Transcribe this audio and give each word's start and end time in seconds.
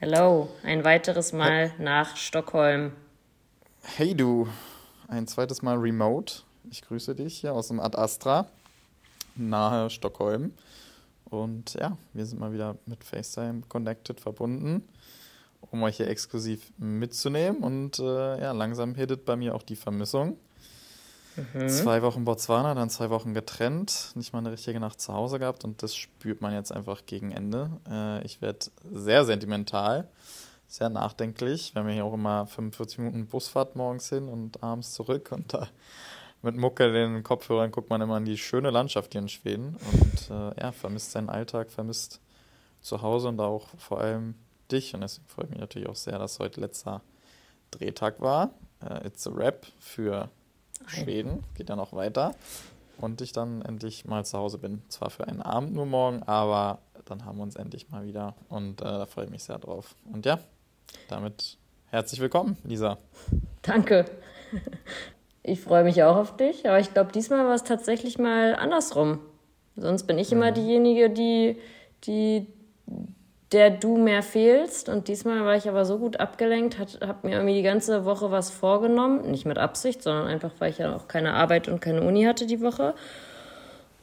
Hello, 0.00 0.48
ein 0.62 0.84
weiteres 0.84 1.32
Mal 1.32 1.72
nach 1.76 2.16
Stockholm. 2.16 2.92
Hey 3.82 4.14
du, 4.14 4.46
ein 5.08 5.26
zweites 5.26 5.60
Mal 5.60 5.76
remote. 5.76 6.42
Ich 6.70 6.82
grüße 6.82 7.16
dich 7.16 7.40
hier 7.40 7.52
aus 7.52 7.66
dem 7.66 7.80
Ad 7.80 7.98
Astra, 7.98 8.46
nahe 9.34 9.90
Stockholm. 9.90 10.52
Und 11.24 11.74
ja, 11.74 11.98
wir 12.12 12.26
sind 12.26 12.38
mal 12.38 12.52
wieder 12.52 12.76
mit 12.86 13.02
FaceTime 13.02 13.62
connected 13.68 14.20
verbunden, 14.20 14.88
um 15.72 15.82
euch 15.82 15.96
hier 15.96 16.06
exklusiv 16.06 16.70
mitzunehmen. 16.78 17.64
Und 17.64 17.98
äh, 17.98 18.40
ja, 18.40 18.52
langsam 18.52 18.94
hittet 18.94 19.24
bei 19.24 19.34
mir 19.34 19.56
auch 19.56 19.64
die 19.64 19.74
Vermissung. 19.74 20.36
Zwei 21.68 22.02
Wochen 22.02 22.24
Botswana, 22.24 22.74
dann 22.74 22.90
zwei 22.90 23.10
Wochen 23.10 23.34
getrennt, 23.34 24.12
nicht 24.14 24.32
mal 24.32 24.40
eine 24.40 24.52
richtige 24.52 24.80
Nacht 24.80 25.00
zu 25.00 25.12
Hause 25.12 25.38
gehabt 25.38 25.64
und 25.64 25.82
das 25.82 25.96
spürt 25.96 26.40
man 26.40 26.52
jetzt 26.52 26.72
einfach 26.72 27.06
gegen 27.06 27.32
Ende. 27.32 27.70
Äh, 27.90 28.24
ich 28.24 28.40
werde 28.42 28.66
sehr 28.92 29.24
sentimental, 29.24 30.08
sehr 30.66 30.88
nachdenklich. 30.88 31.74
Wir 31.74 31.80
haben 31.80 31.88
ja 31.88 31.94
hier 31.94 32.04
auch 32.04 32.14
immer 32.14 32.46
45 32.46 32.98
Minuten 32.98 33.26
Busfahrt 33.26 33.76
morgens 33.76 34.08
hin 34.08 34.28
und 34.28 34.62
abends 34.62 34.92
zurück 34.94 35.30
und 35.32 35.52
da 35.54 35.68
mit 36.42 36.56
Mucke 36.56 36.92
den 36.92 37.22
Kopfhörern 37.22 37.72
guckt 37.72 37.90
man 37.90 38.00
immer 38.00 38.16
an 38.16 38.24
die 38.24 38.38
schöne 38.38 38.70
Landschaft 38.70 39.12
hier 39.12 39.20
in 39.20 39.28
Schweden 39.28 39.76
und 39.92 40.30
äh, 40.30 40.60
ja, 40.60 40.72
vermisst 40.72 41.12
seinen 41.12 41.30
Alltag, 41.30 41.70
vermisst 41.70 42.20
zu 42.80 43.02
Hause 43.02 43.28
und 43.28 43.40
auch 43.40 43.68
vor 43.76 44.00
allem 44.00 44.34
dich 44.70 44.94
und 44.94 45.00
deswegen 45.00 45.26
freue 45.28 45.46
ich 45.46 45.50
mich 45.50 45.60
natürlich 45.60 45.88
auch 45.88 45.96
sehr, 45.96 46.18
dass 46.18 46.38
heute 46.38 46.60
letzter 46.60 47.02
Drehtag 47.70 48.20
war. 48.20 48.50
Äh, 48.80 49.06
It's 49.06 49.26
a 49.26 49.30
Rap 49.30 49.66
für 49.78 50.30
Schweden, 50.86 51.44
geht 51.54 51.68
ja 51.68 51.76
noch 51.76 51.92
weiter. 51.92 52.34
Und 52.98 53.20
ich 53.20 53.32
dann 53.32 53.62
endlich 53.62 54.04
mal 54.04 54.24
zu 54.24 54.38
Hause 54.38 54.58
bin. 54.58 54.82
Zwar 54.88 55.10
für 55.10 55.26
einen 55.28 55.40
Abend 55.40 55.72
nur 55.72 55.86
morgen, 55.86 56.22
aber 56.24 56.80
dann 57.04 57.24
haben 57.24 57.38
wir 57.38 57.44
uns 57.44 57.56
endlich 57.56 57.90
mal 57.90 58.04
wieder. 58.04 58.34
Und 58.48 58.80
äh, 58.80 58.84
da 58.84 59.06
freue 59.06 59.26
ich 59.26 59.30
mich 59.30 59.44
sehr 59.44 59.58
drauf. 59.58 59.94
Und 60.12 60.26
ja, 60.26 60.40
damit 61.08 61.58
herzlich 61.86 62.20
willkommen, 62.20 62.56
Lisa. 62.64 62.98
Danke. 63.62 64.04
Ich 65.42 65.60
freue 65.60 65.84
mich 65.84 66.02
auch 66.02 66.16
auf 66.16 66.36
dich, 66.36 66.68
aber 66.68 66.78
ich 66.78 66.92
glaube, 66.92 67.12
diesmal 67.12 67.46
war 67.46 67.54
es 67.54 67.64
tatsächlich 67.64 68.18
mal 68.18 68.54
andersrum. 68.54 69.20
Sonst 69.76 70.04
bin 70.04 70.18
ich 70.18 70.32
immer 70.32 70.52
diejenige, 70.52 71.08
die, 71.08 71.58
die, 72.04 72.46
der 73.52 73.70
du 73.70 73.96
mehr 73.96 74.22
fehlst. 74.22 74.88
Und 74.88 75.08
diesmal 75.08 75.44
war 75.44 75.56
ich 75.56 75.68
aber 75.68 75.84
so 75.84 75.98
gut 75.98 76.20
abgelenkt, 76.20 76.78
habe 76.78 77.26
mir 77.26 77.36
irgendwie 77.36 77.54
die 77.54 77.62
ganze 77.62 78.04
Woche 78.04 78.30
was 78.30 78.50
vorgenommen. 78.50 79.30
Nicht 79.30 79.46
mit 79.46 79.58
Absicht, 79.58 80.02
sondern 80.02 80.26
einfach, 80.26 80.52
weil 80.58 80.70
ich 80.70 80.78
ja 80.78 80.94
auch 80.94 81.08
keine 81.08 81.34
Arbeit 81.34 81.68
und 81.68 81.80
keine 81.80 82.02
Uni 82.02 82.24
hatte 82.24 82.46
die 82.46 82.60
Woche. 82.60 82.94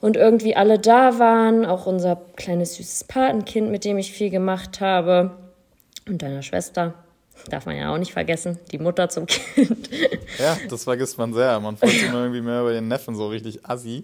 Und 0.01 0.17
irgendwie 0.17 0.55
alle 0.55 0.79
da 0.79 1.19
waren, 1.19 1.65
auch 1.65 1.85
unser 1.85 2.21
kleines 2.35 2.75
süßes 2.75 3.05
Patenkind, 3.05 3.71
mit 3.71 3.85
dem 3.85 3.97
ich 3.97 4.11
viel 4.11 4.29
gemacht 4.29 4.81
habe. 4.81 5.31
Und 6.07 6.21
deiner 6.21 6.41
Schwester. 6.41 6.93
Darf 7.49 7.65
man 7.65 7.75
ja 7.77 7.93
auch 7.93 7.97
nicht 7.97 8.13
vergessen, 8.13 8.57
die 8.71 8.79
Mutter 8.79 9.07
zum 9.09 9.25
Kind. 9.27 9.89
Ja, 10.39 10.57
das 10.69 10.83
vergisst 10.85 11.17
man 11.17 11.33
sehr. 11.33 11.59
Man 11.59 11.77
freut 11.77 11.91
sich 11.91 12.03
immer 12.07 12.19
irgendwie 12.21 12.41
mehr 12.41 12.61
über 12.61 12.71
den 12.73 12.87
Neffen, 12.87 13.15
so 13.15 13.27
richtig 13.27 13.65
assi. 13.65 14.03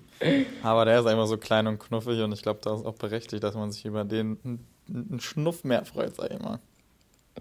Aber 0.62 0.86
der 0.86 1.00
ist 1.00 1.06
einfach 1.08 1.26
so 1.28 1.38
klein 1.38 1.66
und 1.68 1.80
knuffig 1.80 2.22
und 2.22 2.32
ich 2.34 2.44
glaube, 2.44 2.60
da 2.64 2.76
ist 2.76 2.86
auch 2.86 2.96
berechtigt, 2.96 3.44
dass 3.44 3.56
man 3.56 3.72
sich 3.72 3.86
über 3.86 4.04
den 4.04 4.38
einen- 4.44 5.20
Schnuff 5.20 5.64
mehr 5.64 5.86
freut, 5.86 6.16
sag 6.16 6.32
ich 6.32 6.40
mal. 6.40 6.60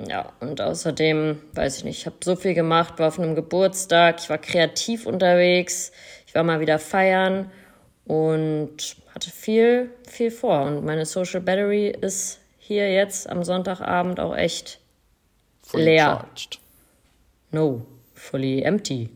Ja, 0.08 0.32
und 0.38 0.60
außerdem, 0.60 1.38
weiß 1.54 1.78
ich 1.78 1.84
nicht, 1.84 1.98
ich 1.98 2.06
habe 2.06 2.16
so 2.22 2.36
viel 2.36 2.54
gemacht, 2.54 2.98
war 2.98 3.08
auf 3.08 3.18
einem 3.18 3.34
Geburtstag, 3.34 4.20
ich 4.20 4.30
war 4.30 4.38
kreativ 4.38 5.04
unterwegs, 5.04 5.90
ich 6.26 6.34
war 6.34 6.44
mal 6.44 6.60
wieder 6.60 6.78
feiern 6.78 7.50
und 8.06 8.96
hatte 9.14 9.30
viel, 9.30 9.90
viel 10.08 10.30
vor. 10.30 10.62
Und 10.62 10.84
meine 10.84 11.06
Social 11.06 11.40
Battery 11.40 11.88
ist 11.88 12.38
hier 12.58 12.92
jetzt 12.92 13.28
am 13.28 13.42
Sonntagabend 13.44 14.20
auch 14.20 14.36
echt 14.36 14.79
Fully 15.70 15.84
Leer. 15.84 16.04
charged. 16.04 16.58
no, 17.52 17.86
fully 18.14 18.62
empty. 18.62 19.10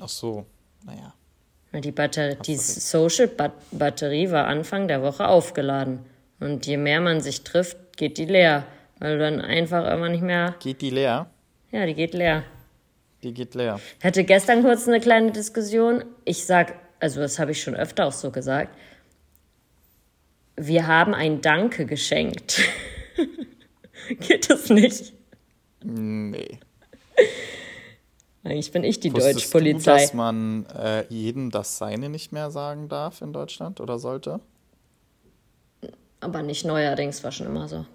Ach 0.00 0.08
so, 0.08 0.46
naja. 0.84 1.12
Die, 1.72 1.90
Batter 1.90 2.36
die 2.36 2.56
Social 2.56 3.26
Bat 3.26 3.52
Batterie 3.72 4.30
war 4.30 4.46
Anfang 4.46 4.86
der 4.86 5.02
Woche 5.02 5.26
aufgeladen. 5.26 5.98
Und 6.38 6.66
je 6.66 6.76
mehr 6.76 7.00
man 7.00 7.20
sich 7.20 7.42
trifft, 7.42 7.96
geht 7.96 8.18
die 8.18 8.26
leer. 8.26 8.64
Weil 9.00 9.18
du 9.18 9.24
dann 9.24 9.40
einfach 9.40 9.92
immer 9.92 10.08
nicht 10.08 10.22
mehr. 10.22 10.54
Geht 10.60 10.80
die 10.80 10.90
leer? 10.90 11.28
Ja, 11.72 11.84
die 11.86 11.94
geht 11.94 12.14
leer. 12.14 12.44
Die 13.24 13.34
geht 13.34 13.56
leer. 13.56 13.80
Ich 13.98 14.04
hatte 14.04 14.22
gestern 14.22 14.62
kurz 14.62 14.86
eine 14.86 15.00
kleine 15.00 15.32
Diskussion. 15.32 16.04
Ich 16.24 16.44
sag, 16.44 16.74
also 17.00 17.20
das 17.20 17.40
habe 17.40 17.50
ich 17.50 17.60
schon 17.60 17.74
öfter 17.74 18.06
auch 18.06 18.12
so 18.12 18.30
gesagt. 18.30 18.72
Wir 20.54 20.86
haben 20.86 21.14
ein 21.14 21.40
Danke 21.40 21.86
geschenkt. 21.86 22.60
Geht 24.20 24.50
das 24.50 24.68
nicht? 24.70 25.12
Nee. 25.82 26.58
Eigentlich 28.42 28.72
bin 28.72 28.84
ich 28.84 29.00
die 29.00 29.12
Wusstest 29.12 29.30
du, 29.30 29.38
Deutschpolizei. 29.38 30.02
dass 30.02 30.14
man 30.14 30.66
äh, 30.66 31.06
jedem 31.08 31.50
das 31.50 31.78
Seine 31.78 32.08
nicht 32.10 32.32
mehr 32.32 32.50
sagen 32.50 32.88
darf 32.88 33.22
in 33.22 33.32
Deutschland 33.32 33.80
oder 33.80 33.98
sollte? 33.98 34.40
Aber 36.20 36.42
nicht 36.42 36.64
neuerdings, 36.64 37.24
war 37.24 37.32
schon 37.32 37.46
immer 37.46 37.68
so. 37.68 37.86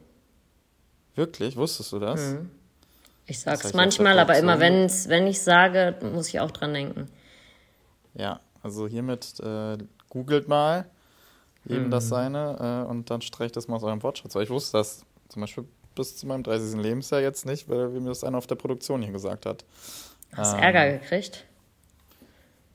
Wirklich? 1.15 1.55
Wusstest 1.55 1.91
du 1.91 1.99
das? 1.99 2.35
Ich 3.25 3.37
Das 3.37 3.41
sag's 3.43 3.63
heißt, 3.65 3.75
manchmal, 3.75 4.17
aber 4.19 4.37
immer 4.37 4.59
wenn's, 4.59 5.07
wenn 5.09 5.27
ich 5.27 5.41
sage, 5.41 5.95
muss 6.13 6.29
ich 6.29 6.39
auch 6.39 6.51
dran 6.51 6.73
denken. 6.73 7.07
Ja, 8.15 8.39
also 8.63 8.87
hiermit 8.87 9.39
äh, 9.41 9.77
googelt 10.09 10.47
mal 10.47 10.89
jedem 11.65 11.85
Mhm. 11.87 11.91
das 11.91 12.07
Seine 12.09 12.85
äh, 12.87 12.89
und 12.89 13.09
dann 13.11 13.21
streicht 13.21 13.55
das 13.55 13.67
mal 13.67 13.75
aus 13.75 13.83
eurem 13.83 14.01
Wortschatz. 14.01 14.33
Weil 14.33 14.43
ich 14.43 14.49
wusste 14.49 14.77
das 14.77 15.05
zum 15.27 15.41
Beispiel 15.41 15.65
bis 15.95 16.17
zu 16.17 16.27
meinem 16.27 16.43
30. 16.43 16.81
Lebensjahr 16.81 17.21
jetzt 17.21 17.45
nicht, 17.45 17.67
weil 17.69 17.89
mir 17.89 18.09
das 18.09 18.23
einer 18.23 18.37
auf 18.37 18.47
der 18.47 18.55
Produktion 18.55 19.01
hier 19.01 19.11
gesagt 19.11 19.45
hat. 19.45 19.63
Hast 20.35 20.53
Ähm. 20.55 20.59
Ärger 20.63 20.91
gekriegt? 20.99 21.45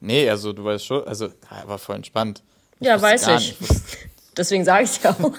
Nee, 0.01 0.29
also 0.29 0.53
du 0.53 0.65
weißt 0.65 0.85
schon, 0.85 1.07
also 1.07 1.27
ja, 1.27 1.67
war 1.67 1.79
voll 1.79 1.97
entspannt. 1.97 2.43
Ja, 2.81 2.95
wusste 2.95 3.07
weiß 3.07 3.41
ich. 3.41 3.61
nicht, 3.61 3.71
Deswegen 4.37 4.65
sage 4.65 4.85
ich 4.85 5.03
ja 5.03 5.11
auch. 5.11 5.33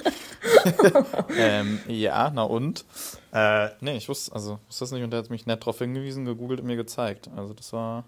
ähm, 1.37 1.79
ja, 1.87 2.31
na 2.33 2.43
und? 2.43 2.85
Äh, 3.33 3.69
nee, 3.81 3.97
ich 3.97 4.07
wusste, 4.07 4.33
also 4.33 4.59
wusste 4.67 4.85
das 4.85 4.91
nicht 4.91 5.03
und 5.03 5.11
der 5.11 5.19
hat 5.19 5.29
mich 5.29 5.45
nett 5.45 5.61
darauf 5.61 5.77
hingewiesen, 5.79 6.23
gegoogelt 6.25 6.61
und 6.61 6.67
mir 6.67 6.77
gezeigt. 6.77 7.29
Also 7.35 7.53
das 7.53 7.73
war 7.73 8.05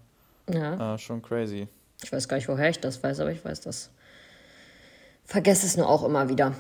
Ja, 0.50 0.96
äh, 0.96 0.98
schon 0.98 1.22
crazy. 1.22 1.68
ich 2.02 2.12
weiß 2.12 2.28
gar 2.30 2.38
nicht, 2.38 2.48
woher 2.48 2.70
ich 2.70 2.80
das 2.80 3.04
weiß, 3.04 3.20
aber 3.20 3.32
ich 3.32 3.44
weiß 3.44 3.62
das. 3.62 3.90
Vergesse 5.26 5.66
es 5.66 5.76
nur 5.76 5.90
auch 5.90 6.04
immer 6.06 6.30
wieder. 6.30 6.54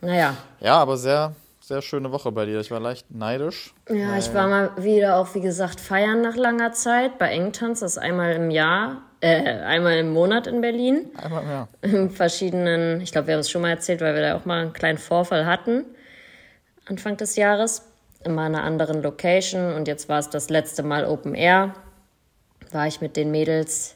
Naja, 0.00 0.34
Ja, 0.60 0.78
aber 0.78 0.96
sehr, 0.96 1.34
sehr 1.70 1.82
schöne 1.82 2.10
Woche 2.10 2.32
bei 2.32 2.46
dir. 2.46 2.58
Ich 2.58 2.72
war 2.72 2.80
leicht 2.80 3.12
neidisch. 3.12 3.72
Ja, 3.88 4.18
ich 4.18 4.34
war 4.34 4.48
mal 4.48 4.70
wieder 4.76 5.16
auch, 5.16 5.36
wie 5.36 5.40
gesagt, 5.40 5.78
feiern 5.80 6.20
nach 6.20 6.34
langer 6.34 6.72
Zeit 6.72 7.16
bei 7.18 7.28
Engtanz. 7.30 7.78
Das 7.78 7.92
ist 7.92 7.98
einmal 7.98 8.32
im 8.32 8.50
Jahr, 8.50 9.02
äh, 9.20 9.36
einmal 9.60 9.96
im 9.98 10.10
Monat 10.12 10.48
in 10.48 10.60
Berlin. 10.60 11.08
Einmal 11.16 11.44
mehr. 11.44 11.68
In 11.82 12.10
verschiedenen, 12.10 13.00
ich 13.00 13.12
glaube, 13.12 13.28
wir 13.28 13.34
haben 13.34 13.40
es 13.40 13.48
schon 13.50 13.62
mal 13.62 13.70
erzählt, 13.70 14.00
weil 14.00 14.14
wir 14.16 14.20
da 14.22 14.36
auch 14.36 14.44
mal 14.46 14.60
einen 14.62 14.72
kleinen 14.72 14.98
Vorfall 14.98 15.46
hatten. 15.46 15.84
Anfang 16.86 17.16
des 17.16 17.36
Jahres. 17.36 17.82
Immer 18.24 18.48
in 18.48 18.54
einer 18.56 18.64
anderen 18.64 19.00
Location. 19.00 19.72
Und 19.72 19.86
jetzt 19.86 20.08
war 20.08 20.18
es 20.18 20.28
das 20.28 20.50
letzte 20.50 20.82
Mal 20.82 21.04
Open 21.06 21.36
Air. 21.36 21.72
War 22.72 22.88
ich 22.88 23.00
mit 23.00 23.16
den 23.16 23.30
Mädels. 23.30 23.94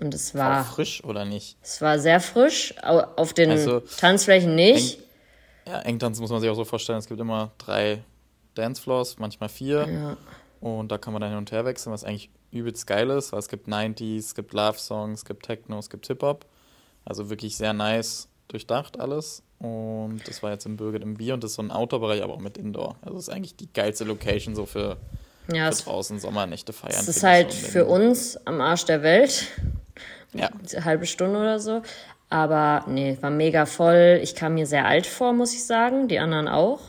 Und 0.00 0.12
es 0.12 0.34
War 0.34 0.50
war, 0.56 0.64
frisch 0.64 1.04
oder 1.04 1.24
nicht? 1.24 1.56
es 1.62 1.80
war 1.80 2.00
sehr 2.00 2.18
frisch. 2.18 2.74
Au- 2.82 3.06
Auf 3.16 3.32
den 3.32 3.52
Also, 3.52 3.78
Tanzflächen 3.80 4.56
nicht. 4.56 4.98
Ja, 5.66 5.80
Engtanz 5.80 6.20
muss 6.20 6.30
man 6.30 6.40
sich 6.40 6.48
auch 6.50 6.54
so 6.54 6.64
vorstellen, 6.64 6.98
es 6.98 7.06
gibt 7.06 7.20
immer 7.20 7.50
drei 7.58 8.02
Dancefloors, 8.54 9.18
manchmal 9.18 9.48
vier. 9.48 9.88
Ja. 9.88 10.16
Und 10.60 10.90
da 10.90 10.98
kann 10.98 11.12
man 11.12 11.20
dann 11.20 11.30
hin 11.30 11.38
und 11.38 11.52
her 11.52 11.64
wechseln, 11.64 11.92
was 11.92 12.04
eigentlich 12.04 12.30
übelst 12.50 12.86
geil 12.86 13.10
ist, 13.10 13.32
weil 13.32 13.40
es 13.40 13.48
gibt 13.48 13.68
90s, 13.68 14.18
es 14.18 14.34
gibt 14.34 14.52
Love-Songs, 14.52 15.20
es 15.20 15.24
gibt 15.24 15.44
Techno, 15.44 15.78
es 15.78 15.90
gibt 15.90 16.06
Hip-Hop. 16.06 16.46
Also 17.04 17.28
wirklich 17.30 17.56
sehr 17.56 17.72
nice 17.72 18.28
durchdacht 18.48 18.98
alles. 18.98 19.42
Und 19.58 20.20
das 20.26 20.42
war 20.42 20.52
jetzt 20.52 20.66
im 20.66 20.76
Birgit 20.76 21.02
im 21.02 21.14
Bier 21.14 21.34
und 21.34 21.42
das 21.42 21.52
ist 21.52 21.56
so 21.56 21.62
ein 21.62 21.70
Outdoor-Bereich, 21.70 22.22
aber 22.22 22.34
auch 22.34 22.40
mit 22.40 22.58
Indoor. 22.58 22.96
Also 23.02 23.14
das 23.14 23.28
ist 23.28 23.34
eigentlich 23.34 23.56
die 23.56 23.72
geilste 23.72 24.04
Location 24.04 24.54
so 24.54 24.66
für, 24.66 24.96
Ja, 25.52 25.70
für 25.72 25.82
draußen 25.84 26.18
Sommernächte 26.20 26.72
feiern. 26.72 26.96
es 27.00 27.08
ist 27.08 27.22
halt 27.22 27.52
schon. 27.52 27.70
für 27.70 27.84
uns 27.86 28.36
am 28.46 28.60
Arsch 28.60 28.84
der 28.84 29.02
Welt. 29.02 29.46
Ja, 30.34 30.48
eine 30.48 30.84
halbe 30.84 31.06
Stunde 31.06 31.38
oder 31.38 31.58
so. 31.58 31.82
Aber 32.28 32.84
nee, 32.88 33.16
war 33.20 33.30
mega 33.30 33.66
voll. 33.66 34.20
Ich 34.22 34.34
kam 34.34 34.54
mir 34.54 34.66
sehr 34.66 34.86
alt 34.86 35.06
vor, 35.06 35.32
muss 35.32 35.54
ich 35.54 35.64
sagen. 35.64 36.08
Die 36.08 36.18
anderen 36.18 36.48
auch. 36.48 36.80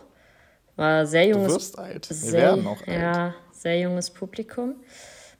War 0.75 1.05
sehr 1.05 1.27
junges. 1.27 1.47
Du 1.47 1.55
wirst 1.55 1.79
alt. 1.79 2.09
Wir 2.09 2.15
sehr, 2.15 2.41
werden 2.41 2.67
auch 2.67 2.79
alt. 2.79 2.87
Ja, 2.87 3.35
sehr 3.51 3.79
junges 3.79 4.09
Publikum. 4.09 4.75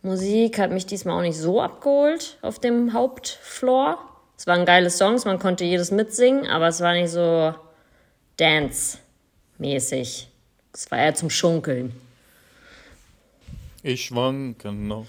Musik 0.02 0.60
hat 0.60 0.72
mich 0.72 0.86
diesmal 0.86 1.18
auch 1.18 1.22
nicht 1.22 1.38
so 1.38 1.62
abgeholt 1.62 2.38
auf 2.42 2.60
dem 2.60 2.94
Hauptfloor. 2.94 3.98
Es 4.38 4.46
waren 4.46 4.66
geile 4.66 4.90
Songs, 4.92 5.26
man 5.26 5.40
konnte 5.40 5.64
jedes 5.66 5.90
mitsingen, 5.90 6.48
aber 6.48 6.68
es 6.68 6.80
war 6.82 6.94
nicht 6.94 7.10
so 7.10 7.56
Dance-mäßig. 8.38 10.30
Es 10.72 10.92
war 10.92 11.00
eher 11.00 11.16
zum 11.16 11.32
Schunkeln. 11.32 12.00
Ich 13.82 14.06
schwanke 14.06 14.72
noch. 14.72 15.06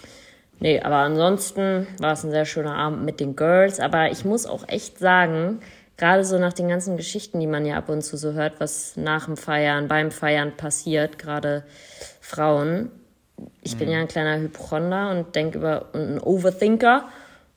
Nee, 0.60 0.80
aber 0.80 0.96
ansonsten 0.96 1.86
war 1.98 2.12
es 2.12 2.24
ein 2.24 2.30
sehr 2.30 2.44
schöner 2.44 2.74
Abend 2.74 3.04
mit 3.04 3.20
den 3.20 3.36
Girls. 3.36 3.78
Aber 3.80 4.10
ich 4.10 4.24
muss 4.24 4.46
auch 4.46 4.66
echt 4.68 4.98
sagen, 4.98 5.60
gerade 5.96 6.24
so 6.24 6.38
nach 6.38 6.52
den 6.52 6.68
ganzen 6.68 6.96
Geschichten, 6.96 7.38
die 7.40 7.46
man 7.46 7.64
ja 7.64 7.76
ab 7.76 7.88
und 7.88 8.02
zu 8.02 8.16
so 8.16 8.32
hört, 8.32 8.60
was 8.60 8.96
nach 8.96 9.26
dem 9.26 9.36
Feiern, 9.36 9.88
beim 9.88 10.10
Feiern 10.10 10.56
passiert, 10.56 11.18
gerade 11.18 11.64
Frauen. 12.20 12.90
Ich 13.62 13.76
bin 13.76 13.88
ja 13.88 14.00
ein 14.00 14.08
kleiner 14.08 14.40
Hypochonder 14.40 15.10
und 15.10 15.36
denke 15.36 15.58
über 15.58 15.86
und 15.92 16.14
ein 16.14 16.20
Overthinker 16.20 17.08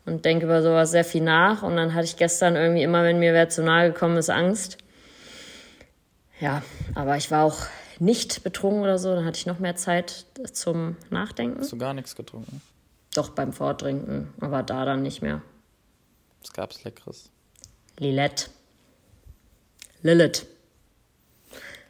und 0.06 0.26
denke 0.26 0.46
über 0.46 0.62
sowas 0.62 0.92
sehr 0.92 1.04
viel 1.04 1.24
nach. 1.24 1.64
Und 1.64 1.76
dann 1.76 1.96
hatte 1.96 2.06
ich 2.06 2.18
gestern 2.18 2.56
irgendwie 2.56 2.84
immer, 2.84 3.04
wenn 3.04 3.18
mir 3.18 3.34
wer 3.34 3.50
zu 3.50 3.64
nahe 3.64 3.92
gekommen 3.92 4.18
ist, 4.18 4.30
Angst. 4.30 4.78
Ja, 6.40 6.62
aber 6.94 7.18
ich 7.18 7.32
war 7.32 7.46
auch 7.46 7.58
nicht 7.98 8.44
betrunken 8.44 8.82
oder 8.82 9.00
so. 9.00 9.16
Dann 9.16 9.26
hatte 9.26 9.38
ich 9.38 9.46
noch 9.48 9.60
mehr 9.60 9.76
Zeit 9.76 10.26
zum 10.52 10.98
Nachdenken. 11.10 11.62
Hast 11.62 11.72
du 11.72 11.78
gar 11.78 11.94
nichts 11.96 12.16
getrunken? 12.16 12.62
Doch 13.14 13.30
beim 13.30 13.52
Vordrinken, 13.52 14.34
aber 14.40 14.64
da 14.64 14.86
dann 14.86 15.02
nicht 15.04 15.22
mehr. 15.22 15.42
Was 16.42 16.54
gab's 16.54 16.84
Leckeres? 16.84 17.30
Lilette. 18.00 18.50
Lilith. 20.02 20.48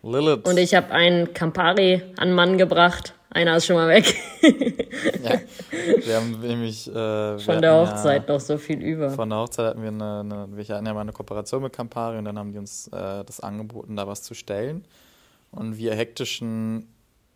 Lilith. 0.03 0.47
Und 0.47 0.57
ich 0.57 0.73
habe 0.73 0.91
einen 0.91 1.33
Campari 1.33 2.01
an 2.17 2.33
Mann 2.33 2.57
gebracht. 2.57 3.13
Einer 3.29 3.55
ist 3.55 3.65
schon 3.65 3.77
mal 3.77 3.87
weg. 3.87 4.13
ja. 5.23 5.39
Wir 6.05 6.15
haben 6.17 6.41
nämlich. 6.41 6.89
Äh, 6.89 6.93
wir 6.93 7.39
Von 7.39 7.61
der 7.61 7.75
Hochzeit 7.75 8.27
noch 8.27 8.41
so 8.41 8.57
viel 8.57 8.81
über. 8.81 9.11
Von 9.11 9.29
der 9.29 9.39
Hochzeit 9.39 9.67
hatten 9.67 9.81
wir 9.81 9.89
eine, 9.89 10.19
eine 10.19 10.47
wir 10.51 10.75
hatten 10.75 10.85
ja 10.85 10.93
mal 10.93 11.01
eine 11.01 11.13
Kooperation 11.13 11.63
mit 11.63 11.71
Campari 11.71 12.17
und 12.17 12.25
dann 12.25 12.37
haben 12.37 12.51
die 12.51 12.57
uns 12.57 12.87
äh, 12.87 13.23
das 13.23 13.39
angeboten, 13.39 13.95
da 13.95 14.05
was 14.05 14.23
zu 14.23 14.33
stellen. 14.33 14.83
Und 15.51 15.77
wir 15.77 15.95
hektischen 15.95 16.87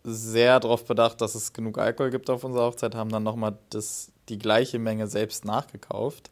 sehr 0.06 0.60
darauf 0.60 0.84
bedacht, 0.84 1.20
dass 1.20 1.34
es 1.34 1.52
genug 1.52 1.78
Alkohol 1.78 2.10
gibt 2.10 2.30
auf 2.30 2.44
unserer 2.44 2.64
Hochzeit, 2.66 2.94
haben 2.94 3.10
dann 3.10 3.22
nochmal 3.24 3.56
die 4.28 4.38
gleiche 4.38 4.78
Menge 4.78 5.06
selbst 5.06 5.44
nachgekauft, 5.44 6.30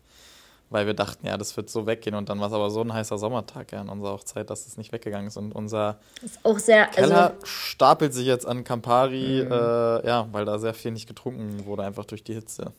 weil 0.70 0.86
wir 0.86 0.94
dachten, 0.94 1.26
ja, 1.26 1.36
das 1.36 1.56
wird 1.56 1.68
so 1.70 1.86
weggehen. 1.86 2.14
Und 2.16 2.28
dann 2.28 2.40
war 2.40 2.46
es 2.48 2.52
aber 2.52 2.70
so 2.70 2.80
ein 2.80 2.92
heißer 2.92 3.18
Sommertag 3.18 3.72
ja, 3.72 3.80
an 3.80 3.88
unserer 3.88 4.12
Hochzeit, 4.12 4.48
dass 4.50 4.66
es 4.66 4.76
nicht 4.76 4.92
weggegangen 4.92 5.26
ist. 5.28 5.36
Und 5.36 5.52
unser 5.52 5.98
Ist 6.22 6.38
auch 6.44 6.58
sehr, 6.58 6.86
Keller 6.86 7.30
also 7.32 7.46
stapelt 7.46 8.14
sich 8.14 8.26
jetzt 8.26 8.46
an 8.46 8.64
Campari, 8.64 9.42
Mhm. 9.44 9.52
äh, 9.52 10.06
ja, 10.06 10.28
weil 10.32 10.44
da 10.44 10.58
sehr 10.58 10.74
viel 10.74 10.92
nicht 10.92 11.06
getrunken 11.06 11.66
wurde, 11.66 11.82
einfach 11.84 12.04
durch 12.04 12.24
die 12.24 12.34
Hitze. 12.34 12.72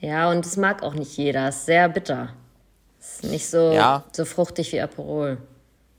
ja, 0.00 0.30
und 0.30 0.44
das 0.44 0.56
mag 0.56 0.82
auch 0.82 0.94
nicht 0.94 1.16
jeder. 1.16 1.48
Ist 1.48 1.66
sehr 1.66 1.88
bitter. 1.88 2.30
Ist 3.00 3.24
nicht 3.24 3.48
so, 3.48 3.72
Ja. 3.72 4.04
so 4.12 4.24
fruchtig 4.24 4.72
wie 4.72 4.80
Aperol. 4.80 5.38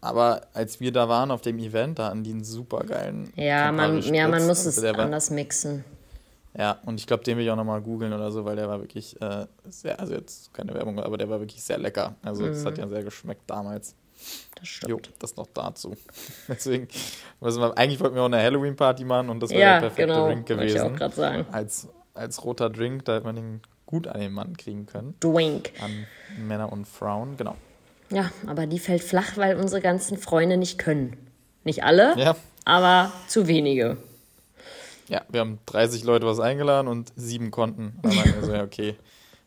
Aber 0.01 0.41
als 0.53 0.79
wir 0.79 0.91
da 0.91 1.07
waren 1.07 1.29
auf 1.31 1.41
dem 1.41 1.59
Event, 1.59 1.99
da 1.99 2.07
hatten 2.07 2.23
die 2.23 2.31
einen 2.31 2.43
super 2.43 2.79
geilen 2.83 3.31
Ja, 3.35 3.71
man, 3.71 4.01
ja, 4.01 4.27
man 4.27 4.47
muss 4.47 4.65
es 4.65 4.77
Also 4.83 4.97
war- 4.97 5.05
anders 5.05 5.29
mixen. 5.29 5.83
Ja, 6.57 6.79
und 6.85 6.99
ich 6.99 7.07
glaube, 7.07 7.23
den 7.23 7.37
will 7.37 7.45
ich 7.45 7.51
auch 7.51 7.55
nochmal 7.55 7.79
googeln 7.81 8.11
oder 8.11 8.29
so, 8.31 8.43
weil 8.43 8.57
der 8.57 8.67
war 8.67 8.81
wirklich 8.81 9.21
äh, 9.21 9.45
sehr, 9.69 9.99
also 9.99 10.13
jetzt 10.13 10.53
keine 10.53 10.73
Werbung, 10.73 10.99
aber 10.99 11.17
der 11.17 11.29
war 11.29 11.39
wirklich 11.39 11.63
sehr 11.63 11.77
lecker. 11.77 12.15
Also 12.23 12.45
es 12.45 12.61
Mhm. 12.63 12.67
hat 12.67 12.77
ja 12.77 12.87
sehr 12.89 13.03
geschmeckt 13.03 13.43
damals. 13.47 13.95
Das 14.55 14.67
stimmt. 14.67 14.89
Jo, 14.91 14.99
das 15.19 15.35
noch 15.37 15.47
dazu. 15.53 15.95
Deswegen, 16.49 16.87
müssen 17.39 17.61
wir, 17.61 17.77
eigentlich 17.77 17.99
wollten 18.01 18.15
wir 18.15 18.21
auch 18.23 18.25
eine 18.25 18.41
Halloween-Party 18.41 19.05
machen 19.05 19.29
und 19.29 19.39
das 19.41 19.51
wäre 19.51 19.61
Ja, 19.61 19.73
der 19.75 19.87
perfekte 19.87 20.07
genau. 20.13 20.27
Drink 20.27 20.49
Wollte 20.49 20.63
ich 20.65 20.73
auch 20.73 20.83
gewesen. 20.83 20.95
gerade 20.97 21.15
sagen. 21.15 21.45
Als, 21.53 21.87
als 22.15 22.43
roter 22.43 22.69
Drink, 22.69 23.05
da 23.05 23.15
hätte 23.15 23.25
man 23.25 23.35
den 23.35 23.61
gut 23.85 24.07
an 24.07 24.19
den 24.19 24.33
Mann 24.33 24.57
kriegen 24.57 24.85
können. 24.87 25.15
Drink. 25.21 25.71
An 25.81 26.05
Männer 26.45 26.71
und 26.71 26.85
Frauen, 26.87 27.37
genau. 27.37 27.55
Ja, 28.11 28.29
aber 28.47 28.65
die 28.67 28.79
fällt 28.79 29.03
flach, 29.03 29.37
weil 29.37 29.55
unsere 29.55 29.81
ganzen 29.81 30.17
Freunde 30.17 30.57
nicht 30.57 30.77
können. 30.77 31.17
Nicht 31.63 31.83
alle, 31.83 32.17
Ja, 32.17 32.35
aber 32.65 33.11
zu 33.27 33.47
wenige. 33.47 33.97
ja, 35.07 35.21
wir 35.29 35.39
haben 35.39 35.59
30 35.67 36.03
Leute 36.03 36.25
was 36.25 36.39
eingeladen 36.39 36.87
und 36.87 37.11
sieben 37.15 37.51
konnten. 37.51 37.97
Da 38.01 38.09
meinten 38.09 38.35
wir 38.41 38.43
so, 38.47 38.53
ja, 38.53 38.63
okay, 38.63 38.95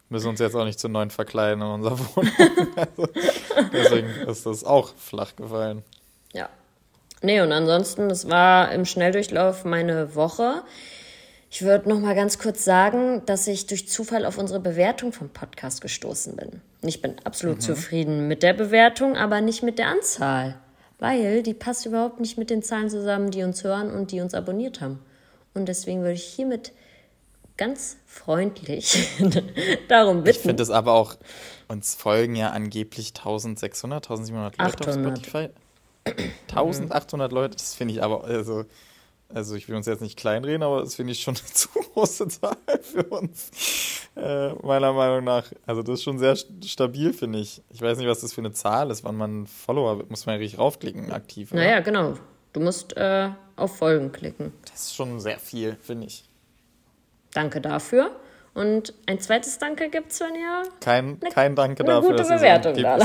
müssen 0.08 0.28
uns 0.28 0.40
jetzt 0.40 0.54
auch 0.54 0.64
nicht 0.64 0.78
zu 0.78 0.88
neun 0.88 1.10
verkleiden 1.10 1.60
in 1.62 1.68
unserer 1.68 1.98
Wohnung. 2.16 2.32
Also, 2.76 3.08
deswegen 3.72 4.08
ist 4.28 4.46
das 4.46 4.64
auch 4.64 4.92
flach 4.96 5.34
gefallen. 5.36 5.82
Ja. 6.32 6.48
Nee, 7.22 7.40
und 7.40 7.52
ansonsten, 7.52 8.08
das 8.08 8.28
war 8.28 8.70
im 8.72 8.84
Schnelldurchlauf 8.84 9.64
meine 9.64 10.14
Woche. 10.14 10.62
Ich 11.50 11.62
würde 11.62 11.88
noch 11.88 12.00
mal 12.00 12.14
ganz 12.14 12.38
kurz 12.38 12.64
sagen, 12.64 13.22
dass 13.26 13.46
ich 13.46 13.66
durch 13.66 13.88
Zufall 13.88 14.26
auf 14.26 14.38
unsere 14.38 14.60
Bewertung 14.60 15.12
vom 15.12 15.28
Podcast 15.30 15.80
gestoßen 15.80 16.36
bin. 16.36 16.60
Ich 16.86 17.02
bin 17.02 17.16
absolut 17.24 17.62
zufrieden 17.62 18.28
mit 18.28 18.42
der 18.42 18.52
Bewertung, 18.52 19.16
aber 19.16 19.40
nicht 19.40 19.62
mit 19.62 19.78
der 19.78 19.88
Anzahl. 19.88 20.56
Weil 20.98 21.42
die 21.42 21.54
passt 21.54 21.86
überhaupt 21.86 22.20
nicht 22.20 22.38
mit 22.38 22.50
den 22.50 22.62
Zahlen 22.62 22.88
zusammen, 22.88 23.30
die 23.30 23.42
uns 23.42 23.64
hören 23.64 23.90
und 23.90 24.12
die 24.12 24.20
uns 24.20 24.34
abonniert 24.34 24.80
haben. 24.80 25.00
Und 25.54 25.66
deswegen 25.66 26.00
würde 26.00 26.14
ich 26.14 26.24
hiermit 26.24 26.72
ganz 27.56 27.96
freundlich 28.06 29.08
darum 29.88 30.18
Ich 30.18 30.24
bitten. 30.24 30.48
finde 30.48 30.62
es 30.62 30.70
aber 30.70 30.92
auch, 30.92 31.16
uns 31.68 31.94
folgen 31.94 32.34
ja 32.36 32.50
angeblich 32.50 33.08
1600, 33.16 34.04
1700 34.04 34.58
Leute 34.58 34.88
800. 34.88 35.06
auf 35.06 35.24
Spotify. 35.24 35.48
1800 36.48 37.32
Leute, 37.32 37.56
das 37.56 37.74
finde 37.74 37.94
ich 37.94 38.02
aber, 38.02 38.24
also, 38.24 38.64
also 39.34 39.54
ich 39.56 39.68
will 39.68 39.76
uns 39.76 39.86
jetzt 39.86 40.00
nicht 40.00 40.16
kleinreden, 40.18 40.62
aber 40.62 40.80
das 40.80 40.94
finde 40.94 41.12
ich 41.12 41.20
schon 41.22 41.34
eine 41.36 41.44
zu 41.52 41.68
große 41.68 42.28
Zahl 42.28 42.56
für 42.82 43.04
uns, 43.04 43.50
äh, 44.16 44.52
meiner 44.62 44.92
Meinung 44.92 45.24
nach. 45.24 45.44
Also 45.66 45.82
das 45.82 45.94
ist 45.94 46.04
schon 46.04 46.18
sehr 46.18 46.34
st- 46.34 46.66
stabil, 46.66 47.12
finde 47.12 47.40
ich. 47.40 47.62
Ich 47.70 47.82
weiß 47.82 47.98
nicht, 47.98 48.06
was 48.08 48.20
das 48.20 48.32
für 48.32 48.40
eine 48.40 48.52
Zahl 48.52 48.90
ist, 48.90 49.04
wann 49.04 49.16
man 49.16 49.46
Follower 49.46 49.98
wird, 49.98 50.10
muss 50.10 50.24
man 50.26 50.36
ja 50.36 50.38
richtig 50.40 50.58
raufklicken, 50.58 51.12
aktiv. 51.12 51.52
oder? 51.52 51.60
naja, 51.62 51.80
genau. 51.80 52.14
Du 52.52 52.60
musst 52.60 52.96
äh, 52.96 53.30
auf 53.56 53.76
Folgen 53.78 54.12
klicken. 54.12 54.52
Das 54.70 54.82
ist 54.86 54.94
schon 54.94 55.18
sehr 55.18 55.38
viel, 55.40 55.76
finde 55.80 56.06
ich. 56.06 56.24
Danke 57.32 57.60
dafür. 57.60 58.12
Und 58.54 58.94
ein 59.06 59.18
zweites 59.18 59.58
Danke 59.58 59.90
gibt's, 59.90 60.20
wenn 60.20 60.36
ihr 60.36 60.62
Kein, 60.78 61.18
kein 61.18 61.56
Danke 61.56 61.82
eine 61.82 61.94
dafür, 61.94 62.10
gute 62.12 62.22
Bewertung 62.22 62.74
da. 62.80 62.98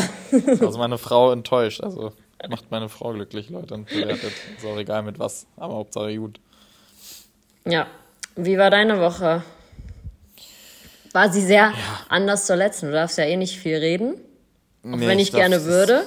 Also 0.63 0.77
meine 0.77 0.99
Frau 0.99 1.31
enttäuscht, 1.31 1.81
also 1.81 2.11
macht 2.47 2.71
meine 2.71 2.89
Frau 2.89 3.13
glücklich, 3.13 3.49
Leute, 3.49 3.73
und 3.73 3.89
bewertet. 3.89 4.31
Ist 4.57 4.65
auch 4.65 4.77
egal 4.77 5.03
mit 5.03 5.19
was, 5.19 5.45
aber 5.57 5.75
Hauptsache 5.75 6.15
gut. 6.17 6.39
Ja. 7.65 7.87
Wie 8.35 8.57
war 8.57 8.69
deine 8.69 8.99
Woche? 8.99 9.43
War 11.11 11.31
sie 11.31 11.41
sehr 11.41 11.73
anders 12.07 12.45
zur 12.45 12.55
letzten? 12.55 12.87
Du 12.87 12.91
darfst 12.93 13.17
ja 13.17 13.25
eh 13.25 13.35
nicht 13.35 13.57
viel 13.57 13.75
reden. 13.77 14.15
Auch 14.83 14.89
Nee, 14.95 15.07
wenn 15.07 15.19
ich, 15.19 15.29
glaub, 15.31 15.41
gerne 15.41 15.55
es 15.55 15.63
ist- 15.63 15.67
würde. 15.67 16.03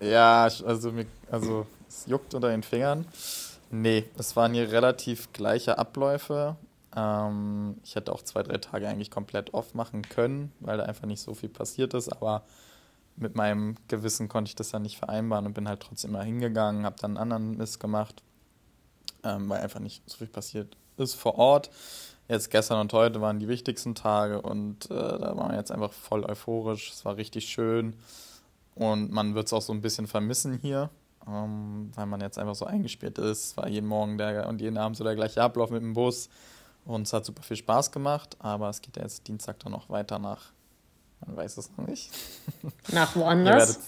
Ja, 0.00 0.46
ich- 0.48 0.64
also, 0.66 0.92
also 1.30 1.66
es 1.88 2.06
juckt 2.06 2.34
unter 2.34 2.48
den 2.48 2.62
Fingern. 2.62 3.06
Nee, 3.70 4.04
es 4.18 4.34
waren 4.36 4.54
hier 4.54 4.70
relativ 4.72 5.32
gleiche 5.32 5.78
Abläufe. 5.78 6.56
Ähm, 6.96 7.76
ich 7.84 7.94
hätte 7.96 8.12
auch 8.12 8.22
zwei, 8.22 8.42
drei 8.42 8.58
Tage 8.58 8.88
eigentlich 8.88 9.10
komplett 9.10 9.52
off 9.54 9.74
machen 9.74 10.02
können, 10.08 10.52
weil 10.60 10.78
da 10.78 10.84
einfach 10.84 11.06
nicht 11.06 11.20
so 11.20 11.34
viel 11.34 11.48
passiert 11.48 11.92
ist, 11.94 12.08
aber 12.10 12.42
mit 13.16 13.34
meinem 13.34 13.76
Gewissen 13.88 14.28
konnte 14.28 14.48
ich 14.48 14.56
das 14.56 14.72
ja 14.72 14.78
nicht 14.78 14.98
vereinbaren 14.98 15.46
und 15.46 15.54
bin 15.54 15.68
halt 15.68 15.80
trotzdem 15.80 16.12
mal 16.12 16.24
hingegangen, 16.24 16.84
habe 16.84 16.96
dann 17.00 17.12
einen 17.16 17.32
anderen 17.32 17.56
Mist 17.56 17.80
gemacht, 17.80 18.22
ähm, 19.22 19.48
weil 19.48 19.60
einfach 19.60 19.80
nicht 19.80 20.02
so 20.08 20.18
viel 20.18 20.26
passiert 20.26 20.76
ist 20.96 21.14
vor 21.14 21.36
Ort. 21.36 21.70
Jetzt 22.28 22.50
gestern 22.50 22.80
und 22.80 22.92
heute 22.92 23.20
waren 23.20 23.38
die 23.38 23.48
wichtigsten 23.48 23.94
Tage 23.94 24.40
und 24.40 24.90
äh, 24.90 24.94
da 24.94 25.36
waren 25.36 25.50
wir 25.50 25.58
jetzt 25.58 25.70
einfach 25.70 25.92
voll 25.92 26.24
euphorisch. 26.24 26.90
Es 26.90 27.04
war 27.04 27.16
richtig 27.16 27.46
schön 27.46 27.94
und 28.74 29.12
man 29.12 29.34
wird 29.34 29.46
es 29.46 29.52
auch 29.52 29.62
so 29.62 29.72
ein 29.72 29.82
bisschen 29.82 30.06
vermissen 30.06 30.58
hier, 30.60 30.90
ähm, 31.26 31.90
weil 31.94 32.06
man 32.06 32.20
jetzt 32.20 32.38
einfach 32.38 32.54
so 32.54 32.64
eingespielt 32.64 33.18
ist. 33.18 33.44
Es 33.44 33.56
war 33.56 33.68
jeden 33.68 33.86
Morgen 33.86 34.16
der 34.16 34.48
und 34.48 34.60
jeden 34.60 34.78
Abend 34.78 34.96
so 34.96 35.04
der 35.04 35.14
gleiche 35.14 35.42
Ablauf 35.42 35.70
mit 35.70 35.82
dem 35.82 35.92
Bus 35.92 36.30
und 36.86 37.02
es 37.02 37.12
hat 37.12 37.24
super 37.24 37.42
viel 37.42 37.56
Spaß 37.58 37.92
gemacht, 37.92 38.36
aber 38.40 38.70
es 38.70 38.80
geht 38.80 38.96
ja 38.96 39.02
jetzt 39.02 39.26
Dienstag 39.28 39.58
dann 39.60 39.72
noch 39.72 39.90
weiter 39.90 40.18
nach, 40.18 40.52
man 41.26 41.36
weiß 41.36 41.56
es 41.58 41.70
noch 41.76 41.86
nicht. 41.86 42.10
Nach 42.92 43.14
woanders. 43.16 43.80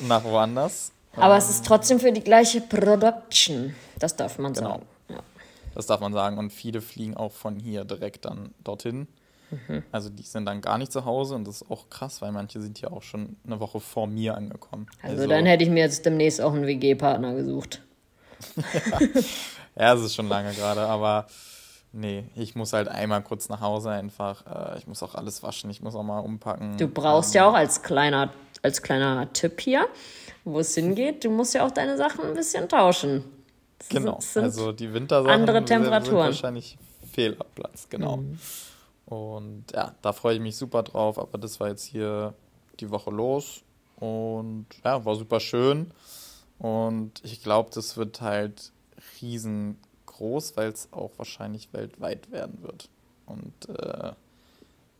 nach 0.00 0.24
woanders. 0.24 0.92
Aber 1.16 1.36
es 1.36 1.48
ist 1.48 1.64
trotzdem 1.64 1.98
für 1.98 2.12
die 2.12 2.22
gleiche 2.22 2.60
Production. 2.60 3.74
Das 3.98 4.16
darf 4.16 4.38
man 4.38 4.52
Genau. 4.52 4.70
sagen. 4.70 4.82
Ja. 5.08 5.20
Das 5.74 5.86
darf 5.86 6.00
man 6.00 6.12
sagen. 6.12 6.36
Und 6.38 6.50
viele 6.52 6.80
fliegen 6.82 7.16
auch 7.16 7.32
von 7.32 7.58
hier 7.58 7.84
direkt 7.84 8.26
dann 8.26 8.54
dorthin. 8.64 9.08
Mhm. 9.68 9.82
Also 9.92 10.10
die 10.10 10.24
sind 10.24 10.44
dann 10.46 10.60
gar 10.60 10.76
nicht 10.76 10.90
zu 10.92 11.04
Hause 11.04 11.36
und 11.36 11.46
das 11.46 11.62
ist 11.62 11.70
auch 11.70 11.88
krass, 11.88 12.20
weil 12.20 12.32
manche 12.32 12.60
sind 12.60 12.78
hier 12.78 12.92
auch 12.92 13.02
schon 13.02 13.36
eine 13.46 13.60
Woche 13.60 13.78
vor 13.80 14.06
mir 14.08 14.34
angekommen. 14.36 14.88
Also, 15.02 15.26
dann 15.28 15.46
hätte 15.46 15.62
ich 15.64 15.70
mir 15.70 15.84
jetzt 15.84 16.04
demnächst 16.04 16.40
auch 16.40 16.52
einen 16.52 16.66
WG-Partner 16.66 17.34
gesucht. 17.34 17.80
Ja, 19.78 19.92
es 19.94 20.00
ist 20.00 20.14
schon 20.14 20.28
lange 20.28 20.54
gerade, 20.54 20.86
aber 20.86 21.26
nee, 21.92 22.24
ich 22.34 22.54
muss 22.54 22.72
halt 22.72 22.88
einmal 22.88 23.22
kurz 23.22 23.48
nach 23.48 23.60
Hause 23.60 23.90
einfach. 23.90 24.44
Äh, 24.74 24.78
ich 24.78 24.86
muss 24.86 25.02
auch 25.02 25.14
alles 25.14 25.42
waschen, 25.42 25.70
ich 25.70 25.80
muss 25.82 25.94
auch 25.94 26.02
mal 26.02 26.20
umpacken. 26.20 26.76
Du 26.78 26.88
brauchst 26.88 27.34
ja 27.34 27.48
auch 27.48 27.54
als 27.54 27.82
kleiner, 27.82 28.30
als 28.62 28.82
kleiner 28.82 29.32
Tipp 29.32 29.60
hier, 29.60 29.86
wo 30.44 30.58
es 30.60 30.74
hingeht, 30.74 31.24
du 31.24 31.30
musst 31.30 31.54
ja 31.54 31.66
auch 31.66 31.70
deine 31.70 31.96
Sachen 31.96 32.24
ein 32.24 32.34
bisschen 32.34 32.68
tauschen. 32.68 33.24
Das 33.78 33.88
Genau, 33.90 34.18
also 34.36 34.72
die 34.72 34.92
Wintersachen 34.92 35.30
andere 35.40 35.58
sind- 35.58 35.68
sind 35.68 35.78
Temperaturen. 35.82 36.26
wahrscheinlich 36.26 36.78
fehl 37.12 37.36
am 37.38 37.46
Platz, 37.54 37.86
genau. 37.90 38.16
Mhm. 38.18 38.38
Und 39.06 39.64
ja, 39.72 39.94
da 40.02 40.12
freue 40.12 40.34
ich 40.34 40.40
mich 40.40 40.56
super 40.56 40.82
drauf, 40.82 41.18
aber 41.18 41.38
das 41.38 41.60
war 41.60 41.68
jetzt 41.68 41.84
hier 41.84 42.34
die 42.80 42.90
Woche 42.90 43.10
los 43.10 43.62
und 43.96 44.66
ja, 44.84 45.04
war 45.04 45.14
super 45.14 45.40
schön. 45.40 45.90
Und 46.58 47.12
ich 47.22 47.42
glaube, 47.42 47.70
das 47.72 47.96
wird 47.96 48.20
halt 48.22 48.72
riesengroß, 50.16 50.56
weil 50.56 50.68
es 50.68 50.88
auch 50.92 51.10
wahrscheinlich 51.16 51.68
weltweit 51.72 52.30
werden 52.30 52.62
wird. 52.62 52.88
Und 53.26 53.68
äh, 53.68 54.12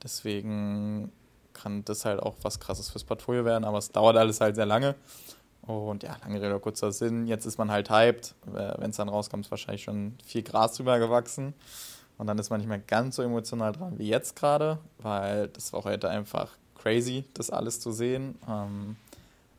deswegen 0.02 1.12
kann 1.52 1.84
das 1.84 2.04
halt 2.04 2.20
auch 2.20 2.34
was 2.42 2.60
krasses 2.60 2.90
fürs 2.90 3.04
Portfolio 3.04 3.44
werden, 3.44 3.64
aber 3.64 3.78
es 3.78 3.90
dauert 3.90 4.16
alles 4.16 4.40
halt 4.40 4.56
sehr 4.56 4.66
lange. 4.66 4.94
Und 5.62 6.02
ja, 6.04 6.16
lange 6.22 6.40
Rede, 6.40 6.60
kurzer 6.60 6.92
Sinn. 6.92 7.26
Jetzt 7.26 7.44
ist 7.44 7.58
man 7.58 7.72
halt 7.72 7.90
hyped. 7.90 8.34
Wenn 8.44 8.90
es 8.90 8.96
dann 8.96 9.08
rauskommt, 9.08 9.46
ist 9.46 9.50
wahrscheinlich 9.50 9.82
schon 9.82 10.14
viel 10.24 10.42
Gras 10.42 10.74
drüber 10.74 11.00
gewachsen. 11.00 11.54
Und 12.18 12.28
dann 12.28 12.38
ist 12.38 12.50
man 12.50 12.60
nicht 12.60 12.68
mehr 12.68 12.78
ganz 12.78 13.16
so 13.16 13.22
emotional 13.22 13.72
dran 13.72 13.98
wie 13.98 14.08
jetzt 14.08 14.36
gerade, 14.36 14.78
weil 14.98 15.48
das 15.48 15.72
war 15.72 15.84
heute 15.84 16.08
einfach 16.08 16.56
crazy, 16.80 17.24
das 17.34 17.50
alles 17.50 17.80
zu 17.80 17.90
sehen. 17.90 18.38
Ähm, 18.48 18.96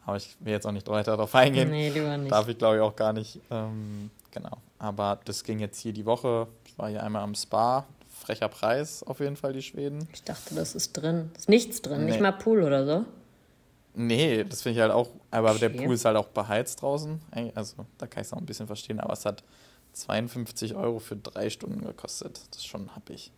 aber 0.05 0.15
ich 0.15 0.37
will 0.39 0.53
jetzt 0.53 0.65
auch 0.65 0.71
nicht 0.71 0.87
weiter 0.87 1.11
darauf 1.11 1.35
eingehen. 1.35 1.69
Nee, 1.69 1.89
lieber 1.89 2.17
nicht. 2.17 2.31
Darf 2.31 2.47
ich 2.47 2.57
glaube 2.57 2.77
ich 2.77 2.81
auch 2.81 2.95
gar 2.95 3.11
nicht. 3.11 3.41
Ähm, 3.51 4.09
genau. 4.31 4.57
Aber 4.79 5.19
das 5.25 5.43
ging 5.43 5.59
jetzt 5.59 5.79
hier 5.79 5.93
die 5.93 6.05
Woche. 6.05 6.47
Ich 6.65 6.77
war 6.77 6.89
hier 6.89 7.03
einmal 7.03 7.23
am 7.23 7.35
Spa. 7.35 7.85
Frecher 8.09 8.47
Preis 8.49 9.03
auf 9.03 9.19
jeden 9.19 9.35
Fall, 9.35 9.53
die 9.53 9.61
Schweden. 9.61 10.07
Ich 10.11 10.23
dachte, 10.23 10.55
das 10.55 10.73
ist 10.75 10.93
drin. 10.93 11.29
Ist 11.37 11.49
nichts 11.49 11.81
drin, 11.83 12.05
nicht 12.05 12.15
Nee. 12.15 12.21
mal 12.21 12.31
Pool 12.31 12.63
oder 12.63 12.85
so. 12.85 13.05
Nee, 13.93 14.43
das 14.43 14.61
finde 14.63 14.75
ich 14.77 14.81
halt 14.81 14.91
auch, 14.91 15.09
aber 15.31 15.53
der 15.55 15.69
Okay. 15.69 15.85
Pool 15.85 15.95
ist 15.95 16.05
halt 16.05 16.17
auch 16.17 16.27
beheizt 16.27 16.81
draußen. 16.81 17.19
Also 17.55 17.85
da 17.97 18.07
kann 18.07 18.21
ich 18.21 18.27
es 18.27 18.33
auch 18.33 18.37
ein 18.37 18.45
bisschen 18.45 18.67
verstehen, 18.67 18.99
aber 18.99 19.13
es 19.13 19.25
hat 19.25 19.43
52 19.93 20.75
Euro 20.75 20.99
für 20.99 21.15
drei 21.15 21.49
Stunden 21.49 21.83
gekostet. 21.85 22.39
Das 22.51 22.59
ist 22.59 22.67
schon 22.67 22.95
happig. 22.95 23.31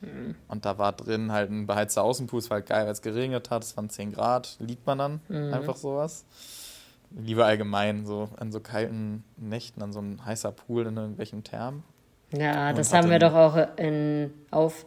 Hm. 0.00 0.34
Und 0.48 0.64
da 0.66 0.76
war 0.78 0.92
drin 0.92 1.32
halt 1.32 1.50
ein 1.50 1.66
beheizter 1.66 2.02
Außenpool, 2.02 2.38
es 2.40 2.50
war 2.50 2.56
halt 2.56 2.66
geil, 2.66 2.84
weil 2.84 2.92
es 2.92 3.00
geregnet 3.00 3.50
hat, 3.50 3.64
es 3.64 3.76
waren 3.78 3.88
10 3.88 4.12
Grad, 4.12 4.56
liebt 4.60 4.86
man 4.86 4.98
dann 4.98 5.20
Mhm. 5.28 5.54
einfach 5.54 5.76
sowas. 5.76 6.24
Lieber 7.18 7.46
allgemein, 7.46 8.04
so 8.04 8.28
an 8.36 8.52
so 8.52 8.60
kalten 8.60 9.24
Nächten, 9.36 9.82
an 9.82 9.92
so 9.92 10.00
ein 10.00 10.24
heißer 10.24 10.52
Pool 10.52 10.86
in 10.86 10.96
irgendwelchen 10.96 11.42
Thermen. 11.44 11.82
Ja, 12.32 12.72
das 12.72 12.92
haben 12.92 13.08
wir 13.08 13.18
doch 13.18 13.32
auch 13.32 13.56
in, 13.78 14.32
auf 14.50 14.84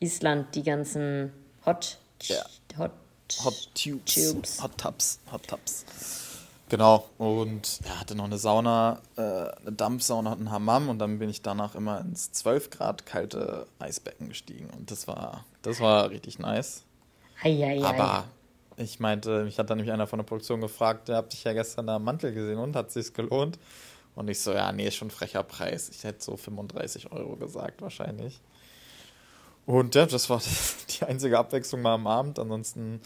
Island, 0.00 0.54
die 0.54 0.62
ganzen 0.62 1.32
Hot, 1.66 1.98
Ja. 2.22 2.44
Hot, 2.78 2.92
Hot 3.44 3.70
Tubes. 3.74 4.14
Tubes. 4.14 4.62
Hot 4.62 4.78
Tubs. 4.78 5.20
Hot 5.30 5.46
Tubs. 5.46 5.84
Genau. 6.68 7.08
Und 7.18 7.80
er 7.84 8.00
hatte 8.00 8.14
noch 8.14 8.24
eine 8.24 8.38
Sauna, 8.38 9.00
äh, 9.16 9.20
eine 9.20 9.72
Dampfsauna 9.72 10.32
und 10.32 10.38
einen 10.38 10.50
Hammam 10.50 10.88
und 10.88 10.98
dann 10.98 11.18
bin 11.18 11.28
ich 11.28 11.42
danach 11.42 11.74
immer 11.74 12.00
ins 12.00 12.32
12 12.32 12.70
Grad 12.70 13.06
kalte 13.06 13.66
Eisbecken 13.78 14.28
gestiegen. 14.28 14.70
Und 14.70 14.90
das 14.90 15.06
war, 15.06 15.44
das 15.62 15.80
war 15.80 16.10
richtig 16.10 16.38
nice. 16.38 16.82
Eieiei. 17.42 17.84
Aber 17.84 18.24
ich 18.76 19.00
meinte, 19.00 19.44
mich 19.44 19.58
hat 19.58 19.70
dann 19.70 19.78
nämlich 19.78 19.92
einer 19.92 20.06
von 20.06 20.18
der 20.18 20.24
Produktion 20.24 20.60
gefragt, 20.60 21.08
der 21.08 21.16
hat 21.16 21.32
dich 21.32 21.44
ja 21.44 21.52
gestern 21.52 21.86
da 21.86 21.96
am 21.96 22.04
Mantel 22.04 22.32
gesehen 22.32 22.58
und 22.58 22.76
hat 22.76 22.90
sich's 22.90 23.12
gelohnt? 23.12 23.58
Und 24.14 24.28
ich 24.28 24.40
so, 24.40 24.52
ja, 24.52 24.72
nee, 24.72 24.86
ist 24.86 24.96
schon 24.96 25.10
frecher 25.10 25.42
Preis. 25.42 25.90
Ich 25.90 26.04
hätte 26.04 26.22
so 26.24 26.36
35 26.36 27.12
Euro 27.12 27.36
gesagt, 27.36 27.82
wahrscheinlich. 27.82 28.40
Und 29.66 29.94
ja, 29.94 30.06
das 30.06 30.30
war 30.30 30.40
die 31.00 31.04
einzige 31.04 31.38
Abwechslung 31.38 31.82
mal 31.82 31.94
am 31.94 32.06
Abend. 32.06 32.38
Ansonsten 32.38 33.00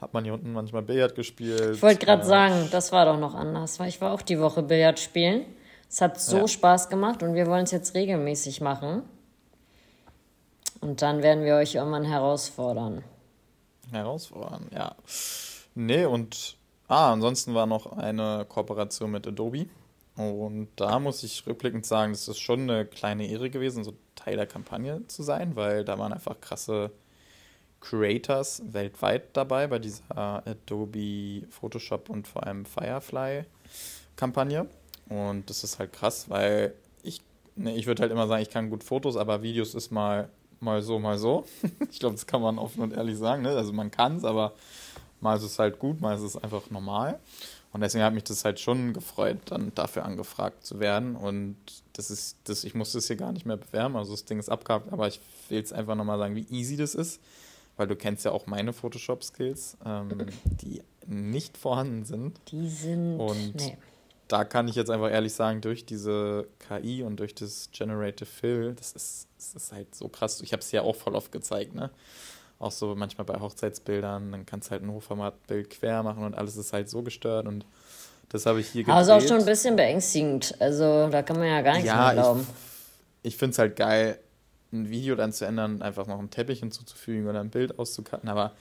hat 0.00 0.12
man 0.14 0.24
hier 0.24 0.34
unten 0.34 0.52
manchmal 0.52 0.82
Billard 0.82 1.14
gespielt. 1.14 1.76
Ich 1.76 1.82
wollte 1.82 2.04
gerade 2.04 2.22
Äh, 2.22 2.26
sagen, 2.26 2.68
das 2.70 2.92
war 2.92 3.06
doch 3.06 3.18
noch 3.18 3.34
anders, 3.34 3.78
weil 3.80 3.88
ich 3.88 4.00
war 4.00 4.12
auch 4.12 4.22
die 4.22 4.38
Woche 4.40 4.62
Billard 4.62 5.00
spielen. 5.00 5.44
Es 5.88 6.00
hat 6.00 6.20
so 6.20 6.38
Ja. 6.38 6.48
Spaß 6.48 6.88
gemacht 6.88 7.22
und 7.22 7.34
wir 7.34 7.46
wollen 7.46 7.64
es 7.64 7.70
jetzt 7.70 7.94
regelmäßig 7.94 8.60
machen. 8.60 9.02
Und 10.80 11.02
dann 11.02 11.22
werden 11.22 11.44
wir 11.44 11.56
euch 11.56 11.74
irgendwann 11.76 12.04
herausfordern. 12.04 13.04
Herausfordern, 13.92 14.68
ja. 14.72 14.96
Nee, 15.74 16.04
und 16.04 16.56
ah, 16.88 17.12
ansonsten 17.12 17.54
war 17.54 17.66
noch 17.66 17.86
eine 17.92 18.44
Kooperation 18.48 19.10
mit 19.10 19.26
Adobe. 19.26 19.66
Und 20.16 20.68
da 20.76 20.98
muss 20.98 21.22
ich 21.22 21.46
rückblickend 21.46 21.86
sagen, 21.86 22.12
das 22.12 22.28
ist 22.28 22.38
schon 22.38 22.62
eine 22.62 22.84
kleine 22.84 23.26
Ehre 23.26 23.48
gewesen, 23.48 23.82
so 23.82 23.94
Teil 24.14 24.36
der 24.36 24.46
Kampagne 24.46 25.06
zu 25.06 25.22
sein, 25.22 25.56
weil 25.56 25.84
da 25.84 25.98
waren 25.98 26.12
einfach 26.12 26.38
krasse 26.40 26.90
Creators 27.80 28.62
weltweit 28.72 29.36
dabei 29.36 29.66
bei 29.66 29.78
dieser 29.78 30.46
Adobe 30.46 31.46
Photoshop 31.50 32.10
und 32.10 32.28
vor 32.28 32.46
allem 32.46 32.64
Firefly 32.64 33.44
Kampagne. 34.16 34.68
Und 35.08 35.48
das 35.50 35.64
ist 35.64 35.78
halt 35.78 35.92
krass, 35.92 36.28
weil 36.28 36.74
ich, 37.02 37.20
ne, 37.56 37.74
ich 37.74 37.86
würde 37.86 38.02
halt 38.02 38.12
immer 38.12 38.28
sagen, 38.28 38.42
ich 38.42 38.50
kann 38.50 38.70
gut 38.70 38.84
Fotos, 38.84 39.16
aber 39.16 39.42
Videos 39.42 39.74
ist 39.74 39.90
mal, 39.90 40.28
mal 40.62 40.82
so, 40.82 40.98
mal 40.98 41.18
so. 41.18 41.44
ich 41.90 41.98
glaube, 41.98 42.14
das 42.14 42.26
kann 42.26 42.40
man 42.40 42.58
offen 42.58 42.82
und 42.82 42.92
ehrlich 42.92 43.18
sagen. 43.18 43.42
Ne? 43.42 43.50
Also 43.50 43.72
man 43.72 43.90
kann 43.90 44.16
es, 44.16 44.24
aber 44.24 44.52
mal 45.20 45.36
ist 45.36 45.42
es 45.42 45.58
halt 45.58 45.78
gut, 45.78 46.00
mal 46.00 46.16
ist 46.16 46.22
es 46.22 46.36
einfach 46.36 46.70
normal. 46.70 47.18
Und 47.72 47.80
deswegen 47.80 48.04
hat 48.04 48.12
mich 48.12 48.24
das 48.24 48.44
halt 48.44 48.60
schon 48.60 48.92
gefreut, 48.92 49.38
dann 49.46 49.72
dafür 49.74 50.04
angefragt 50.04 50.64
zu 50.64 50.78
werden. 50.78 51.16
Und 51.16 51.56
das 51.94 52.10
ist, 52.10 52.36
das, 52.44 52.64
ich 52.64 52.74
muss 52.74 52.92
das 52.92 53.06
hier 53.06 53.16
gar 53.16 53.32
nicht 53.32 53.46
mehr 53.46 53.56
bewerben, 53.56 53.96
also 53.96 54.12
das 54.12 54.24
Ding 54.24 54.38
ist 54.38 54.50
abgehakt, 54.50 54.92
aber 54.92 55.08
ich 55.08 55.20
will 55.48 55.58
jetzt 55.58 55.72
einfach 55.72 55.94
nochmal 55.94 56.18
sagen, 56.18 56.34
wie 56.36 56.46
easy 56.50 56.76
das 56.76 56.94
ist, 56.94 57.20
weil 57.78 57.86
du 57.86 57.96
kennst 57.96 58.26
ja 58.26 58.32
auch 58.32 58.46
meine 58.46 58.74
Photoshop-Skills, 58.74 59.78
ähm, 59.86 60.26
die 60.44 60.82
nicht 61.06 61.56
vorhanden 61.56 62.04
sind. 62.04 62.38
Die 62.48 62.68
sind. 62.68 63.18
Und 63.18 63.54
nee. 63.54 63.78
da 64.28 64.44
kann 64.44 64.68
ich 64.68 64.74
jetzt 64.74 64.90
einfach 64.90 65.10
ehrlich 65.10 65.32
sagen, 65.32 65.62
durch 65.62 65.86
diese 65.86 66.46
KI 66.58 67.02
und 67.02 67.16
durch 67.20 67.34
das 67.34 67.70
Generative 67.72 68.26
Fill, 68.26 68.74
das 68.74 68.92
ist, 68.92 69.28
das 69.54 69.64
ist 69.64 69.72
halt 69.72 69.94
so 69.94 70.08
krass. 70.08 70.40
Ich 70.42 70.52
habe 70.52 70.60
es 70.60 70.70
ja 70.72 70.82
auch 70.82 70.96
voll 70.96 71.14
oft 71.14 71.32
gezeigt, 71.32 71.74
ne? 71.74 71.90
Auch 72.58 72.70
so 72.70 72.94
manchmal 72.94 73.24
bei 73.24 73.40
Hochzeitsbildern, 73.40 74.30
dann 74.30 74.46
kannst 74.46 74.68
du 74.68 74.72
halt 74.72 74.82
ein 74.82 74.90
Hochformatbild 74.92 75.70
quer 75.70 76.02
machen 76.02 76.22
und 76.24 76.34
alles 76.34 76.56
ist 76.56 76.72
halt 76.72 76.88
so 76.88 77.02
gestört 77.02 77.46
und 77.46 77.66
das 78.28 78.46
habe 78.46 78.60
ich 78.60 78.68
hier 78.68 78.88
Aber 78.88 79.00
es 79.00 79.08
ist 79.08 79.10
auch 79.10 79.16
gedreht. 79.16 79.28
schon 79.30 79.38
ein 79.40 79.46
bisschen 79.46 79.76
beängstigend. 79.76 80.54
Also 80.60 81.08
da 81.10 81.22
kann 81.22 81.38
man 81.38 81.48
ja 81.48 81.60
gar 81.60 81.72
nichts 81.74 81.86
mehr 81.86 81.94
Ja, 81.94 82.12
glauben. 82.12 82.46
ich, 83.22 83.32
ich 83.32 83.36
finde 83.36 83.52
es 83.52 83.58
halt 83.58 83.76
geil, 83.76 84.18
ein 84.72 84.88
Video 84.88 85.16
dann 85.16 85.32
zu 85.32 85.44
ändern, 85.44 85.82
einfach 85.82 86.06
noch 86.06 86.18
einen 86.18 86.30
Teppich 86.30 86.60
hinzuzufügen 86.60 87.28
oder 87.28 87.40
ein 87.40 87.50
Bild 87.50 87.78
auszucutten, 87.78 88.28
aber 88.28 88.52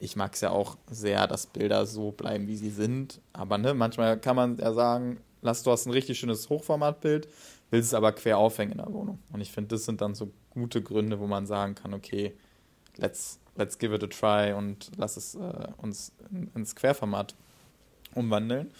ich 0.00 0.16
mag 0.16 0.34
es 0.34 0.40
ja 0.40 0.50
auch 0.50 0.76
sehr, 0.90 1.26
dass 1.28 1.46
Bilder 1.46 1.86
so 1.86 2.10
bleiben, 2.10 2.48
wie 2.48 2.56
sie 2.56 2.70
sind. 2.70 3.20
Aber 3.32 3.56
ne, 3.56 3.72
manchmal 3.72 4.18
kann 4.18 4.36
man 4.36 4.58
ja 4.58 4.72
sagen, 4.72 5.20
du 5.44 5.70
hast 5.70 5.86
ein 5.86 5.92
richtig 5.92 6.18
schönes 6.18 6.48
Hochformatbild, 6.48 7.28
willst 7.70 7.88
es 7.88 7.94
aber 7.94 8.12
quer 8.12 8.38
aufhängen 8.38 8.72
in 8.72 8.78
der 8.78 8.92
Wohnung. 8.92 9.18
Und 9.32 9.40
ich 9.40 9.52
finde, 9.52 9.68
das 9.74 9.84
sind 9.84 10.00
dann 10.00 10.14
so 10.14 10.30
gute 10.50 10.82
Gründe, 10.82 11.20
wo 11.20 11.26
man 11.26 11.46
sagen 11.46 11.74
kann, 11.74 11.94
okay, 11.94 12.32
let's, 12.96 13.38
let's 13.56 13.78
give 13.78 13.94
it 13.94 14.02
a 14.02 14.06
try 14.06 14.52
und 14.52 14.90
lass 14.96 15.16
es 15.16 15.34
äh, 15.34 15.68
uns 15.78 16.12
in, 16.30 16.50
ins 16.54 16.74
Querformat 16.74 17.34
umwandeln. 18.14 18.70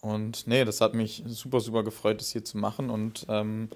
Und 0.00 0.46
nee, 0.46 0.64
das 0.64 0.80
hat 0.80 0.94
mich 0.94 1.22
super, 1.26 1.60
super 1.60 1.84
gefreut, 1.84 2.20
das 2.20 2.30
hier 2.30 2.44
zu 2.44 2.58
machen. 2.58 2.90
Und 2.90 3.24
ähm, 3.28 3.68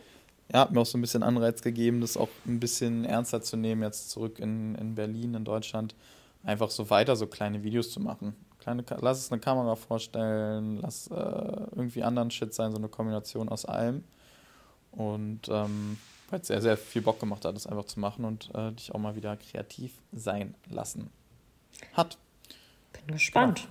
ja, 0.52 0.60
hat 0.60 0.72
mir 0.72 0.80
auch 0.80 0.86
so 0.86 0.98
ein 0.98 1.00
bisschen 1.00 1.22
Anreiz 1.22 1.62
gegeben, 1.62 2.00
das 2.00 2.16
auch 2.16 2.28
ein 2.46 2.60
bisschen 2.60 3.04
ernster 3.04 3.42
zu 3.42 3.56
nehmen, 3.56 3.82
jetzt 3.82 4.10
zurück 4.10 4.38
in, 4.38 4.74
in 4.76 4.94
Berlin, 4.94 5.34
in 5.34 5.44
Deutschland, 5.44 5.94
einfach 6.42 6.70
so 6.70 6.90
weiter 6.90 7.16
so 7.16 7.26
kleine 7.26 7.62
Videos 7.62 7.90
zu 7.90 8.00
machen. 8.00 8.34
Kleine, 8.66 8.84
lass 9.00 9.18
es 9.18 9.30
eine 9.30 9.40
Kamera 9.40 9.76
vorstellen, 9.76 10.78
lass 10.78 11.06
äh, 11.06 11.14
irgendwie 11.14 12.02
anderen 12.02 12.32
Shit 12.32 12.52
sein, 12.52 12.72
so 12.72 12.78
eine 12.78 12.88
Kombination 12.88 13.48
aus 13.48 13.64
allem. 13.64 14.02
Und 14.90 15.48
ähm, 15.48 15.98
weil 16.30 16.40
es 16.40 16.48
sehr, 16.48 16.60
sehr 16.60 16.76
viel 16.76 17.02
Bock 17.02 17.20
gemacht 17.20 17.44
hat, 17.44 17.54
das 17.54 17.68
einfach 17.68 17.84
zu 17.84 18.00
machen 18.00 18.24
und 18.24 18.52
äh, 18.56 18.72
dich 18.72 18.92
auch 18.92 18.98
mal 18.98 19.14
wieder 19.14 19.36
kreativ 19.36 19.92
sein 20.12 20.56
lassen 20.68 21.10
hat. 21.92 22.18
Bin 22.92 23.14
gespannt. 23.14 23.68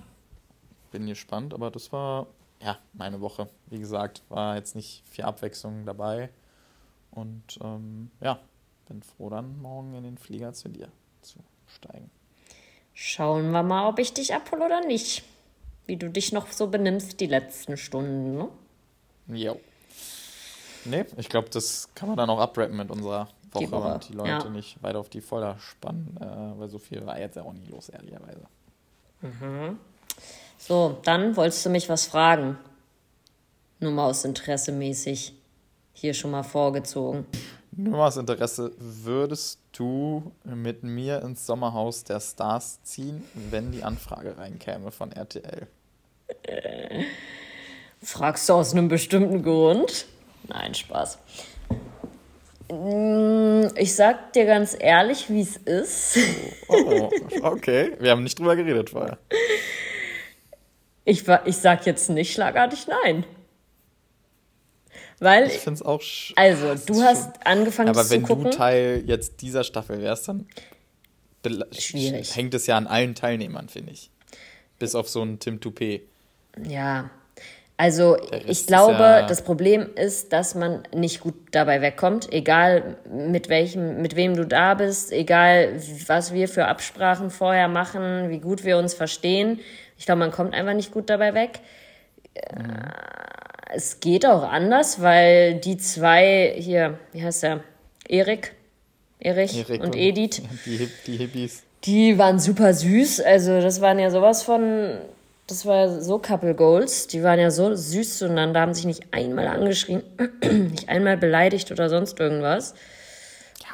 Bin 0.92 1.06
gespannt, 1.06 1.52
aber 1.52 1.70
das 1.70 1.92
war 1.92 2.28
ja 2.62 2.78
meine 2.94 3.20
Woche. 3.20 3.50
Wie 3.66 3.78
gesagt, 3.78 4.22
war 4.30 4.56
jetzt 4.56 4.74
nicht 4.74 5.02
viel 5.06 5.24
Abwechslung 5.24 5.84
dabei. 5.84 6.30
Und 7.10 7.58
ähm, 7.62 8.10
ja, 8.22 8.38
bin 8.88 9.02
froh, 9.02 9.28
dann 9.28 9.60
morgen 9.60 9.94
in 9.94 10.04
den 10.04 10.16
Flieger 10.16 10.54
zu 10.54 10.70
dir 10.70 10.88
zu 11.20 11.40
steigen. 11.66 12.10
Schauen 12.98 13.50
wir 13.50 13.62
mal, 13.62 13.86
ob 13.90 13.98
ich 13.98 14.14
dich 14.14 14.34
abhole 14.34 14.64
oder 14.64 14.80
nicht. 14.80 15.22
Wie 15.84 15.98
du 15.98 16.08
dich 16.08 16.32
noch 16.32 16.50
so 16.50 16.68
benimmst 16.68 17.20
die 17.20 17.26
letzten 17.26 17.76
Stunden, 17.76 18.38
ne? 18.38 18.48
Jo. 19.26 19.60
Nee, 20.86 21.04
ich 21.18 21.28
glaube, 21.28 21.50
das 21.50 21.90
kann 21.94 22.08
man 22.08 22.16
dann 22.16 22.30
auch 22.30 22.40
abrappen 22.40 22.74
mit 22.74 22.90
unserer 22.90 23.28
Woche, 23.52 23.64
Die 23.64 23.70
Woche, 23.70 23.92
und 23.92 24.08
die 24.08 24.14
Leute 24.14 24.30
ja. 24.30 24.48
nicht 24.48 24.82
weiter 24.82 24.98
auf 24.98 25.10
die 25.10 25.20
Folter 25.20 25.58
spannen, 25.58 26.16
äh, 26.18 26.58
weil 26.58 26.70
so 26.70 26.78
viel 26.78 27.04
war 27.04 27.20
jetzt 27.20 27.36
ja 27.36 27.42
auch 27.42 27.52
nie 27.52 27.66
los, 27.66 27.90
ehrlicherweise. 27.90 28.46
So, 30.56 30.98
dann 31.04 31.36
wolltest 31.36 31.66
du 31.66 31.70
mich 31.70 31.90
was 31.90 32.06
fragen. 32.06 32.56
Nur 33.78 33.92
mal 33.92 34.06
aus 34.06 34.24
Interesse 34.24 34.72
mäßig. 34.72 35.34
Hier 35.92 36.14
schon 36.14 36.30
mal 36.30 36.44
vorgezogen. 36.44 37.26
Nur 37.78 37.98
mal 37.98 38.08
aus 38.08 38.16
Interesse, 38.16 38.72
würdest 38.78 39.60
du 39.72 40.32
mit 40.44 40.82
mir 40.82 41.22
ins 41.22 41.44
Sommerhaus 41.44 42.04
der 42.04 42.20
Stars 42.20 42.82
ziehen, 42.82 43.22
wenn 43.34 43.70
die 43.70 43.82
Anfrage 43.82 44.38
reinkäme 44.38 44.90
von 44.90 45.12
RTL? 45.12 45.66
Fragst 48.02 48.48
du 48.48 48.54
aus 48.54 48.72
einem 48.72 48.88
bestimmten 48.88 49.42
Grund? 49.42 50.06
Nein, 50.48 50.74
Spaß. 50.74 51.18
Mm, 52.70 53.66
ich 53.76 53.94
sag 53.94 54.32
dir 54.32 54.46
ganz 54.46 54.74
ehrlich, 54.78 55.28
wie 55.28 55.42
es 55.42 55.56
ist. 55.58 56.18
Oh, 56.68 57.10
okay. 57.42 57.92
Wir 58.00 58.10
haben 58.10 58.22
nicht 58.22 58.38
drüber 58.38 58.56
geredet 58.56 58.90
vorher. 58.90 59.18
Ich, 61.04 61.24
ich 61.44 61.56
sag 61.58 61.84
jetzt 61.84 62.08
nicht 62.08 62.32
schlagartig 62.32 62.86
nein. 62.88 63.24
Weil. 65.18 65.46
Ich 65.46 65.58
finde 65.58 65.80
es 65.80 65.82
auch. 65.82 66.02
Also, 66.36 66.74
du 66.74 67.02
hast 67.02 67.46
angefangen 67.46 67.88
aber 67.88 68.04
zu 68.04 68.20
gucken. 68.20 68.32
Aber 68.32 68.44
wenn 68.44 68.50
du 68.50 68.56
Teil 68.56 69.02
jetzt 69.06 69.40
dieser 69.42 69.64
Staffel 69.64 70.00
wärst, 70.00 70.28
dann 70.28 70.46
Schwierig. 71.72 72.34
hängt 72.34 72.54
es 72.54 72.66
ja 72.66 72.76
an 72.76 72.86
allen 72.86 73.14
Teilnehmern, 73.14 73.68
finde 73.68 73.92
ich. 73.92 74.10
Bis 74.78 74.94
auf 74.94 75.08
so 75.08 75.22
einen 75.22 75.38
Tim 75.38 75.60
Toupé. 75.60 76.02
Ja. 76.66 77.10
Also 77.78 78.16
ich 78.46 78.66
glaube, 78.66 79.02
ja 79.02 79.26
das 79.26 79.42
Problem 79.42 79.94
ist, 79.96 80.32
dass 80.32 80.54
man 80.54 80.82
nicht 80.94 81.20
gut 81.20 81.34
dabei 81.50 81.82
wegkommt, 81.82 82.32
egal 82.32 82.96
mit 83.10 83.50
welchem, 83.50 84.00
mit 84.00 84.16
wem 84.16 84.34
du 84.34 84.46
da 84.46 84.72
bist, 84.72 85.12
egal 85.12 85.78
was 86.06 86.32
wir 86.32 86.48
für 86.48 86.68
Absprachen 86.68 87.28
vorher 87.28 87.68
machen, 87.68 88.30
wie 88.30 88.38
gut 88.38 88.64
wir 88.64 88.78
uns 88.78 88.94
verstehen. 88.94 89.60
Ich 89.98 90.06
glaube, 90.06 90.20
man 90.20 90.30
kommt 90.30 90.54
einfach 90.54 90.72
nicht 90.72 90.90
gut 90.90 91.10
dabei 91.10 91.34
weg. 91.34 91.60
Mhm. 92.56 92.92
Es 93.72 94.00
geht 94.00 94.24
auch 94.26 94.42
anders, 94.42 95.02
weil 95.02 95.56
die 95.56 95.76
zwei 95.76 96.54
hier, 96.56 96.98
wie 97.12 97.22
heißt 97.22 97.42
der? 97.42 97.60
Erik, 98.08 98.54
Erich, 99.18 99.58
Erik 99.58 99.80
und, 99.82 99.88
und 99.88 99.96
Edith. 99.96 100.42
Die, 100.64 100.88
die 101.06 101.16
Hippies. 101.16 101.62
Die 101.84 102.18
waren 102.18 102.38
super 102.38 102.72
süß. 102.72 103.20
Also, 103.20 103.60
das 103.60 103.80
waren 103.80 103.98
ja 103.98 104.10
sowas 104.10 104.42
von. 104.42 104.98
Das 105.48 105.66
war 105.66 106.00
so 106.00 106.18
Couple 106.18 106.54
Goals. 106.54 107.06
Die 107.06 107.22
waren 107.22 107.38
ja 107.38 107.50
so 107.50 107.74
süß 107.74 108.18
zueinander, 108.18 108.60
haben 108.60 108.74
sich 108.74 108.84
nicht 108.84 109.02
einmal 109.12 109.46
angeschrien, 109.46 110.02
nicht 110.42 110.88
einmal 110.88 111.16
beleidigt 111.16 111.70
oder 111.70 111.88
sonst 111.88 112.18
irgendwas 112.20 112.74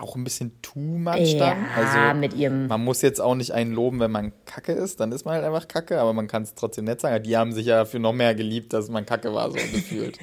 auch 0.01 0.17
ein 0.17 0.25
bisschen 0.25 0.61
too 0.63 0.79
much 0.79 1.33
ja, 1.33 1.39
dann. 1.39 1.67
Also, 1.77 2.19
mit 2.19 2.35
ihrem. 2.35 2.67
Man 2.67 2.83
muss 2.83 3.03
jetzt 3.03 3.21
auch 3.21 3.35
nicht 3.35 3.53
einen 3.53 3.73
loben, 3.73 4.01
wenn 4.01 4.11
man 4.11 4.33
Kacke 4.45 4.73
ist, 4.73 5.01
dann 5.01 5.13
ist 5.13 5.25
man 5.25 5.35
halt 5.35 5.45
einfach 5.45 5.69
Kacke, 5.69 6.01
aber 6.01 6.13
man 6.13 6.29
kann 6.29 6.43
es 6.43 6.55
trotzdem 6.55 6.85
nett 6.85 7.01
sagen. 7.01 7.23
Die 7.23 7.37
haben 7.37 7.53
sich 7.53 7.67
ja 7.67 7.85
für 7.85 7.99
noch 7.99 8.13
mehr 8.13 8.35
geliebt, 8.35 8.73
dass 8.73 8.89
man 8.89 9.07
Kacke 9.07 9.35
war, 9.35 9.51
so 9.51 9.57
gefühlt. 9.73 10.19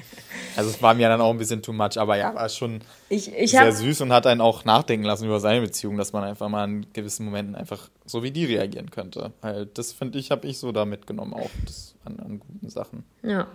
also 0.56 0.70
es 0.70 0.82
war 0.82 0.94
mir 0.94 1.08
dann 1.08 1.20
auch 1.20 1.30
ein 1.30 1.38
bisschen 1.38 1.62
too 1.62 1.72
much, 1.72 1.98
aber 1.98 2.16
ja, 2.16 2.34
war 2.34 2.48
schon 2.48 2.80
ich, 3.08 3.32
ich 3.34 3.50
sehr 3.52 3.72
süß 3.72 4.00
und 4.02 4.12
hat 4.12 4.26
einen 4.26 4.40
auch 4.40 4.64
nachdenken 4.64 5.04
lassen 5.06 5.26
über 5.26 5.40
seine 5.40 5.60
Beziehung, 5.60 5.96
dass 5.96 6.12
man 6.12 6.24
einfach 6.24 6.48
mal 6.48 6.64
in 6.64 6.86
gewissen 6.92 7.26
Momenten 7.26 7.54
einfach 7.54 7.88
so 8.06 8.22
wie 8.22 8.30
die 8.30 8.46
reagieren 8.46 8.90
könnte. 8.90 9.32
Weil 9.40 9.66
das 9.66 9.92
finde 9.92 10.18
ich, 10.18 10.30
habe 10.30 10.46
ich 10.46 10.58
so 10.58 10.72
da 10.72 10.84
mitgenommen, 10.84 11.34
auch 11.34 11.50
das 11.64 11.94
an, 12.04 12.18
an 12.20 12.40
guten 12.40 12.68
Sachen. 12.68 13.04
Ja. 13.22 13.46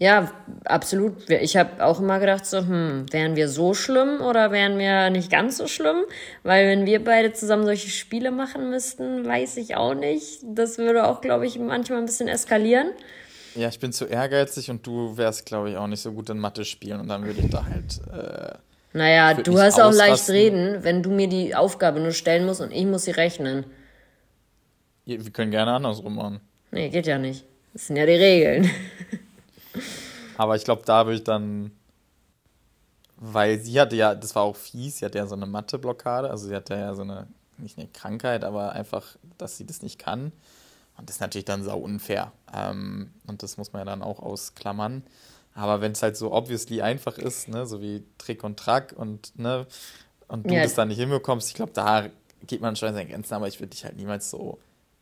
Ja, 0.00 0.30
absolut. 0.64 1.28
Ich 1.28 1.56
habe 1.56 1.84
auch 1.84 1.98
immer 1.98 2.20
gedacht, 2.20 2.46
so, 2.46 2.58
hm, 2.58 3.06
wären 3.10 3.34
wir 3.34 3.48
so 3.48 3.74
schlimm 3.74 4.20
oder 4.20 4.52
wären 4.52 4.78
wir 4.78 5.10
nicht 5.10 5.30
ganz 5.30 5.58
so 5.58 5.66
schlimm? 5.66 5.96
Weil 6.44 6.68
wenn 6.68 6.86
wir 6.86 7.02
beide 7.02 7.32
zusammen 7.32 7.64
solche 7.64 7.90
Spiele 7.90 8.30
machen 8.30 8.70
müssten, 8.70 9.26
weiß 9.26 9.56
ich 9.56 9.74
auch 9.74 9.94
nicht. 9.94 10.40
Das 10.44 10.78
würde 10.78 11.06
auch, 11.06 11.20
glaube 11.20 11.46
ich, 11.46 11.58
manchmal 11.58 11.98
ein 11.98 12.06
bisschen 12.06 12.28
eskalieren. 12.28 12.90
Ja, 13.56 13.68
ich 13.68 13.80
bin 13.80 13.92
zu 13.92 14.04
ehrgeizig 14.04 14.70
und 14.70 14.86
du 14.86 15.16
wärst, 15.16 15.46
glaube 15.46 15.70
ich, 15.70 15.76
auch 15.76 15.88
nicht 15.88 16.00
so 16.00 16.12
gut 16.12 16.30
in 16.30 16.38
Mathe 16.38 16.64
spielen 16.64 17.00
und 17.00 17.08
dann 17.08 17.24
würde 17.24 17.40
ich 17.40 17.50
da 17.50 17.64
halt. 17.64 18.00
Äh, 18.12 18.56
naja, 18.92 19.34
du 19.34 19.58
hast 19.58 19.80
auch 19.80 19.92
leicht 19.92 20.30
reden, 20.30 20.84
wenn 20.84 21.02
du 21.02 21.10
mir 21.10 21.28
die 21.28 21.56
Aufgabe 21.56 21.98
nur 21.98 22.12
stellen 22.12 22.46
musst 22.46 22.60
und 22.60 22.70
ich 22.70 22.86
muss 22.86 23.04
sie 23.04 23.10
rechnen. 23.10 23.66
Wir 25.06 25.18
können 25.32 25.50
gerne 25.50 25.72
andersrum 25.72 26.14
machen. 26.14 26.40
Nee, 26.70 26.88
geht 26.88 27.06
ja 27.08 27.18
nicht. 27.18 27.44
Das 27.72 27.88
sind 27.88 27.96
ja 27.96 28.06
die 28.06 28.12
Regeln. 28.12 28.70
Aber 30.38 30.56
ich 30.56 30.64
glaube, 30.64 30.82
da 30.86 31.04
würde 31.04 31.18
ich 31.18 31.24
dann, 31.24 31.72
weil 33.16 33.58
sie 33.58 33.78
hatte 33.80 33.96
ja, 33.96 34.14
das 34.14 34.34
war 34.34 34.44
auch 34.44 34.56
fies, 34.56 34.98
sie 34.98 35.04
hatte 35.04 35.18
ja 35.18 35.26
so 35.26 35.34
eine 35.34 35.46
Mathe-Blockade, 35.46 36.30
also 36.30 36.46
sie 36.46 36.54
hatte 36.54 36.74
ja 36.74 36.94
so 36.94 37.02
eine, 37.02 37.26
nicht 37.58 37.76
eine 37.76 37.88
Krankheit, 37.88 38.44
aber 38.44 38.72
einfach, 38.72 39.04
dass 39.36 39.58
sie 39.58 39.66
das 39.66 39.82
nicht 39.82 39.98
kann. 39.98 40.32
Und 40.96 41.08
das 41.08 41.16
ist 41.16 41.20
natürlich 41.20 41.44
dann 41.44 41.64
sau 41.64 41.78
unfair. 41.78 42.32
Ähm, 42.54 43.10
und 43.26 43.42
das 43.42 43.56
muss 43.56 43.72
man 43.72 43.80
ja 43.80 43.84
dann 43.84 44.02
auch 44.02 44.20
ausklammern. 44.20 45.02
Aber 45.54 45.80
wenn 45.80 45.92
es 45.92 46.02
halt 46.02 46.16
so 46.16 46.32
obviously 46.32 46.82
einfach 46.82 47.18
ist, 47.18 47.48
ne, 47.48 47.66
so 47.66 47.82
wie 47.82 48.04
Trick 48.16 48.44
und 48.44 48.58
Track 48.58 48.94
und, 48.96 49.36
ne, 49.38 49.66
und 50.28 50.48
du 50.48 50.54
ja. 50.54 50.62
das 50.62 50.74
dann 50.74 50.86
nicht 50.86 50.98
hinbekommst, 50.98 51.48
ich 51.48 51.54
glaube, 51.54 51.72
da 51.72 52.06
geht 52.46 52.60
man 52.60 52.76
schon 52.76 52.94
seine 52.94 53.10
Grenzen, 53.10 53.34
aber 53.34 53.48
ich 53.48 53.58
würde 53.58 53.70
dich 53.70 53.84
halt 53.84 53.96
niemals 53.96 54.30
so 54.30 54.58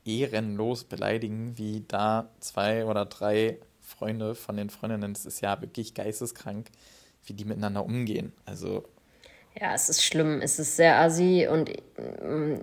ehrenlos 0.06 0.84
beleidigen, 0.84 1.58
wie 1.58 1.84
da 1.86 2.30
zwei 2.40 2.86
oder 2.86 3.04
drei 3.04 3.58
Freunde 3.86 4.34
von 4.34 4.56
den 4.56 4.68
Freundinnen, 4.68 5.14
das 5.14 5.26
ist 5.26 5.40
ja 5.40 5.60
wirklich 5.60 5.94
geisteskrank, 5.94 6.66
wie 7.24 7.34
die 7.34 7.44
miteinander 7.44 7.84
umgehen. 7.84 8.32
Also. 8.44 8.84
Ja, 9.58 9.74
es 9.74 9.88
ist 9.88 10.02
schlimm. 10.02 10.40
Es 10.42 10.58
ist 10.58 10.76
sehr 10.76 10.98
assi 11.00 11.48
und 11.50 11.70
mm, 11.70 12.56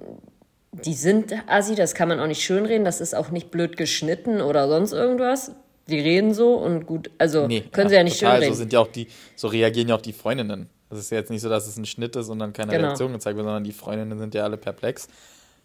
die 0.73 0.93
sind 0.93 1.33
assi, 1.47 1.75
das 1.75 1.95
kann 1.95 2.09
man 2.09 2.19
auch 2.19 2.27
nicht 2.27 2.43
schönreden. 2.43 2.83
Das 2.83 2.99
ist 2.99 3.15
auch 3.15 3.29
nicht 3.31 3.51
blöd 3.51 3.77
geschnitten 3.77 4.41
oder 4.41 4.67
sonst 4.67 4.91
irgendwas. 4.91 5.53
Die 5.87 5.99
reden 5.99 6.33
so 6.33 6.55
und 6.55 6.85
gut, 6.85 7.09
also 7.17 7.47
nee, 7.47 7.61
können 7.61 7.85
ja, 7.85 7.89
sie 7.89 7.95
ja 7.95 8.03
nicht 8.03 8.19
total. 8.19 8.33
schönreden. 8.33 8.53
So 8.53 8.59
sind 8.59 8.73
ja 8.73 8.79
auch 8.79 8.87
die, 8.87 9.07
so 9.35 9.47
reagieren 9.47 9.87
ja 9.89 9.95
auch 9.95 10.01
die 10.01 10.13
Freundinnen. 10.13 10.69
Es 10.89 10.99
ist 10.99 11.11
ja 11.11 11.17
jetzt 11.17 11.31
nicht 11.31 11.41
so, 11.41 11.49
dass 11.49 11.67
es 11.67 11.77
ein 11.77 11.85
Schnitt 11.85 12.15
ist 12.15 12.29
und 12.29 12.39
dann 12.39 12.53
keine 12.53 12.71
genau. 12.71 12.87
Reaktion 12.87 13.13
gezeigt 13.13 13.37
wird, 13.37 13.45
sondern 13.45 13.63
die 13.63 13.71
Freundinnen 13.71 14.19
sind 14.19 14.35
ja 14.35 14.43
alle 14.43 14.57
perplex. 14.57 15.07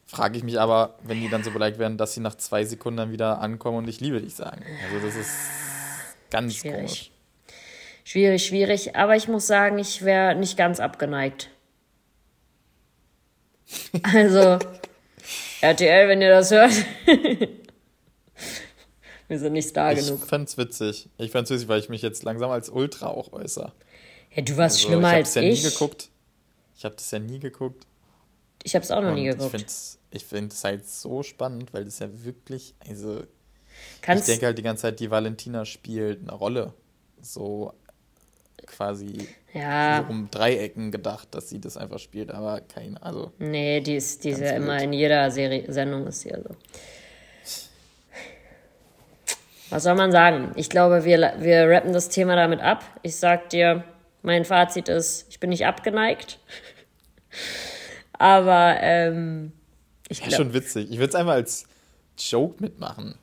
Frage 0.08 0.38
ich 0.38 0.44
mich 0.44 0.58
aber, 0.58 0.98
wenn 1.02 1.20
die 1.20 1.28
dann 1.28 1.44
so 1.44 1.50
beleidigt 1.50 1.78
werden, 1.78 1.98
dass 1.98 2.14
sie 2.14 2.20
nach 2.20 2.34
zwei 2.34 2.64
Sekunden 2.64 2.96
dann 2.96 3.12
wieder 3.12 3.40
ankommen 3.40 3.76
und 3.76 3.88
ich 3.88 4.00
liebe 4.00 4.20
dich 4.20 4.34
sagen. 4.34 4.64
Also 4.86 5.06
das 5.06 5.16
ist 5.16 5.30
ganz 6.30 6.56
schwierig. 6.56 6.76
komisch. 6.76 7.10
Schwierig, 8.04 8.46
schwierig. 8.46 8.96
Aber 8.96 9.16
ich 9.16 9.28
muss 9.28 9.46
sagen, 9.46 9.78
ich 9.78 10.02
wäre 10.02 10.34
nicht 10.34 10.56
ganz 10.56 10.80
abgeneigt. 10.80 11.50
Also, 14.02 14.58
RTL, 15.60 16.08
wenn 16.08 16.22
ihr 16.22 16.30
das 16.30 16.50
hört. 16.52 16.72
Wir 19.28 19.38
sind 19.38 19.52
nicht 19.52 19.68
star 19.68 19.94
genug. 19.94 20.20
Ich 20.22 20.28
fand's 20.28 20.56
witzig. 20.56 21.10
Ich 21.18 21.30
fand's 21.30 21.50
witzig, 21.50 21.68
weil 21.68 21.80
ich 21.80 21.90
mich 21.90 22.00
jetzt 22.00 22.22
langsam 22.22 22.50
als 22.50 22.70
Ultra 22.70 23.08
auch 23.08 23.34
äußere. 23.34 23.74
Ja, 24.34 24.42
du 24.42 24.56
warst 24.56 24.76
also, 24.76 24.88
schlimmer 24.88 25.08
als 25.08 25.34
ja 25.34 25.42
ich. 25.42 25.62
Nie 25.62 25.70
geguckt. 25.70 26.08
Ich 26.78 26.86
habe 26.86 26.94
das 26.94 27.10
ja 27.10 27.18
nie 27.18 27.38
geguckt. 27.38 27.86
Ich 28.62 28.74
habe 28.74 28.84
es 28.84 28.90
auch 28.90 29.02
noch 29.02 29.10
Und 29.10 29.16
nie 29.16 29.26
geguckt. 29.26 29.54
Ich 29.54 29.60
finde 29.60 29.66
ich 30.10 30.24
finde 30.24 30.54
es 30.54 30.64
halt 30.64 30.86
so 30.86 31.22
spannend, 31.22 31.72
weil 31.74 31.84
das 31.84 31.98
ja 31.98 32.08
wirklich, 32.24 32.74
also 32.88 33.22
Kannst 34.00 34.28
ich 34.28 34.34
denke 34.34 34.46
halt 34.46 34.58
die 34.58 34.62
ganze 34.62 34.82
Zeit, 34.82 35.00
die 35.00 35.10
Valentina 35.10 35.64
spielt 35.64 36.20
eine 36.22 36.32
Rolle. 36.32 36.72
So 37.20 37.72
quasi 38.66 39.28
ja. 39.52 40.04
so 40.04 40.12
um 40.12 40.30
Dreiecken 40.30 40.90
gedacht, 40.90 41.28
dass 41.32 41.48
sie 41.48 41.60
das 41.60 41.76
einfach 41.76 41.98
spielt, 41.98 42.30
aber 42.30 42.60
keine, 42.60 43.02
also. 43.02 43.32
Nee, 43.38 43.80
die 43.80 43.96
ist, 43.96 44.24
die 44.24 44.30
ist 44.30 44.40
ja 44.40 44.52
immer 44.52 44.80
in 44.82 44.92
jeder 44.92 45.30
Serie, 45.30 45.70
Sendung 45.72 46.06
ist 46.06 46.20
sie 46.20 46.32
also. 46.32 46.50
Was 49.70 49.82
soll 49.82 49.96
man 49.96 50.12
sagen? 50.12 50.52
Ich 50.56 50.70
glaube, 50.70 51.04
wir, 51.04 51.34
wir 51.40 51.68
rappen 51.68 51.92
das 51.92 52.08
Thema 52.08 52.36
damit 52.36 52.60
ab. 52.60 52.82
Ich 53.02 53.16
sag 53.16 53.50
dir, 53.50 53.84
mein 54.22 54.46
Fazit 54.46 54.88
ist, 54.88 55.26
ich 55.28 55.40
bin 55.40 55.50
nicht 55.50 55.66
abgeneigt. 55.66 56.38
aber 58.14 58.76
ähm, 58.80 59.52
ich 60.08 60.20
ja, 60.20 60.30
schon 60.30 60.54
witzig. 60.54 60.90
Ich 60.90 60.98
würde 60.98 61.10
es 61.10 61.14
einmal 61.14 61.36
als 61.36 61.66
Joke 62.18 62.62
mitmachen. 62.62 63.14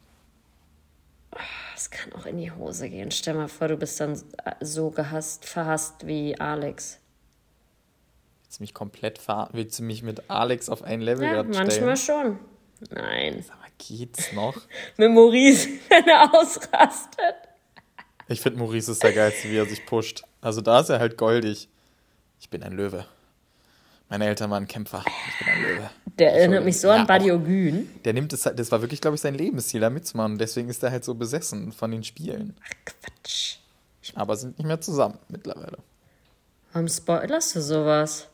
Es 1.76 1.90
kann 1.90 2.14
auch 2.14 2.26
in 2.26 2.38
die 2.38 2.52
Hose 2.52 2.90
gehen. 2.90 3.12
Stell 3.12 3.34
mal 3.34 3.50
vor, 3.50 3.68
du 3.68 3.78
bist 3.78 4.00
dann 4.00 4.22
so 4.62 4.92
gehasst, 4.92 5.46
verhasst 5.46 6.08
wie 6.08 6.40
Alex. 6.40 7.00
Willst 8.44 8.60
du 8.60 8.64
mich 8.64 8.74
komplett 8.74 9.18
ver 9.18 9.50
Willst 9.52 9.80
du 9.80 9.84
mich 9.84 10.02
mit 10.02 10.30
Alex 10.30 10.70
auf 10.70 10.84
ein 10.84 11.02
Level 11.02 11.26
ja, 11.26 11.44
manchmal 11.44 11.98
schon. 11.98 12.40
Nein. 12.90 13.44
Aber 13.50 13.68
geht's 13.78 14.32
noch? 14.32 14.56
mit 14.98 15.12
Maurice, 15.12 15.68
wenn 15.90 16.08
er 16.08 16.34
ausrastet. 16.34 17.36
Ich 18.28 18.42
finde 18.42 18.60
Maurice 18.60 18.92
ist 18.92 19.04
der 19.04 19.14
geilste, 19.14 19.50
wie 19.50 19.58
er 19.58 19.66
sich 19.66 19.86
pusht. 19.86 20.24
Also 20.42 20.62
da 20.62 20.80
ist 20.80 20.90
er 20.90 21.00
halt 21.00 21.18
goldig. 21.18 21.68
Ich 22.40 22.50
bin 22.50 22.64
ein 22.64 22.74
Löwe. 22.74 23.06
Meine 24.16 24.28
Eltern 24.28 24.50
waren 24.50 24.66
Kämpfer. 24.66 25.04
Ich 25.06 25.40
bin 25.46 25.54
ein 25.54 25.62
Löwe. 25.62 25.90
Der 26.20 26.34
erinnert 26.36 26.64
mich 26.64 26.80
so 26.80 26.88
ja, 26.88 26.96
an 26.96 27.06
Buddy 27.06 27.34
Ogün. 27.34 27.90
Der 28.06 28.14
nimmt 28.14 28.32
es, 28.32 28.44
das 28.44 28.72
war 28.72 28.80
wirklich, 28.80 29.02
glaube 29.02 29.16
ich, 29.16 29.22
sein 29.22 29.36
Lebensziel, 29.36 29.82
da 29.82 29.90
mitzumachen. 29.90 30.38
Deswegen 30.38 30.70
ist 30.70 30.82
er 30.84 30.92
halt 30.92 31.04
so 31.04 31.16
besessen 31.16 31.74
von 31.74 31.92
den 31.92 32.02
Spielen. 32.02 32.56
Ach, 32.64 32.72
Quatsch. 32.86 33.58
Aber 34.14 34.38
sind 34.38 34.58
nicht 34.58 34.68
mehr 34.68 34.80
zusammen 34.80 35.20
mittlerweile. 35.28 35.80
Warum 36.72 36.88
spoilerst 36.88 37.58
du 37.58 37.62
sowas? 37.62 38.30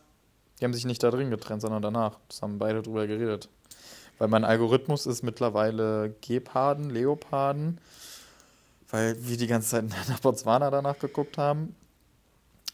Die 0.60 0.66
haben 0.66 0.74
sich 0.76 0.86
nicht 0.86 1.02
da 1.02 1.10
drin 1.10 1.32
getrennt, 1.32 1.64
sondern 1.64 1.82
danach. 1.82 2.20
Das 2.28 2.44
haben 2.44 2.60
beide 2.60 2.84
drüber 2.84 3.08
geredet. 3.08 3.50
Weil 4.20 4.28
mein 4.28 4.44
Algorithmus 4.44 5.08
ist 5.08 5.24
mittlerweile 5.24 6.14
Geparden, 6.22 6.92
Leoparden, 6.92 7.80
weil 8.92 9.16
wir 9.28 9.36
die 9.36 9.48
ganze 9.48 9.70
Zeit 9.70 9.86
nach 9.90 10.20
Botswana 10.22 10.70
danach 10.70 11.00
geguckt 11.00 11.40
haben. 11.40 11.76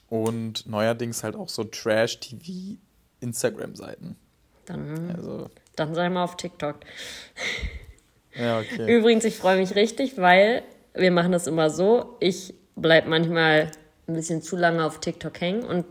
Und 0.10 0.68
neuerdings 0.68 1.24
halt 1.24 1.38
auch 1.38 1.48
so 1.48 1.64
Trash-TV 1.64 2.80
Instagram-Seiten. 3.20 4.16
Dann, 4.66 5.16
also. 5.16 5.50
dann 5.76 5.96
sei 5.96 6.10
mal 6.10 6.24
auf 6.24 6.38
TikTok. 6.38 6.76
Ja, 8.36 8.60
okay. 8.60 8.98
Übrigens, 8.98 9.24
ich 9.26 9.38
freue 9.38 9.58
mich 9.58 9.76
richtig, 9.76 10.18
weil 10.18 10.64
wir 10.94 11.12
machen 11.12 11.32
das 11.32 11.48
immer 11.48 11.70
so. 11.70 12.18
Ich 12.20 12.54
bleibe 12.76 13.10
manchmal 13.10 13.72
ein 14.08 14.14
bisschen 14.14 14.42
zu 14.42 14.56
lange 14.56 14.86
auf 14.86 15.00
TikTok 15.00 15.40
hängen 15.40 15.64
und 15.64 15.86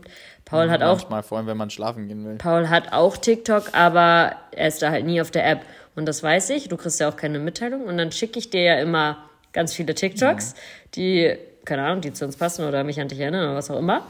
Paul 0.45 0.69
hat 0.69 0.79
Manchmal, 0.79 0.89
auch 0.89 0.97
Manchmal, 0.97 1.23
vor 1.23 1.37
allem, 1.37 1.47
wenn 1.47 1.57
man 1.57 1.69
schlafen 1.69 2.07
gehen 2.07 2.25
will. 2.25 2.35
Paul 2.35 2.69
hat 2.69 2.93
auch 2.93 3.17
TikTok, 3.17 3.73
aber 3.73 4.37
er 4.51 4.69
ist 4.69 4.81
da 4.81 4.91
halt 4.91 5.05
nie 5.05 5.19
auf 5.19 5.29
der 5.29 5.45
App. 5.45 5.61
Und 5.95 6.05
das 6.05 6.23
weiß 6.23 6.51
ich. 6.51 6.69
Du 6.69 6.77
kriegst 6.77 6.99
ja 7.01 7.09
auch 7.09 7.17
keine 7.17 7.39
Mitteilung. 7.39 7.83
Und 7.83 7.97
dann 7.97 8.11
schicke 8.13 8.39
ich 8.39 8.49
dir 8.49 8.61
ja 8.61 8.79
immer 8.79 9.17
ganz 9.51 9.73
viele 9.73 9.93
TikToks, 9.93 10.55
die, 10.95 11.35
keine 11.65 11.83
Ahnung, 11.83 12.01
die 12.01 12.13
zu 12.13 12.23
uns 12.23 12.37
passen 12.37 12.65
oder 12.65 12.83
mich 12.85 13.01
an 13.01 13.09
dich 13.09 13.19
erinnern 13.19 13.43
oder 13.49 13.55
was 13.55 13.69
auch 13.69 13.79
immer. 13.79 14.07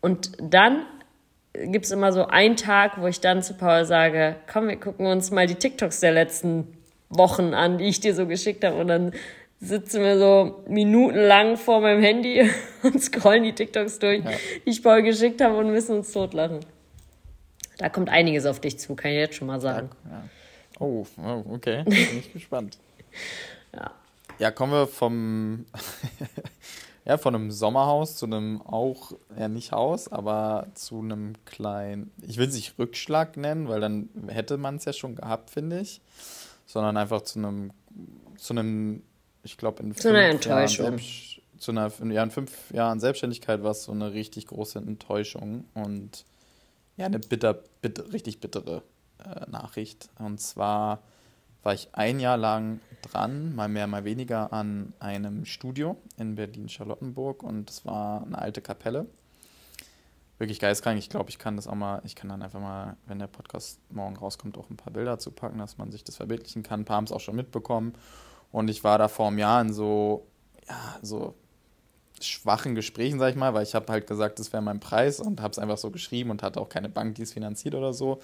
Und 0.00 0.32
dann 0.38 0.84
gibt 1.52 1.84
es 1.84 1.90
immer 1.90 2.12
so 2.12 2.26
einen 2.26 2.56
Tag, 2.56 3.00
wo 3.00 3.06
ich 3.06 3.20
dann 3.20 3.42
zu 3.42 3.54
Paul 3.54 3.84
sage, 3.84 4.36
komm, 4.50 4.68
wir 4.68 4.76
gucken 4.78 5.06
uns 5.06 5.30
mal 5.30 5.46
die 5.46 5.54
TikToks 5.56 6.00
der 6.00 6.12
letzten 6.12 6.66
Wochen 7.08 7.54
an, 7.54 7.78
die 7.78 7.86
ich 7.86 8.00
dir 8.00 8.14
so 8.14 8.26
geschickt 8.26 8.64
habe. 8.64 8.76
Und 8.76 8.88
dann 8.88 9.12
sitzen 9.58 10.00
wir 10.02 10.18
so 10.18 10.62
minutenlang 10.68 11.56
vor 11.56 11.80
meinem 11.80 12.02
Handy 12.02 12.48
und 12.82 13.02
scrollen 13.02 13.42
die 13.42 13.52
TikToks 13.52 13.98
durch, 13.98 14.24
Ja. 14.24 14.30
die 14.64 14.70
ich 14.70 14.82
Paul 14.82 15.02
geschickt 15.02 15.40
habe 15.40 15.56
und 15.56 15.70
müssen 15.72 15.96
uns 15.98 16.12
totlachen. 16.12 16.60
Da 17.78 17.88
kommt 17.88 18.08
einiges 18.10 18.46
auf 18.46 18.60
dich 18.60 18.78
zu, 18.78 18.94
kann 18.94 19.10
ich 19.10 19.16
jetzt 19.18 19.34
schon 19.36 19.48
mal 19.48 19.60
sagen. 19.60 19.90
Ja. 20.10 20.22
Oh, 20.78 21.06
oh, 21.22 21.44
okay. 21.50 21.82
Bin 21.84 22.18
ich 22.18 22.32
gespannt. 22.32 22.78
Ja. 23.74 23.90
Ja, 24.38 24.50
kommen 24.50 24.72
wir 24.72 24.86
vom, 24.86 25.66
ja, 27.10 27.18
von 27.18 27.34
einem 27.34 27.50
Sommerhaus 27.50 28.14
zu 28.14 28.26
einem 28.26 28.62
auch, 28.62 29.10
ja 29.36 29.48
nicht 29.48 29.72
Haus, 29.72 30.06
aber 30.06 30.68
zu 30.74 31.00
einem 31.00 31.32
kleinen, 31.44 32.12
ich 32.22 32.36
will 32.36 32.46
es 32.46 32.54
nicht 32.54 32.78
Rückschlag 32.78 33.36
nennen, 33.36 33.68
weil 33.68 33.80
dann 33.80 34.10
hätte 34.28 34.56
man 34.58 34.76
es 34.76 34.84
ja 34.84 34.92
schon 34.92 35.16
gehabt, 35.16 35.50
finde 35.50 35.80
ich, 35.80 36.00
sondern 36.66 36.96
einfach 36.96 37.22
zu 37.22 37.40
einem, 37.40 37.72
zu 38.36 38.52
einem, 38.52 39.02
ich 39.42 39.56
glaube 39.56 39.82
in 39.82 39.92
Zu 39.96 40.10
einer 40.10 40.30
fünf 40.30 40.46
Jahren. 40.46 40.68
Selbst- 40.68 41.40
zu 41.58 41.72
einer, 41.72 41.90
ja, 42.12 42.22
in 42.22 42.30
fünf 42.30 42.70
Jahren 42.70 43.00
Selbstständigkeit 43.00 43.64
war 43.64 43.72
es 43.72 43.82
so 43.82 43.90
eine 43.90 44.12
richtig 44.12 44.46
große 44.46 44.78
Enttäuschung 44.78 45.64
und 45.74 46.24
ja, 46.96 47.06
eine 47.06 47.18
bitter, 47.18 47.58
bitter 47.82 48.12
richtig 48.12 48.38
bittere 48.38 48.84
äh, 49.18 49.50
Nachricht. 49.50 50.10
Und 50.20 50.40
zwar 50.40 51.02
war 51.64 51.74
ich 51.74 51.88
ein 51.90 52.20
Jahr 52.20 52.36
lang 52.36 52.78
dran, 53.02 53.54
mal 53.54 53.68
mehr, 53.68 53.86
mal 53.86 54.04
weniger, 54.04 54.52
an 54.52 54.92
einem 54.98 55.44
Studio 55.44 55.96
in 56.16 56.34
Berlin-Charlottenburg 56.34 57.42
und 57.42 57.70
es 57.70 57.84
war 57.84 58.24
eine 58.24 58.38
alte 58.38 58.60
Kapelle. 58.60 59.06
Wirklich 60.38 60.58
geistkrank. 60.58 60.98
Ich 60.98 61.10
glaube, 61.10 61.28
ich 61.28 61.38
kann 61.38 61.56
das 61.56 61.66
auch 61.66 61.74
mal, 61.74 62.00
ich 62.04 62.16
kann 62.16 62.30
dann 62.30 62.42
einfach 62.42 62.60
mal, 62.60 62.96
wenn 63.06 63.18
der 63.18 63.26
Podcast 63.26 63.78
morgen 63.90 64.16
rauskommt, 64.16 64.56
auch 64.56 64.70
ein 64.70 64.76
paar 64.76 64.92
Bilder 64.92 65.18
zu 65.18 65.32
packen, 65.32 65.58
dass 65.58 65.76
man 65.76 65.92
sich 65.92 66.02
das 66.02 66.16
verbildlichen 66.16 66.62
kann. 66.62 66.80
Ein 66.80 66.84
paar 66.86 66.96
haben 66.96 67.04
es 67.04 67.12
auch 67.12 67.20
schon 67.20 67.36
mitbekommen. 67.36 67.92
Und 68.50 68.70
ich 68.70 68.82
war 68.82 68.96
da 68.96 69.08
vor 69.08 69.28
einem 69.28 69.38
Jahr 69.38 69.60
in 69.60 69.72
so, 69.72 70.26
ja, 70.66 70.98
so 71.02 71.34
schwachen 72.24 72.74
Gesprächen, 72.74 73.18
sag 73.18 73.30
ich 73.30 73.36
mal, 73.36 73.54
weil 73.54 73.62
ich 73.62 73.74
habe 73.74 73.90
halt 73.92 74.06
gesagt, 74.06 74.38
das 74.38 74.52
wäre 74.52 74.62
mein 74.62 74.80
Preis 74.80 75.20
und 75.20 75.40
habe 75.40 75.52
es 75.52 75.58
einfach 75.58 75.78
so 75.78 75.90
geschrieben 75.90 76.30
und 76.30 76.42
hatte 76.42 76.60
auch 76.60 76.68
keine 76.68 76.88
Bank, 76.88 77.14
die 77.16 77.22
es 77.22 77.32
finanziert 77.32 77.74
oder 77.74 77.92
so, 77.92 78.20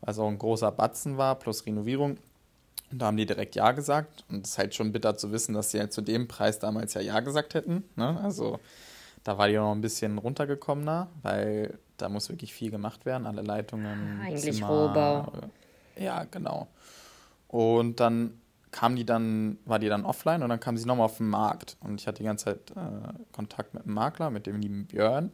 weil 0.00 0.12
es 0.12 0.18
auch 0.18 0.28
ein 0.28 0.38
großer 0.38 0.70
Batzen 0.72 1.16
war, 1.16 1.38
plus 1.38 1.66
Renovierung. 1.66 2.18
Und 2.90 3.00
da 3.00 3.06
haben 3.06 3.16
die 3.16 3.26
direkt 3.26 3.54
Ja 3.54 3.72
gesagt. 3.72 4.24
Und 4.28 4.46
es 4.46 4.52
ist 4.52 4.58
halt 4.58 4.74
schon 4.74 4.92
bitter 4.92 5.16
zu 5.16 5.32
wissen, 5.32 5.54
dass 5.54 5.70
sie 5.70 5.80
halt 5.80 5.92
zu 5.92 6.00
dem 6.00 6.28
Preis 6.28 6.58
damals 6.58 6.94
ja 6.94 7.00
Ja 7.00 7.20
gesagt 7.20 7.54
hätten. 7.54 7.84
Ne? 7.96 8.18
Also 8.22 8.60
da 9.24 9.36
war 9.36 9.48
die 9.48 9.54
noch 9.54 9.72
ein 9.72 9.80
bisschen 9.80 10.18
runtergekommener, 10.18 11.08
weil 11.22 11.78
da 11.98 12.08
muss 12.08 12.28
wirklich 12.28 12.54
viel 12.54 12.70
gemacht 12.70 13.04
werden. 13.04 13.26
Alle 13.26 13.42
Leitungen. 13.42 14.20
Eigentlich 14.22 14.62
Rohbau. 14.62 15.32
Ja, 15.96 16.24
genau. 16.24 16.68
Und 17.48 18.00
dann 18.00 18.40
kam 18.70 18.96
die 18.96 19.04
dann, 19.04 19.58
war 19.64 19.78
die 19.78 19.88
dann 19.88 20.04
offline 20.04 20.42
und 20.42 20.48
dann 20.48 20.60
kam 20.60 20.76
sie 20.76 20.86
nochmal 20.86 21.06
auf 21.06 21.16
den 21.18 21.28
Markt. 21.28 21.76
Und 21.80 22.00
ich 22.00 22.06
hatte 22.06 22.18
die 22.18 22.24
ganze 22.24 22.46
Zeit 22.46 22.70
äh, 22.70 23.12
Kontakt 23.32 23.74
mit 23.74 23.84
einem 23.84 23.94
Makler, 23.94 24.30
mit 24.30 24.46
dem 24.46 24.60
lieben 24.60 24.86
Björn. 24.86 25.32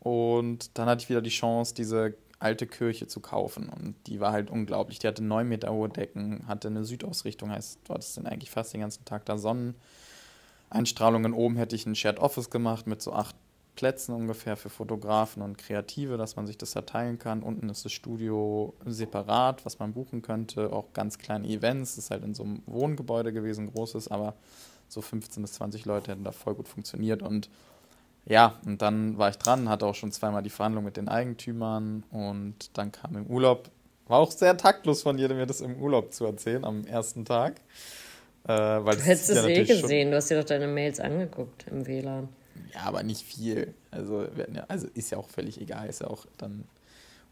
Und 0.00 0.78
dann 0.78 0.88
hatte 0.88 1.02
ich 1.02 1.08
wieder 1.08 1.22
die 1.22 1.30
Chance, 1.30 1.74
diese 1.74 2.14
alte 2.38 2.66
Kirche 2.66 3.06
zu 3.06 3.20
kaufen. 3.20 3.68
Und 3.68 3.94
die 4.06 4.20
war 4.20 4.32
halt 4.32 4.50
unglaublich. 4.50 4.98
Die 4.98 5.06
hatte 5.06 5.24
9 5.24 5.48
Meter 5.48 5.72
hohe 5.72 5.88
Decken, 5.88 6.46
hatte 6.46 6.68
eine 6.68 6.84
Südausrichtung, 6.84 7.50
heißt, 7.50 7.80
du 7.84 7.94
hattest 7.94 8.16
dann 8.16 8.26
eigentlich 8.26 8.50
fast 8.50 8.72
den 8.72 8.80
ganzen 8.80 9.04
Tag 9.04 9.24
da 9.24 9.38
Sonneneinstrahlungen. 9.38 11.32
Oben 11.32 11.56
hätte 11.56 11.76
ich 11.76 11.86
ein 11.86 11.94
Shared 11.94 12.18
Office 12.18 12.50
gemacht 12.50 12.86
mit 12.86 13.00
so 13.00 13.12
acht 13.12 13.34
Plätzen 13.74 14.14
ungefähr 14.14 14.56
für 14.56 14.70
Fotografen 14.70 15.42
und 15.42 15.58
Kreative, 15.58 16.16
dass 16.16 16.36
man 16.36 16.46
sich 16.46 16.56
das 16.56 16.72
da 16.72 16.82
teilen 16.82 17.18
kann. 17.18 17.42
Unten 17.42 17.68
ist 17.68 17.84
das 17.84 17.92
Studio 17.92 18.74
separat, 18.86 19.66
was 19.66 19.78
man 19.78 19.92
buchen 19.92 20.22
könnte. 20.22 20.72
Auch 20.72 20.92
ganz 20.94 21.18
kleine 21.18 21.46
Events. 21.46 21.96
Das 21.96 22.06
ist 22.06 22.10
halt 22.10 22.24
in 22.24 22.34
so 22.34 22.42
einem 22.42 22.62
Wohngebäude 22.64 23.32
gewesen, 23.34 23.70
großes, 23.70 24.08
aber 24.08 24.34
so 24.88 25.02
15 25.02 25.42
bis 25.42 25.52
20 25.54 25.84
Leute 25.84 26.12
hätten 26.12 26.24
da 26.24 26.32
voll 26.32 26.54
gut 26.54 26.68
funktioniert. 26.68 27.22
Und 27.22 27.50
ja, 28.26 28.58
und 28.66 28.82
dann 28.82 29.18
war 29.18 29.30
ich 29.30 29.38
dran, 29.38 29.68
hatte 29.68 29.86
auch 29.86 29.94
schon 29.94 30.12
zweimal 30.12 30.42
die 30.42 30.50
Verhandlung 30.50 30.84
mit 30.84 30.96
den 30.96 31.08
Eigentümern 31.08 32.04
und 32.10 32.76
dann 32.76 32.92
kam 32.92 33.16
im 33.16 33.26
Urlaub, 33.26 33.70
war 34.08 34.18
auch 34.18 34.30
sehr 34.30 34.56
taktlos 34.56 35.02
von 35.02 35.16
dir, 35.16 35.32
mir 35.32 35.46
das 35.46 35.60
im 35.60 35.76
Urlaub 35.76 36.12
zu 36.12 36.24
erzählen, 36.24 36.64
am 36.64 36.84
ersten 36.86 37.24
Tag. 37.24 37.60
Äh, 38.44 38.52
weil 38.52 38.96
Du 38.96 39.02
hättest 39.02 39.30
ist 39.30 39.38
es 39.38 39.44
ja 39.44 39.48
eh 39.48 39.64
gesehen, 39.64 40.10
du 40.10 40.16
hast 40.16 40.30
dir 40.30 40.38
doch 40.38 40.44
deine 40.44 40.68
Mails 40.68 41.00
angeguckt 41.00 41.66
im 41.70 41.86
WLAN. 41.86 42.28
Ja, 42.74 42.82
aber 42.84 43.02
nicht 43.02 43.22
viel. 43.22 43.74
Also, 43.90 44.24
ja, 44.52 44.64
also 44.68 44.86
ist 44.94 45.10
ja 45.10 45.18
auch 45.18 45.28
völlig 45.28 45.60
egal. 45.60 45.88
Ist 45.88 46.00
ja 46.00 46.08
auch 46.08 46.26
dann 46.38 46.64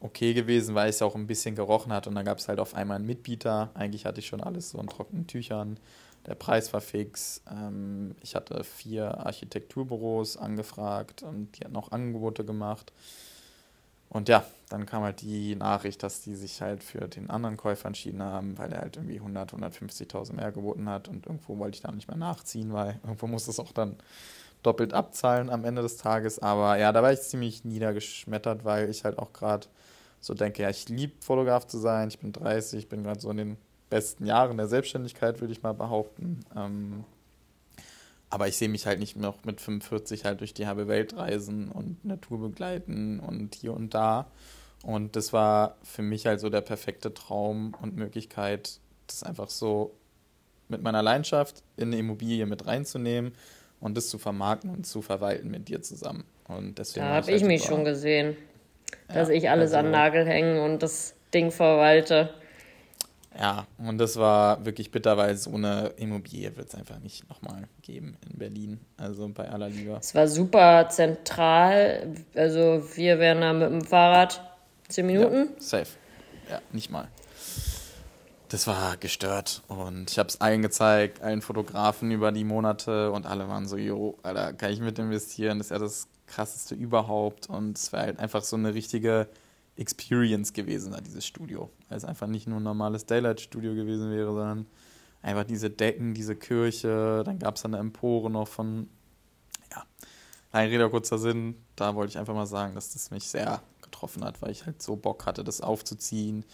okay 0.00 0.34
gewesen, 0.34 0.74
weil 0.74 0.90
es 0.90 1.00
ja 1.00 1.06
auch 1.06 1.14
ein 1.14 1.26
bisschen 1.26 1.54
gerochen 1.54 1.92
hat. 1.92 2.06
Und 2.06 2.14
dann 2.14 2.24
gab 2.24 2.38
es 2.38 2.48
halt 2.48 2.58
auf 2.58 2.74
einmal 2.74 2.96
einen 2.96 3.06
Mitbieter. 3.06 3.70
Eigentlich 3.74 4.06
hatte 4.06 4.20
ich 4.20 4.26
schon 4.26 4.40
alles 4.40 4.70
so 4.70 4.80
in 4.80 4.86
trockenen 4.86 5.26
Tüchern. 5.26 5.78
Der 6.26 6.34
Preis 6.34 6.72
war 6.72 6.80
fix. 6.80 7.42
Ähm, 7.50 8.14
ich 8.22 8.34
hatte 8.34 8.64
vier 8.64 9.26
Architekturbüros 9.26 10.36
angefragt 10.36 11.22
und 11.22 11.58
die 11.58 11.64
hatten 11.64 11.76
auch 11.76 11.92
Angebote 11.92 12.44
gemacht. 12.44 12.92
Und 14.08 14.28
ja, 14.28 14.44
dann 14.68 14.86
kam 14.86 15.02
halt 15.02 15.22
die 15.22 15.56
Nachricht, 15.56 16.02
dass 16.02 16.20
die 16.20 16.36
sich 16.36 16.62
halt 16.62 16.84
für 16.84 17.08
den 17.08 17.30
anderen 17.30 17.56
Käufer 17.56 17.88
entschieden 17.88 18.22
haben, 18.22 18.56
weil 18.56 18.72
er 18.72 18.82
halt 18.82 18.96
irgendwie 18.96 19.16
100, 19.16 19.52
150.000 19.54 20.34
mehr 20.34 20.52
geboten 20.52 20.88
hat. 20.88 21.08
Und 21.08 21.26
irgendwo 21.26 21.58
wollte 21.58 21.76
ich 21.76 21.82
da 21.82 21.90
nicht 21.90 22.08
mehr 22.08 22.16
nachziehen, 22.16 22.72
weil 22.72 23.00
irgendwo 23.02 23.26
muss 23.26 23.48
es 23.48 23.58
auch 23.58 23.72
dann 23.72 23.96
doppelt 24.62 24.94
abzahlen 24.94 25.50
am 25.50 25.64
Ende 25.64 25.82
des 25.82 25.96
Tages. 25.96 26.38
Aber 26.38 26.78
ja, 26.78 26.92
da 26.92 27.02
war 27.02 27.12
ich 27.12 27.22
ziemlich 27.22 27.64
niedergeschmettert, 27.64 28.64
weil 28.64 28.88
ich 28.88 29.04
halt 29.04 29.18
auch 29.18 29.32
gerade 29.32 29.66
so 30.20 30.32
denke, 30.32 30.62
ja, 30.62 30.70
ich 30.70 30.88
liebe 30.88 31.14
Fotograf 31.20 31.66
zu 31.66 31.78
sein. 31.78 32.08
Ich 32.08 32.18
bin 32.20 32.32
30, 32.32 32.78
ich 32.78 32.88
bin 32.88 33.02
gerade 33.02 33.20
so 33.20 33.30
in 33.30 33.36
den 33.36 33.56
besten 33.94 34.26
Jahren 34.26 34.56
der 34.56 34.66
Selbstständigkeit, 34.66 35.40
würde 35.40 35.52
ich 35.52 35.62
mal 35.62 35.72
behaupten. 35.72 36.40
Ähm, 36.56 37.04
aber 38.28 38.48
ich 38.48 38.56
sehe 38.56 38.68
mich 38.68 38.86
halt 38.86 38.98
nicht 38.98 39.16
noch 39.16 39.44
mit 39.44 39.60
45 39.60 40.24
halt 40.24 40.40
durch 40.40 40.52
die 40.52 40.66
halbe 40.66 40.88
Welt 40.88 41.16
reisen 41.16 41.68
und 41.68 41.98
eine 42.04 42.20
Tour 42.20 42.40
begleiten 42.40 43.20
und 43.20 43.54
hier 43.54 43.72
und 43.72 43.94
da. 43.94 44.26
Und 44.82 45.14
das 45.14 45.32
war 45.32 45.76
für 45.84 46.02
mich 46.02 46.26
halt 46.26 46.40
so 46.40 46.50
der 46.50 46.60
perfekte 46.60 47.14
Traum 47.14 47.74
und 47.80 47.94
Möglichkeit, 47.96 48.80
das 49.06 49.22
einfach 49.22 49.48
so 49.48 49.94
mit 50.68 50.82
meiner 50.82 51.02
Leidenschaft 51.02 51.62
in 51.76 51.88
eine 51.88 51.98
Immobilie 51.98 52.44
mit 52.46 52.66
reinzunehmen 52.66 53.32
und 53.80 53.96
das 53.96 54.08
zu 54.08 54.18
vermarkten 54.18 54.70
und 54.70 54.84
zu 54.86 55.02
verwalten 55.02 55.50
mit 55.50 55.68
dir 55.68 55.80
zusammen. 55.82 56.24
Und 56.48 56.78
deswegen 56.80 57.06
Da 57.06 57.14
habe 57.14 57.26
halt 57.28 57.36
ich 57.36 57.44
mich 57.46 57.62
super- 57.62 57.74
schon 57.76 57.84
gesehen, 57.84 58.36
dass 59.08 59.28
Ja, 59.28 59.34
ich 59.34 59.48
alles 59.48 59.72
an 59.72 59.86
also- 59.86 59.92
Nagel 59.96 60.26
hängen 60.26 60.58
und 60.58 60.82
das 60.82 61.14
Ding 61.32 61.52
verwalte. 61.52 62.34
Ja, 63.38 63.66
und 63.78 63.98
das 63.98 64.16
war 64.16 64.64
wirklich 64.64 64.90
bitter, 64.90 65.16
weil 65.16 65.36
so 65.36 65.52
eine 65.52 65.92
Immobilie 65.96 66.56
wird 66.56 66.68
es 66.68 66.74
einfach 66.74 67.00
nicht 67.00 67.28
nochmal 67.28 67.64
geben 67.82 68.16
in 68.28 68.38
Berlin. 68.38 68.80
Also 68.96 69.28
bei 69.28 69.48
aller 69.48 69.68
Liebe. 69.68 69.96
Es 70.00 70.14
war 70.14 70.28
super 70.28 70.88
zentral. 70.88 72.14
Also 72.36 72.84
wir 72.94 73.18
wären 73.18 73.40
da 73.40 73.52
mit 73.52 73.68
dem 73.68 73.84
Fahrrad 73.84 74.40
zehn 74.88 75.06
Minuten. 75.06 75.48
Ja, 75.54 75.60
safe. 75.60 75.90
Ja, 76.48 76.60
nicht 76.72 76.90
mal. 76.90 77.08
Das 78.48 78.68
war 78.68 78.96
gestört 78.98 79.62
und 79.66 80.12
ich 80.12 80.18
habe 80.18 80.28
es 80.28 80.40
allen 80.40 80.62
gezeigt, 80.62 81.22
allen 81.22 81.42
Fotografen 81.42 82.12
über 82.12 82.30
die 82.30 82.44
Monate 82.44 83.10
und 83.10 83.26
alle 83.26 83.48
waren 83.48 83.66
so, 83.66 83.76
jo, 83.76 84.16
Alter, 84.22 84.52
kann 84.52 84.70
ich 84.70 84.78
mit 84.78 84.96
investieren? 84.98 85.58
Das 85.58 85.68
ist 85.68 85.70
ja 85.70 85.78
das 85.78 86.06
krasseste 86.26 86.76
überhaupt 86.76 87.48
und 87.48 87.76
es 87.76 87.92
war 87.92 88.02
halt 88.02 88.20
einfach 88.20 88.44
so 88.44 88.54
eine 88.54 88.72
richtige 88.74 89.26
Experience 89.76 90.52
gewesen, 90.52 90.92
da 90.92 91.00
dieses 91.00 91.26
Studio. 91.26 91.70
Weil 91.88 91.98
es 91.98 92.04
einfach 92.04 92.26
nicht 92.26 92.46
nur 92.46 92.60
ein 92.60 92.62
normales 92.62 93.06
Daylight-Studio 93.06 93.74
gewesen 93.74 94.10
wäre, 94.10 94.32
sondern 94.32 94.66
einfach 95.22 95.44
diese 95.44 95.70
Decken, 95.70 96.14
diese 96.14 96.36
Kirche, 96.36 97.22
dann 97.24 97.38
gab 97.38 97.56
es 97.56 97.64
eine 97.64 97.78
Empore 97.78 98.30
noch 98.30 98.48
von, 98.48 98.88
ja, 99.70 99.84
Lange 100.52 100.70
Rede, 100.70 100.88
kurzer 100.88 101.18
Sinn, 101.18 101.56
da 101.74 101.94
wollte 101.96 102.10
ich 102.10 102.18
einfach 102.18 102.34
mal 102.34 102.46
sagen, 102.46 102.74
dass 102.74 102.92
das 102.92 103.10
mich 103.10 103.26
sehr 103.26 103.60
getroffen 103.82 104.24
hat, 104.24 104.40
weil 104.40 104.50
ich 104.50 104.66
halt 104.66 104.82
so 104.82 104.94
Bock 104.94 105.26
hatte, 105.26 105.42
das 105.42 105.60
aufzuziehen, 105.60 106.44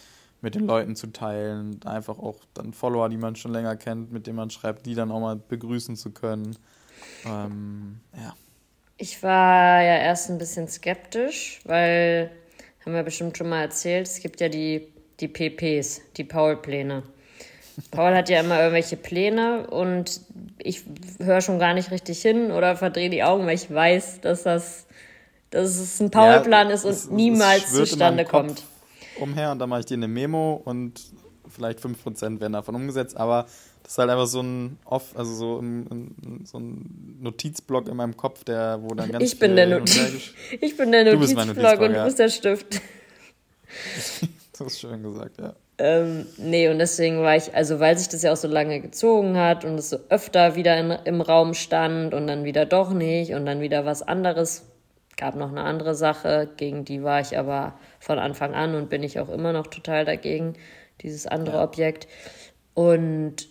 mit 0.40 0.54
den 0.54 0.66
Leuten 0.66 0.96
zu 0.96 1.09
teilen, 1.09 1.83
einfach 1.85 2.18
auch 2.18 2.37
dann 2.54 2.72
Follower, 2.72 3.09
die 3.11 3.18
man 3.18 3.37
schon 3.37 3.52
länger 3.52 3.76
kennt, 3.76 4.11
mit 4.11 4.26
denen 4.26 4.37
man 4.37 4.48
schreibt, 4.50 4.87
die 4.87 4.94
dann 4.94 5.11
auch 5.11 5.20
mal 5.20 5.37
begrüßen 5.37 5.96
zu 5.96 6.12
können. 6.12 6.56
Ähm, 7.26 8.00
ja. 8.16 8.35
Ich 8.96 9.22
war 9.22 9.83
ja 9.83 9.96
erst 9.96 10.30
ein 10.30 10.38
bisschen 10.38 10.68
skeptisch, 10.68 11.61
weil, 11.64 12.30
haben 12.85 12.95
wir 12.95 13.03
bestimmt 13.03 13.37
schon 13.37 13.49
mal 13.49 13.62
erzählt, 13.62 14.07
es 14.07 14.21
gibt 14.21 14.40
ja 14.40 14.49
die, 14.49 14.88
die 15.21 15.29
PPs, 15.29 16.01
die 16.16 16.25
Paul-Pläne. 16.25 17.03
Paul 17.90 18.14
hat 18.14 18.29
ja 18.29 18.40
immer 18.40 18.59
irgendwelche 18.59 18.97
Pläne 18.97 19.66
und 19.69 20.21
ich 20.59 20.83
höre 21.19 21.40
schon 21.40 21.59
gar 21.59 21.73
nicht 21.75 21.90
richtig 21.90 22.21
hin 22.21 22.51
oder 22.51 22.77
verdrehe 22.77 23.11
die 23.11 23.23
Augen, 23.23 23.47
weil 23.47 23.55
ich 23.55 23.73
weiß, 23.73 24.21
dass 24.21 24.43
das 24.43 24.87
dass 25.51 25.79
es 25.79 26.01
ein 26.01 26.11
Paul-Plan 26.11 26.69
ja, 26.69 26.75
ist 26.75 26.85
und 26.85 26.93
es, 26.93 27.11
niemals 27.11 27.73
es 27.73 27.75
zustande 27.75 28.25
kommt. 28.25 28.62
Umher 29.19 29.51
und 29.53 29.59
dann 29.59 29.69
mache 29.69 29.81
ich 29.81 29.87
dir 29.87 29.95
eine 29.95 30.09
Memo 30.09 30.61
und 30.64 31.01
vielleicht 31.49 31.81
5% 31.81 32.40
werden 32.40 32.53
davon 32.53 32.77
umgesetzt, 32.77 33.16
aber 33.16 33.47
das 33.90 33.94
ist 33.94 33.98
halt 33.98 34.11
einfach 34.11 34.26
so 34.29 34.40
ein 34.40 34.79
Off, 34.85 35.16
also 35.16 35.35
so 35.35 35.59
ein, 35.59 36.44
so 36.44 36.61
ein 36.61 37.18
Notizblock 37.22 37.88
in 37.88 37.96
meinem 37.96 38.16
Kopf, 38.16 38.44
der, 38.44 38.79
wo 38.83 38.94
dann 38.94 39.11
ganz 39.11 39.24
ich 39.24 39.37
bin 39.37 39.57
der 39.57 39.66
Notiz 39.66 40.33
Ich 40.61 40.76
bin 40.76 40.92
der 40.92 41.12
Notizblock, 41.12 41.46
Notizblock 41.48 41.81
und 41.81 41.94
du 41.94 42.05
bist 42.05 42.20
der 42.20 42.29
Stift. 42.29 42.81
das 44.53 44.68
ist 44.68 44.79
schön 44.79 45.03
gesagt, 45.03 45.38
ja. 45.38 45.55
Ähm, 45.79 46.24
nee, 46.37 46.68
und 46.68 46.79
deswegen 46.79 47.20
war 47.22 47.35
ich, 47.35 47.53
also 47.53 47.81
weil 47.81 47.98
sich 47.98 48.07
das 48.07 48.22
ja 48.22 48.31
auch 48.31 48.37
so 48.37 48.46
lange 48.46 48.81
gezogen 48.81 49.37
hat 49.37 49.64
und 49.64 49.74
es 49.74 49.90
so 49.90 49.98
öfter 50.09 50.55
wieder 50.55 50.79
in, 50.79 50.92
im 50.92 51.20
Raum 51.20 51.53
stand 51.55 52.14
und 52.14 52.29
dann 52.29 52.44
wieder 52.44 52.66
doch 52.66 52.92
nicht 52.92 53.35
und 53.35 53.44
dann 53.44 53.61
wieder 53.61 53.87
was 53.87 54.03
anderes, 54.03 54.66
gab 55.16 55.35
noch 55.35 55.50
eine 55.50 55.62
andere 55.62 55.96
Sache, 55.96 56.48
gegen 56.57 56.85
die 56.85 57.03
war 57.03 57.20
ich 57.20 57.37
aber 57.37 57.74
von 57.98 58.20
Anfang 58.20 58.55
an 58.55 58.76
und 58.76 58.88
bin 58.88 59.03
ich 59.03 59.18
auch 59.18 59.31
immer 59.31 59.53
noch 59.53 59.66
total 59.66 60.05
dagegen, 60.05 60.55
dieses 61.00 61.26
andere 61.26 61.57
ja. 61.57 61.64
Objekt. 61.64 62.07
Und 62.74 63.48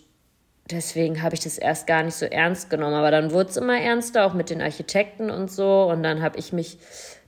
deswegen 0.72 1.22
habe 1.22 1.34
ich 1.34 1.40
das 1.40 1.58
erst 1.58 1.86
gar 1.86 2.02
nicht 2.02 2.14
so 2.14 2.26
ernst 2.26 2.70
genommen. 2.70 2.94
Aber 2.94 3.10
dann 3.10 3.32
wurde 3.32 3.50
es 3.50 3.56
immer 3.56 3.78
ernster, 3.78 4.26
auch 4.26 4.34
mit 4.34 4.50
den 4.50 4.62
Architekten 4.62 5.30
und 5.30 5.50
so. 5.50 5.84
Und 5.84 6.02
dann 6.02 6.22
habe 6.22 6.38
ich 6.38 6.52
mich 6.52 6.78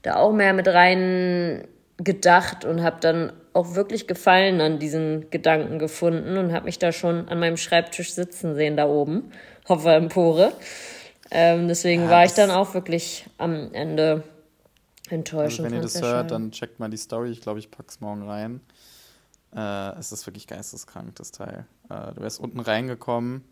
da 0.01 0.15
auch 0.15 0.33
mehr 0.33 0.53
mit 0.53 0.67
rein 0.67 1.67
gedacht 1.97 2.65
und 2.65 2.83
habe 2.83 2.97
dann 2.99 3.33
auch 3.53 3.75
wirklich 3.75 4.07
Gefallen 4.07 4.61
an 4.61 4.79
diesen 4.79 5.29
Gedanken 5.29 5.79
gefunden 5.79 6.37
und 6.37 6.53
habe 6.53 6.65
mich 6.65 6.79
da 6.79 6.91
schon 6.91 7.27
an 7.29 7.39
meinem 7.39 7.57
Schreibtisch 7.57 8.13
sitzen 8.13 8.55
sehen, 8.55 8.75
da 8.77 8.87
oben, 8.87 9.31
Hoffe 9.69 9.91
Empore. 9.91 10.53
Ähm, 11.31 11.67
deswegen 11.67 12.03
ja, 12.03 12.09
war 12.09 12.25
ich 12.25 12.33
dann 12.33 12.51
auch 12.51 12.73
wirklich 12.73 13.25
am 13.37 13.73
Ende 13.73 14.23
enttäuscht. 15.09 15.59
Also 15.59 15.63
wenn 15.63 15.73
ihr 15.73 15.81
das 15.81 16.01
hört, 16.01 16.31
dann 16.31 16.51
checkt 16.51 16.79
mal 16.79 16.89
die 16.89 16.97
Story. 16.97 17.29
Ich 17.29 17.41
glaube, 17.41 17.59
ich 17.59 17.71
pack's 17.71 18.01
morgen 18.01 18.27
rein. 18.27 18.61
Äh, 19.55 19.97
es 19.99 20.11
ist 20.11 20.25
wirklich 20.25 20.47
geisteskrank, 20.47 21.15
das 21.15 21.31
Teil. 21.31 21.65
Äh, 21.89 22.13
du 22.13 22.21
wärst 22.21 22.39
unten 22.39 22.59
reingekommen, 22.59 23.43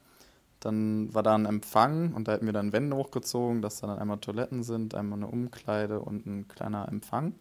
dann 0.59 1.13
war 1.13 1.23
da 1.23 1.35
ein 1.35 1.45
Empfang 1.45 2.13
und 2.13 2.27
da 2.27 2.33
hätten 2.33 2.45
wir 2.45 2.53
dann 2.53 2.71
Wände 2.71 2.95
hochgezogen, 2.95 3.61
dass 3.61 3.79
dann 3.79 3.89
einmal 3.89 4.17
Toiletten 4.17 4.63
sind, 4.63 4.95
einmal 4.95 5.19
eine 5.19 5.27
Umkleide 5.27 5.99
und 5.99 6.25
ein 6.25 6.47
kleiner 6.47 6.87
Empfang. 6.87 7.33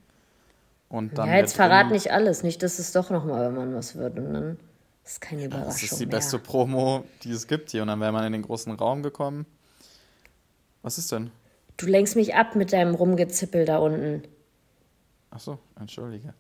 Und 0.89 1.19
dann 1.19 1.29
ja, 1.29 1.37
jetzt 1.37 1.55
verrat 1.55 1.91
nicht 1.91 2.13
alles, 2.13 2.43
nicht, 2.43 2.63
dass 2.63 2.79
es 2.79 2.93
doch 2.93 3.11
nochmal, 3.11 3.47
wenn 3.47 3.55
man 3.55 3.75
was 3.75 3.95
wird 3.95 4.19
und 4.19 4.33
dann 4.33 4.57
ist 5.05 5.21
keine 5.21 5.45
Überraschung. 5.45 5.73
Das 5.73 5.83
ist 5.83 6.01
die 6.01 6.07
mehr. 6.07 6.17
beste 6.17 6.39
Promo, 6.39 7.05
die 7.23 7.33
es 7.33 7.47
gibt 7.47 7.71
hier. 7.71 7.83
Und 7.83 7.89
dann 7.89 8.01
wäre 8.01 8.13
man 8.13 8.25
in 8.25 8.33
den 8.33 8.43
großen 8.43 8.73
Raum 8.73 9.03
gekommen. 9.03 9.47
Was 10.83 10.99
ist 10.99 11.13
denn? 11.13 11.31
Du 11.77 11.87
lenkst 11.87 12.17
mich 12.17 12.35
ab 12.35 12.57
mit 12.57 12.73
deinem 12.73 12.95
Rumgezippel 12.95 13.65
da 13.65 13.79
unten. 13.79 14.23
Ach 15.31 15.41
so, 15.41 15.59
entschuldige. 15.79 16.35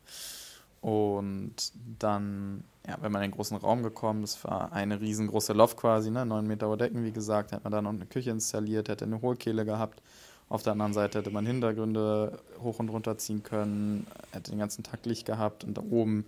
Und 0.81 1.55
dann, 1.99 2.65
ja, 2.87 2.97
wenn 3.01 3.13
man 3.13 3.23
in 3.23 3.31
den 3.31 3.37
großen 3.37 3.57
Raum 3.57 3.83
gekommen, 3.83 4.23
das 4.23 4.43
war 4.45 4.73
eine 4.73 5.01
riesengroße 5.01 5.53
Loft 5.53 5.77
quasi, 5.77 6.11
ne, 6.11 6.25
9 6.25 6.47
Meter 6.47 6.69
hohe 6.69 6.77
Decken, 6.77 7.05
wie 7.05 7.13
gesagt, 7.13 7.53
hätte 7.53 7.63
man 7.65 7.73
da 7.73 7.83
noch 7.83 7.91
eine 7.91 8.07
Küche 8.07 8.31
installiert, 8.31 8.89
hätte 8.89 9.05
eine 9.05 9.21
Hohlkehle 9.21 9.65
gehabt. 9.65 10.03
Auf 10.49 10.63
der 10.63 10.73
anderen 10.73 10.93
Seite 10.93 11.19
hätte 11.19 11.31
man 11.31 11.47
Hintergründe 11.47 12.41
hoch 12.61 12.79
und 12.81 12.89
runter 12.89 13.17
ziehen 13.19 13.43
können, 13.43 14.07
hätte 14.33 14.51
den 14.51 14.59
ganzen 14.59 14.83
Tag 14.83 15.07
Licht 15.07 15.27
gehabt 15.27 15.63
und 15.63 15.79
da 15.79 15.83
oben 15.83 16.25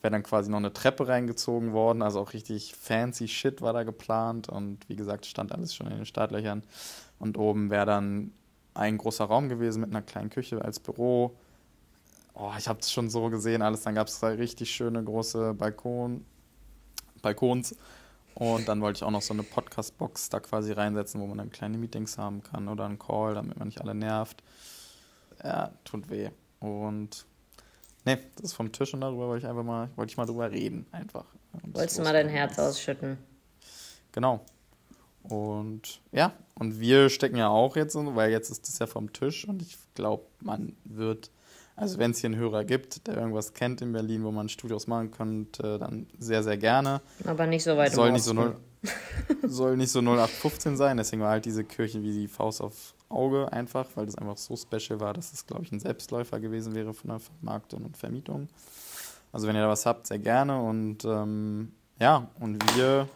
wäre 0.00 0.12
dann 0.12 0.22
quasi 0.22 0.50
noch 0.50 0.58
eine 0.58 0.72
Treppe 0.72 1.08
reingezogen 1.08 1.72
worden, 1.72 2.02
also 2.02 2.20
auch 2.20 2.34
richtig 2.34 2.74
fancy 2.74 3.26
Shit 3.26 3.62
war 3.62 3.72
da 3.72 3.82
geplant 3.82 4.48
und 4.50 4.86
wie 4.88 4.96
gesagt, 4.96 5.24
stand 5.24 5.50
alles 5.50 5.74
schon 5.74 5.86
in 5.86 5.96
den 5.96 6.06
Startlöchern. 6.06 6.62
Und 7.18 7.38
oben 7.38 7.70
wäre 7.70 7.86
dann 7.86 8.32
ein 8.74 8.98
großer 8.98 9.24
Raum 9.24 9.48
gewesen 9.48 9.80
mit 9.80 9.90
einer 9.90 10.02
kleinen 10.02 10.30
Küche 10.30 10.62
als 10.62 10.78
Büro, 10.78 11.34
oh, 12.34 12.52
ich 12.58 12.68
habe 12.68 12.80
es 12.80 12.92
schon 12.92 13.08
so 13.08 13.30
gesehen, 13.30 13.62
alles. 13.62 13.82
Dann 13.82 13.94
gab 13.94 14.08
es 14.08 14.20
da 14.20 14.28
richtig 14.28 14.70
schöne 14.70 15.02
große 15.02 15.54
Balkon, 15.54 16.24
Balkons. 17.22 17.74
Und 18.34 18.66
dann 18.66 18.80
wollte 18.80 18.98
ich 18.98 19.04
auch 19.04 19.12
noch 19.12 19.22
so 19.22 19.32
eine 19.32 19.44
Podcast-Box 19.44 20.28
da 20.28 20.40
quasi 20.40 20.72
reinsetzen, 20.72 21.20
wo 21.20 21.26
man 21.26 21.38
dann 21.38 21.50
kleine 21.50 21.78
Meetings 21.78 22.18
haben 22.18 22.42
kann 22.42 22.68
oder 22.68 22.84
einen 22.84 22.98
Call, 22.98 23.34
damit 23.34 23.56
man 23.56 23.68
nicht 23.68 23.80
alle 23.80 23.94
nervt. 23.94 24.42
Ja, 25.42 25.72
tut 25.84 26.10
weh. 26.10 26.30
Und 26.58 27.26
ne, 28.04 28.18
das 28.36 28.46
ist 28.46 28.52
vom 28.54 28.72
Tisch 28.72 28.92
und 28.92 29.02
darüber 29.02 29.28
wollte 29.28 29.46
ich 29.46 29.50
einfach 29.50 29.62
mal, 29.62 29.88
wollte 29.94 30.10
ich 30.10 30.16
mal 30.16 30.26
drüber 30.26 30.50
reden, 30.50 30.86
einfach. 30.90 31.26
Wolltest 31.72 31.98
du 31.98 32.02
mal 32.02 32.12
dein 32.12 32.28
Herz 32.28 32.58
ausschütten? 32.58 33.18
Genau. 34.10 34.44
Und 35.22 36.00
ja, 36.10 36.32
und 36.54 36.80
wir 36.80 37.08
stecken 37.10 37.36
ja 37.36 37.48
auch 37.48 37.76
jetzt, 37.76 37.94
weil 37.94 38.30
jetzt 38.30 38.50
ist 38.50 38.68
das 38.68 38.78
ja 38.78 38.86
vom 38.86 39.12
Tisch 39.12 39.46
und 39.48 39.62
ich 39.62 39.78
glaube, 39.94 40.24
man 40.40 40.76
wird 40.84 41.30
also 41.76 41.98
wenn 41.98 42.12
es 42.12 42.18
hier 42.18 42.28
einen 42.28 42.38
Hörer 42.38 42.64
gibt, 42.64 43.06
der 43.06 43.16
irgendwas 43.16 43.52
kennt 43.52 43.82
in 43.82 43.92
Berlin, 43.92 44.22
wo 44.24 44.30
man 44.30 44.48
Studios 44.48 44.86
machen 44.86 45.10
könnte, 45.10 45.78
dann 45.78 46.06
sehr, 46.18 46.42
sehr 46.42 46.56
gerne. 46.56 47.00
Aber 47.26 47.46
nicht 47.46 47.64
so 47.64 47.76
weit 47.76 47.92
soll 47.92 48.12
nicht 48.12 48.22
so, 48.22 48.32
0, 48.32 48.56
soll 49.42 49.76
nicht 49.76 49.90
so 49.90 50.00
0815 50.00 50.76
sein, 50.76 50.96
deswegen 50.96 51.22
war 51.22 51.30
halt 51.30 51.44
diese 51.44 51.64
Kirche 51.64 52.02
wie 52.02 52.12
die 52.12 52.28
Faust 52.28 52.60
auf 52.60 52.94
Auge 53.08 53.52
einfach, 53.52 53.86
weil 53.94 54.06
das 54.06 54.16
einfach 54.16 54.36
so 54.36 54.56
special 54.56 55.00
war, 55.00 55.14
dass 55.14 55.32
es, 55.32 55.46
glaube 55.46 55.64
ich, 55.64 55.72
ein 55.72 55.80
Selbstläufer 55.80 56.40
gewesen 56.40 56.74
wäre 56.74 56.94
von 56.94 57.10
der 57.10 57.20
Vermarktung 57.20 57.84
und 57.84 57.96
Vermietung. 57.96 58.48
Also 59.32 59.48
wenn 59.48 59.56
ihr 59.56 59.62
da 59.62 59.68
was 59.68 59.84
habt, 59.84 60.06
sehr 60.06 60.20
gerne. 60.20 60.60
Und 60.60 61.04
ähm, 61.04 61.72
ja, 61.98 62.28
und 62.38 62.76
wir 62.76 63.08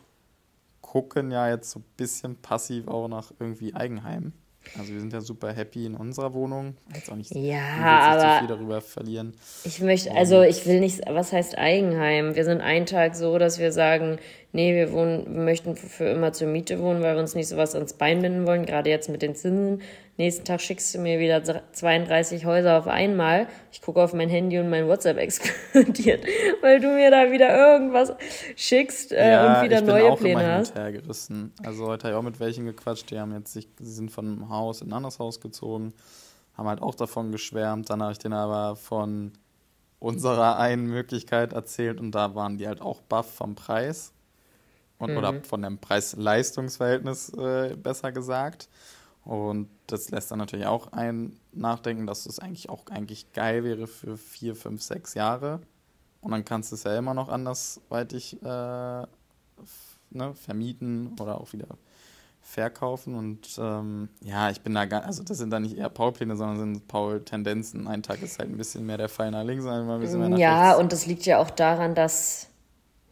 gucken 0.80 1.30
ja 1.30 1.48
jetzt 1.48 1.70
so 1.70 1.80
ein 1.80 1.84
bisschen 1.96 2.36
passiv 2.36 2.88
auch 2.88 3.08
nach 3.08 3.30
irgendwie 3.38 3.74
Eigenheim. 3.74 4.32
Also 4.76 4.92
wir 4.92 5.00
sind 5.00 5.12
ja 5.12 5.20
super 5.20 5.52
happy 5.52 5.86
in 5.86 5.94
unserer 5.94 6.34
Wohnung. 6.34 6.76
Jetzt 6.94 7.10
auch 7.10 7.16
nicht 7.16 7.34
ja, 7.34 7.60
aber 7.60 8.20
zu 8.20 8.38
viel 8.40 8.56
darüber 8.56 8.80
verlieren. 8.80 9.34
Ich 9.64 9.80
möchte, 9.80 10.12
also 10.12 10.42
ich 10.42 10.66
will 10.66 10.80
nicht, 10.80 11.00
was 11.08 11.32
heißt 11.32 11.56
Eigenheim? 11.56 12.34
Wir 12.34 12.44
sind 12.44 12.60
einen 12.60 12.86
Tag 12.86 13.14
so, 13.14 13.38
dass 13.38 13.58
wir 13.58 13.72
sagen, 13.72 14.18
nee, 14.52 14.74
wir 14.74 14.92
wohnen, 14.92 15.24
wir 15.26 15.42
möchten 15.42 15.76
für 15.76 16.04
immer 16.04 16.32
zur 16.32 16.48
Miete 16.48 16.80
wohnen, 16.80 17.02
weil 17.02 17.14
wir 17.14 17.20
uns 17.20 17.34
nicht 17.34 17.48
sowas 17.48 17.74
ans 17.74 17.94
Bein 17.94 18.22
binden 18.22 18.46
wollen, 18.46 18.66
gerade 18.66 18.90
jetzt 18.90 19.08
mit 19.08 19.22
den 19.22 19.34
Zinsen. 19.34 19.82
Nächsten 20.18 20.44
Tag 20.44 20.60
schickst 20.60 20.92
du 20.92 20.98
mir 20.98 21.20
wieder 21.20 21.44
32 21.44 22.44
Häuser 22.44 22.76
auf 22.76 22.88
einmal. 22.88 23.46
Ich 23.70 23.80
gucke 23.80 24.02
auf 24.02 24.12
mein 24.14 24.28
Handy 24.28 24.58
und 24.58 24.68
mein 24.68 24.88
WhatsApp 24.88 25.16
explodiert, 25.16 26.24
weil 26.60 26.80
du 26.80 26.88
mir 26.88 27.12
da 27.12 27.30
wieder 27.30 27.56
irgendwas 27.56 28.12
schickst 28.56 29.12
äh, 29.12 29.30
ja, 29.30 29.58
und 29.60 29.64
wieder 29.64 29.80
neue 29.80 30.16
Pläne 30.16 30.54
hast. 30.54 30.74
Hergerissen. 30.74 31.52
Also 31.64 31.86
heute 31.86 32.08
habe 32.08 32.14
ich 32.14 32.18
auch 32.18 32.24
mit 32.24 32.40
welchen 32.40 32.66
gequatscht, 32.66 33.12
die 33.12 33.20
haben 33.20 33.32
jetzt 33.32 33.52
sich, 33.52 33.68
sie 33.78 33.92
sind 33.92 34.10
von 34.10 34.26
einem 34.26 34.48
Haus 34.48 34.82
in 34.82 34.88
ein 34.88 34.94
anderes 34.94 35.20
Haus 35.20 35.40
gezogen, 35.40 35.94
haben 36.56 36.68
halt 36.68 36.82
auch 36.82 36.96
davon 36.96 37.30
geschwärmt. 37.30 37.88
Dann 37.88 38.02
habe 38.02 38.10
ich 38.10 38.18
denen 38.18 38.34
aber 38.34 38.74
von 38.74 39.30
unserer 40.00 40.58
einen 40.58 40.86
Möglichkeit 40.86 41.52
erzählt 41.52 42.00
und 42.00 42.10
da 42.10 42.34
waren 42.34 42.58
die 42.58 42.66
halt 42.66 42.80
auch 42.80 43.02
baff 43.02 43.36
vom 43.36 43.54
Preis 43.54 44.12
und, 44.98 45.12
mhm. 45.12 45.16
oder 45.16 45.42
von 45.44 45.62
dem 45.62 45.78
Preis-Leistungs-Verhältnis 45.78 47.32
äh, 47.34 47.76
besser 47.76 48.10
gesagt. 48.10 48.68
Und 49.28 49.68
das 49.86 50.10
lässt 50.10 50.30
dann 50.30 50.38
natürlich 50.38 50.64
auch 50.64 50.90
einen 50.92 51.38
nachdenken, 51.52 52.06
dass 52.06 52.24
es 52.24 52.38
eigentlich 52.38 52.70
auch 52.70 52.86
eigentlich 52.86 53.30
geil 53.34 53.62
wäre 53.62 53.86
für 53.86 54.16
vier, 54.16 54.56
fünf, 54.56 54.80
sechs 54.80 55.12
Jahre. 55.12 55.60
Und 56.22 56.30
dann 56.30 56.46
kannst 56.46 56.72
du 56.72 56.76
es 56.76 56.84
ja 56.84 56.96
immer 56.96 57.12
noch 57.12 57.28
andersweitig 57.28 58.42
äh, 58.42 58.46
ne, 58.46 59.06
vermieten 60.34 61.14
oder 61.20 61.38
auch 61.38 61.52
wieder 61.52 61.68
verkaufen. 62.40 63.14
Und 63.16 63.58
ähm, 63.58 64.08
ja, 64.22 64.48
ich 64.48 64.62
bin 64.62 64.72
da 64.72 64.86
gar, 64.86 65.04
also 65.04 65.22
das 65.22 65.36
sind 65.36 65.50
dann 65.50 65.64
nicht 65.64 65.76
eher 65.76 65.90
Paul-Pläne, 65.90 66.34
sondern 66.34 66.56
sind 66.58 66.88
Paul-Tendenzen. 66.88 67.86
Ein 67.86 68.02
Tag 68.02 68.22
ist 68.22 68.38
halt 68.38 68.48
ein 68.48 68.56
bisschen 68.56 68.86
mehr 68.86 68.96
der 68.96 69.10
Fall 69.10 69.30
nach 69.30 69.44
links, 69.44 69.66
ein 69.66 70.00
bisschen 70.00 70.20
mehr 70.20 70.30
nach 70.30 70.38
Ja, 70.38 70.68
rechts. 70.68 70.80
und 70.80 70.90
das 70.92 71.04
liegt 71.04 71.26
ja 71.26 71.38
auch 71.38 71.50
daran, 71.50 71.94
dass 71.94 72.46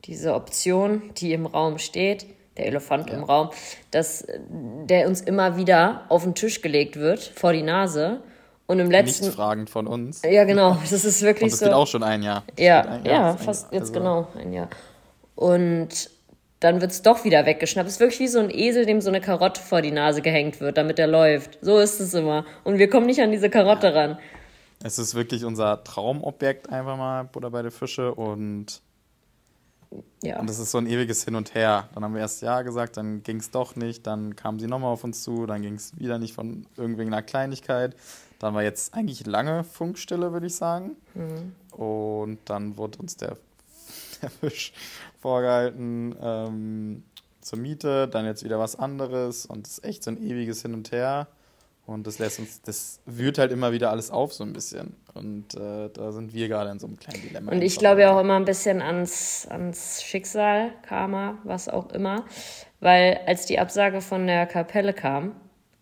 diese 0.07 0.33
Option, 0.33 1.13
die 1.19 1.35
im 1.35 1.45
Raum 1.45 1.77
steht, 1.77 2.25
der 2.57 2.67
Elefant 2.67 3.11
ja. 3.11 3.17
im 3.17 3.25
Raum, 3.25 3.51
dass 3.91 4.27
der 4.49 5.09
uns 5.09 5.21
immer 5.21 5.57
wieder 5.57 6.03
auf 6.09 6.25
den 6.25 6.35
Tisch 6.35 6.63
gelegt 6.63 6.97
wird, 6.97 7.21
vor 7.21 7.53
die 7.53 7.63
Nase. 7.63 8.21
Und 8.67 8.81
im 8.81 8.91
letzten. 8.91 9.27
Nicht 9.27 9.37
fragend 9.37 9.71
von 9.71 9.87
uns. 9.87 10.23
Ja, 10.29 10.45
genau. 10.45 10.77
Das 10.91 11.05
ist 11.05 11.23
wirklich 11.23 11.45
Und 11.45 11.53
das 11.53 11.61
so. 11.61 11.67
geht 11.67 11.75
auch 11.75 11.87
schon 11.87 12.03
ein 12.03 12.23
Jahr. 12.23 12.43
ja, 12.59 12.81
ein 12.81 13.05
Jahr, 13.05 13.31
ja, 13.31 13.37
fast 13.37 13.73
jetzt 13.73 13.83
also. 13.83 13.93
genau 13.93 14.29
ein 14.37 14.53
Jahr. 14.53 14.69
Und 15.37 16.11
dann 16.61 16.81
wird 16.81 16.91
es 16.91 17.03
doch 17.03 17.25
wieder 17.25 17.47
weggeschnappt. 17.47 17.87
Es 17.87 17.95
ist 17.95 18.01
wirklich 18.01 18.21
wie 18.21 18.29
so 18.29 18.41
ein 18.41 18.51
Esel, 18.51 18.87
dem 18.87 19.01
so 19.01 19.09
eine 19.09 19.21
Karotte 19.21 19.61
vor 19.61 19.83
die 19.83 19.93
Nase 19.93 20.23
gehängt 20.23 20.61
wird, 20.61 20.79
damit 20.79 20.99
er 20.99 21.07
läuft. 21.07 21.59
So 21.61 21.79
ist 21.79 22.01
es 22.01 22.15
immer. 22.15 22.45
Und 22.65 22.79
wir 22.79 22.89
kommen 22.89 23.07
nicht 23.07 23.21
an 23.21 23.31
diese 23.31 23.51
Karotte 23.51 23.89
ja. 23.89 23.93
ran. 23.93 24.19
Es 24.83 24.99
ist 24.99 25.15
wirklich 25.15 25.45
unser 25.45 25.83
Traumobjekt 25.85 26.71
einfach 26.71 26.97
mal, 26.97 27.25
Butter 27.25 27.51
bei 27.51 27.63
der 27.63 27.71
Fische. 27.71 28.15
Und 28.15 28.81
ja. 30.23 30.41
Und 30.41 30.49
das 30.49 30.59
ist 30.59 30.71
so 30.71 30.79
ein 30.79 30.87
ewiges 30.87 31.25
Hin 31.25 31.35
und 31.35 31.55
Her. 31.55 31.89
Dann 31.95 32.05
haben 32.05 32.15
wir 32.15 32.21
erst 32.21 32.43
Ja 32.43 32.63
gesagt, 32.63 32.97
dann 32.97 33.23
ging 33.23 33.39
es 33.39 33.51
doch 33.51 33.77
nicht, 33.77 34.07
dann 34.07 34.37
kamen 34.37 34.59
sie 34.59 34.67
nochmal 34.67 34.93
auf 34.93 35.05
uns 35.05 35.23
zu, 35.23 35.47
dann 35.47 35.63
ging 35.63 35.75
es 35.75 35.99
wieder 35.99 36.19
nicht 36.19 36.35
von 36.35 36.67
irgendeiner 36.77 37.23
Kleinigkeit. 37.23 37.97
Dann 38.39 38.55
war 38.55 38.63
jetzt 38.63 38.95
eigentlich 38.95 39.27
lange 39.27 39.65
Funkstille, 39.65 40.33
würde 40.33 40.47
ich 40.47 40.57
sagen. 40.57 40.97
Mhm. 41.15 41.55
Und 41.79 42.39
dann 42.47 42.77
wurde 42.77 42.99
uns 42.99 43.17
der, 43.17 43.37
Fisch 44.41 44.73
vorgehalten 45.21 46.15
ähm, 46.21 47.03
zur 47.41 47.59
Miete, 47.59 48.09
dann 48.09 48.25
jetzt 48.25 48.45
wieder 48.45 48.59
was 48.59 48.77
anderes 48.77 49.47
und 49.47 49.67
es 49.67 49.79
ist 49.79 49.85
echt 49.85 50.03
so 50.03 50.11
ein 50.11 50.23
ewiges 50.23 50.63
Hin 50.63 50.75
und 50.75 50.91
Her. 50.91 51.29
Und 51.87 52.09
das 52.09 52.19
lässt 52.19 52.41
uns, 52.41 52.61
das 52.63 53.01
wühlt 53.07 53.39
halt 53.39 53.53
immer 53.53 53.71
wieder 53.71 53.91
alles 53.91 54.11
auf 54.11 54.33
so 54.33 54.43
ein 54.43 54.53
bisschen. 54.53 54.97
Und 55.15 55.55
äh, 55.55 55.89
da 55.89 56.11
sind 56.11 56.35
wir 56.35 56.49
gerade 56.49 56.71
in 56.71 56.81
so 56.81 56.89
einem 56.89 56.99
kleinen 56.99 57.23
Dilemma. 57.23 57.53
Und 57.53 57.63
ich 57.63 57.79
glaube 57.79 58.01
ja 58.01 58.13
auch 58.13 58.21
immer 58.21 58.35
ein 58.35 58.45
bisschen 58.45 58.83
ans, 58.83 59.47
ans 59.49 60.03
Schicksal, 60.03 60.73
Karma, 60.83 61.39
was 61.45 61.69
auch 61.69 61.91
immer. 61.93 62.25
Weil 62.81 63.21
als 63.27 63.47
die 63.47 63.61
Absage 63.61 64.01
von 64.01 64.27
der 64.27 64.47
Kapelle 64.47 64.93
kam, 64.95 65.37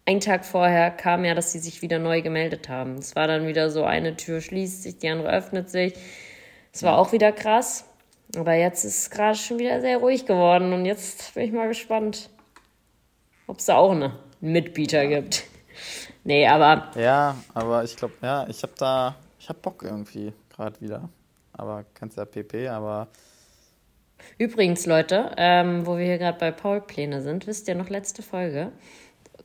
ein 0.04 0.20
Tag 0.20 0.44
vorher 0.44 0.90
kam 0.90 1.24
ja, 1.24 1.34
dass 1.34 1.52
sie 1.52 1.58
sich 1.58 1.80
wieder 1.80 1.98
neu 1.98 2.20
gemeldet 2.20 2.68
haben. 2.68 2.96
Es 2.96 3.16
war 3.16 3.26
dann 3.26 3.46
wieder 3.46 3.70
so, 3.70 3.84
eine 3.84 4.16
Tür 4.16 4.42
schließt 4.42 4.82
sich, 4.82 4.98
die 4.98 5.08
andere 5.08 5.32
öffnet 5.32 5.70
sich. 5.70 5.94
Es 6.70 6.82
war 6.82 6.98
auch 6.98 7.12
wieder 7.12 7.32
krass. 7.32 7.86
Aber 8.36 8.52
jetzt 8.52 8.84
ist 8.84 8.98
es 8.98 9.10
gerade 9.10 9.38
schon 9.38 9.58
wieder 9.58 9.80
sehr 9.80 9.98
ruhig 9.98 10.26
geworden. 10.26 10.74
Und 10.74 10.84
jetzt 10.84 11.32
bin 11.34 11.44
ich 11.44 11.52
mal 11.52 11.68
gespannt, 11.68 12.28
ob 13.46 13.58
es 13.58 13.64
da 13.64 13.76
auch 13.76 13.92
einen 13.92 14.12
Mitbieter 14.42 15.06
gibt. 15.06 15.44
Nee, 16.24 16.46
aber. 16.46 16.90
Ja, 16.96 17.36
aber 17.52 17.84
ich 17.84 17.96
glaube, 17.96 18.14
ja, 18.22 18.46
ich 18.48 18.62
habe 18.62 18.72
da, 18.78 19.16
ich 19.38 19.48
habe 19.48 19.58
Bock 19.60 19.82
irgendwie 19.82 20.32
gerade 20.54 20.80
wieder. 20.80 21.08
Aber 21.52 21.84
kannst 21.94 22.16
ja 22.16 22.24
PP, 22.24 22.68
aber. 22.68 23.08
Übrigens, 24.38 24.86
Leute, 24.86 25.32
ähm, 25.36 25.86
wo 25.86 25.98
wir 25.98 26.04
hier 26.04 26.18
gerade 26.18 26.38
bei 26.38 26.50
Paul 26.50 26.80
Pläne 26.80 27.20
sind, 27.22 27.46
wisst 27.46 27.68
ihr 27.68 27.74
noch 27.74 27.90
letzte 27.90 28.22
Folge, 28.22 28.72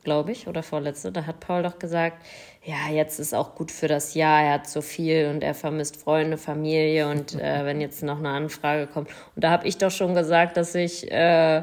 glaube 0.04 0.32
ich, 0.32 0.48
oder 0.48 0.62
vorletzte, 0.62 1.12
da 1.12 1.26
hat 1.26 1.40
Paul 1.40 1.62
doch 1.62 1.78
gesagt, 1.78 2.24
ja, 2.64 2.90
jetzt 2.90 3.18
ist 3.18 3.34
auch 3.34 3.54
gut 3.54 3.70
für 3.70 3.88
das 3.88 4.14
Jahr, 4.14 4.42
er 4.42 4.52
hat 4.54 4.68
so 4.68 4.80
viel 4.80 5.26
und 5.26 5.42
er 5.42 5.54
vermisst 5.54 5.96
Freunde, 5.96 6.38
Familie 6.38 7.08
und 7.08 7.34
äh, 7.34 7.64
wenn 7.64 7.80
jetzt 7.80 8.02
noch 8.02 8.18
eine 8.18 8.30
Anfrage 8.30 8.86
kommt. 8.86 9.08
Und 9.34 9.44
da 9.44 9.50
habe 9.50 9.66
ich 9.66 9.78
doch 9.78 9.90
schon 9.90 10.14
gesagt, 10.14 10.56
dass 10.56 10.74
ich. 10.74 11.10
Äh, 11.10 11.62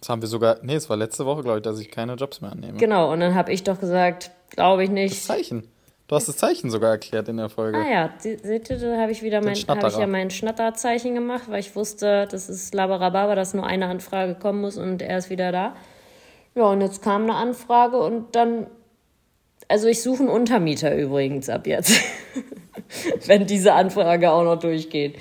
das 0.00 0.08
haben 0.08 0.22
wir 0.22 0.28
sogar, 0.28 0.58
nee, 0.62 0.74
es 0.74 0.88
war 0.88 0.96
letzte 0.96 1.26
Woche, 1.26 1.42
glaube 1.42 1.58
ich, 1.58 1.62
dass 1.62 1.78
ich 1.78 1.90
keine 1.90 2.14
Jobs 2.14 2.40
mehr 2.40 2.52
annehme. 2.52 2.78
Genau, 2.78 3.12
und 3.12 3.20
dann 3.20 3.34
habe 3.34 3.52
ich 3.52 3.64
doch 3.64 3.78
gesagt, 3.78 4.30
glaube 4.50 4.82
ich 4.82 4.90
nicht. 4.90 5.14
Das 5.14 5.26
Zeichen. 5.26 5.68
Du 6.08 6.16
hast 6.16 6.26
das 6.26 6.38
Zeichen 6.38 6.70
sogar 6.70 6.90
erklärt 6.90 7.28
in 7.28 7.36
der 7.36 7.48
Folge. 7.48 7.78
Ah 7.78 7.88
ja, 7.88 8.10
seht 8.18 8.68
ihr, 8.68 8.78
da 8.78 9.00
habe 9.00 9.12
ich 9.12 9.22
wieder 9.22 9.40
mein, 9.44 9.54
habe 9.54 9.86
ich 9.86 9.96
ja 9.96 10.08
mein 10.08 10.30
Schnatterzeichen 10.30 11.14
gemacht, 11.14 11.44
weil 11.48 11.60
ich 11.60 11.76
wusste, 11.76 12.26
das 12.28 12.48
ist 12.48 12.74
Labarababa, 12.74 13.36
dass 13.36 13.54
nur 13.54 13.64
eine 13.64 13.86
Anfrage 13.86 14.34
kommen 14.34 14.60
muss 14.60 14.76
und 14.76 15.02
er 15.02 15.18
ist 15.18 15.30
wieder 15.30 15.52
da. 15.52 15.76
Ja, 16.56 16.64
und 16.64 16.80
jetzt 16.80 17.02
kam 17.02 17.24
eine 17.24 17.36
Anfrage 17.36 17.98
und 17.98 18.34
dann, 18.34 18.66
also 19.68 19.86
ich 19.86 20.02
suche 20.02 20.24
einen 20.24 20.30
Untermieter 20.30 20.96
übrigens 20.96 21.48
ab 21.48 21.68
jetzt, 21.68 21.92
wenn 23.26 23.46
diese 23.46 23.74
Anfrage 23.74 24.32
auch 24.32 24.42
noch 24.42 24.58
durchgeht. 24.58 25.16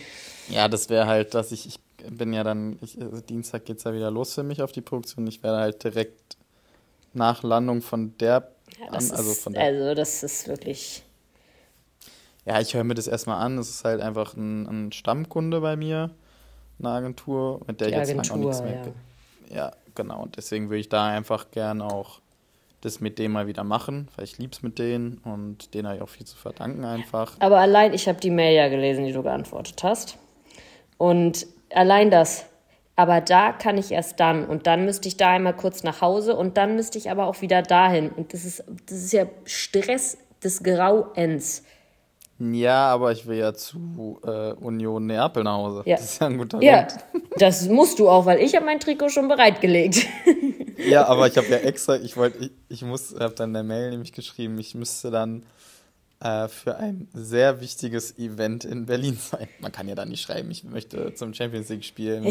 Ja, 0.47 0.67
das 0.67 0.89
wäre 0.89 1.05
halt, 1.05 1.35
dass 1.35 1.51
ich, 1.51 1.67
ich 1.67 1.79
bin 2.11 2.33
ja 2.33 2.43
dann, 2.43 2.77
ich, 2.81 2.99
also 3.01 3.21
Dienstag 3.21 3.65
geht 3.65 3.77
es 3.77 3.83
ja 3.83 3.93
wieder 3.93 4.11
los 4.11 4.33
für 4.33 4.43
mich 4.43 4.61
auf 4.61 4.71
die 4.71 4.81
Produktion. 4.81 5.27
Ich 5.27 5.43
werde 5.43 5.57
halt 5.59 5.83
direkt 5.83 6.37
nach 7.13 7.43
Landung 7.43 7.81
von 7.81 8.17
der 8.17 8.51
ja, 8.79 8.87
an, 8.87 8.93
also 8.93 9.33
von 9.33 9.53
der. 9.53 9.63
Also, 9.63 9.95
das 9.95 10.23
ist 10.23 10.47
wirklich. 10.47 11.03
Ja, 12.45 12.59
ich 12.59 12.73
höre 12.73 12.83
mir 12.83 12.95
das 12.95 13.07
erstmal 13.07 13.43
an. 13.43 13.57
Es 13.57 13.69
ist 13.69 13.85
halt 13.85 14.01
einfach 14.01 14.35
ein, 14.35 14.65
ein, 14.65 14.91
Stammkunde 14.91 15.61
bei 15.61 15.75
mir, 15.75 16.09
eine 16.79 16.89
Agentur, 16.89 17.61
mit 17.67 17.81
der 17.81 17.87
die 17.87 17.93
ich 17.93 17.99
jetzt 17.99 18.09
Agentur, 18.11 18.35
auch 18.35 18.39
nichts 18.39 18.61
mehr. 18.61 18.93
Ja. 19.49 19.55
ja, 19.55 19.71
genau. 19.95 20.23
Und 20.23 20.37
deswegen 20.37 20.69
würde 20.69 20.79
ich 20.79 20.89
da 20.89 21.07
einfach 21.07 21.51
gern 21.51 21.81
auch 21.81 22.21
das 22.81 23.01
mit 23.01 23.19
denen 23.19 23.33
mal 23.33 23.47
wieder 23.47 23.63
machen, 23.63 24.07
weil 24.15 24.23
ich 24.23 24.37
lieb's 24.37 24.63
mit 24.63 24.79
denen 24.79 25.17
und 25.25 25.73
denen 25.73 25.87
habe 25.87 25.97
ich 25.97 26.01
auch 26.01 26.09
viel 26.09 26.25
zu 26.25 26.37
verdanken 26.37 26.85
einfach. 26.85 27.35
Aber 27.39 27.59
allein, 27.59 27.93
ich 27.93 28.07
habe 28.07 28.19
die 28.21 28.29
Mail 28.29 28.55
ja 28.55 28.69
gelesen, 28.69 29.03
die 29.03 29.11
du 29.11 29.21
geantwortet 29.21 29.83
hast. 29.83 30.17
Und 30.97 31.45
allein 31.73 32.11
das. 32.11 32.45
Aber 32.95 33.21
da 33.21 33.53
kann 33.53 33.77
ich 33.77 33.91
erst 33.91 34.19
dann. 34.19 34.45
Und 34.45 34.67
dann 34.67 34.83
müsste 34.83 35.07
ich 35.07 35.15
da 35.15 35.29
einmal 35.29 35.55
kurz 35.55 35.83
nach 35.83 36.01
Hause 36.01 36.35
und 36.35 36.57
dann 36.57 36.75
müsste 36.75 36.97
ich 36.97 37.09
aber 37.09 37.27
auch 37.27 37.41
wieder 37.41 37.61
dahin. 37.61 38.09
Und 38.09 38.33
das 38.33 38.43
ist, 38.43 38.63
das 38.87 38.97
ist 38.97 39.13
ja 39.13 39.25
Stress 39.45 40.17
des 40.43 40.63
Grauens. 40.63 41.63
Ja, 42.39 42.87
aber 42.87 43.11
ich 43.11 43.27
will 43.27 43.37
ja 43.37 43.53
zu 43.53 44.19
äh, 44.25 44.53
Union 44.53 45.05
Neapel 45.05 45.43
nach 45.43 45.55
Hause. 45.55 45.83
Ja. 45.85 45.97
Das 45.97 46.05
ist 46.05 46.21
ja 46.21 46.27
ein 46.27 46.37
guter 46.37 46.61
ja, 46.61 46.83
Grund. 46.83 47.25
das 47.37 47.67
musst 47.67 47.99
du 47.99 48.07
auch, 48.07 48.25
weil 48.25 48.39
ich 48.39 48.55
habe 48.55 48.65
mein 48.65 48.79
Trikot 48.79 49.09
schon 49.09 49.27
bereitgelegt. 49.27 50.05
ja, 50.89 51.05
aber 51.05 51.27
ich 51.27 51.35
habe 51.35 51.47
ja 51.47 51.57
extra, 51.57 51.97
ich 51.97 52.15
wollte, 52.15 52.45
ich, 52.45 52.51
ich 52.69 52.81
muss, 52.83 53.13
habe 53.19 53.33
dann 53.33 53.49
in 53.49 53.55
der 53.55 53.63
Mail 53.63 53.89
nämlich 53.89 54.13
geschrieben, 54.13 54.57
ich 54.57 54.73
müsste 54.73 55.11
dann 55.11 55.43
äh, 56.21 56.49
für 56.49 56.75
ein 56.75 57.07
sehr 57.13 57.61
wichtiges 57.61 58.17
Event 58.17 58.65
in 58.65 58.85
Berlin 58.85 59.17
sein. 59.17 59.47
Man 59.59 59.71
kann 59.71 59.87
ja 59.87 59.95
da 59.95 60.05
nicht 60.05 60.21
schreiben, 60.21 60.51
ich 60.51 60.63
möchte 60.63 61.13
zum 61.13 61.33
Champions 61.33 61.69
League 61.69 61.85
spielen. 61.85 62.25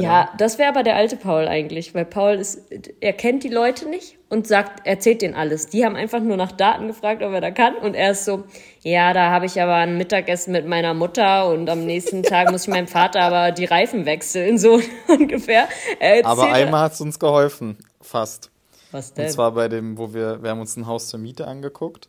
Ja, 0.00 0.30
das 0.38 0.58
wäre 0.58 0.68
aber 0.68 0.82
der 0.84 0.94
alte 0.94 1.16
Paul 1.16 1.48
eigentlich, 1.48 1.94
weil 1.94 2.04
Paul 2.04 2.34
ist, 2.34 2.60
er 3.00 3.12
kennt 3.12 3.42
die 3.42 3.48
Leute 3.48 3.88
nicht 3.88 4.16
und 4.28 4.46
sagt, 4.46 4.86
erzählt 4.86 5.22
denen 5.22 5.34
alles. 5.34 5.68
Die 5.68 5.84
haben 5.84 5.96
einfach 5.96 6.20
nur 6.20 6.36
nach 6.36 6.52
Daten 6.52 6.86
gefragt, 6.86 7.22
ob 7.22 7.32
er 7.32 7.40
da 7.40 7.50
kann 7.50 7.76
und 7.76 7.94
er 7.94 8.12
ist 8.12 8.24
so, 8.24 8.44
ja, 8.82 9.12
da 9.12 9.30
habe 9.30 9.46
ich 9.46 9.60
aber 9.60 9.74
ein 9.74 9.98
Mittagessen 9.98 10.52
mit 10.52 10.66
meiner 10.66 10.94
Mutter 10.94 11.48
und 11.48 11.68
am 11.68 11.84
nächsten 11.84 12.22
Tag 12.22 12.52
muss 12.52 12.62
ich 12.62 12.68
meinem 12.68 12.88
Vater 12.88 13.22
aber 13.22 13.50
die 13.50 13.64
Reifen 13.64 14.06
wechseln, 14.06 14.58
so 14.58 14.80
ungefähr. 15.08 15.68
aber 16.22 16.52
einmal 16.52 16.82
hat 16.82 16.92
es 16.92 17.00
uns 17.00 17.18
geholfen, 17.18 17.76
fast. 18.00 18.50
Was 18.92 19.12
denn? 19.12 19.26
Und 19.26 19.32
zwar 19.32 19.50
bei 19.50 19.68
dem, 19.68 19.98
wo 19.98 20.14
wir, 20.14 20.44
wir 20.44 20.50
haben 20.50 20.60
uns 20.60 20.76
ein 20.76 20.86
Haus 20.86 21.08
zur 21.08 21.18
Miete 21.18 21.48
angeguckt 21.48 22.08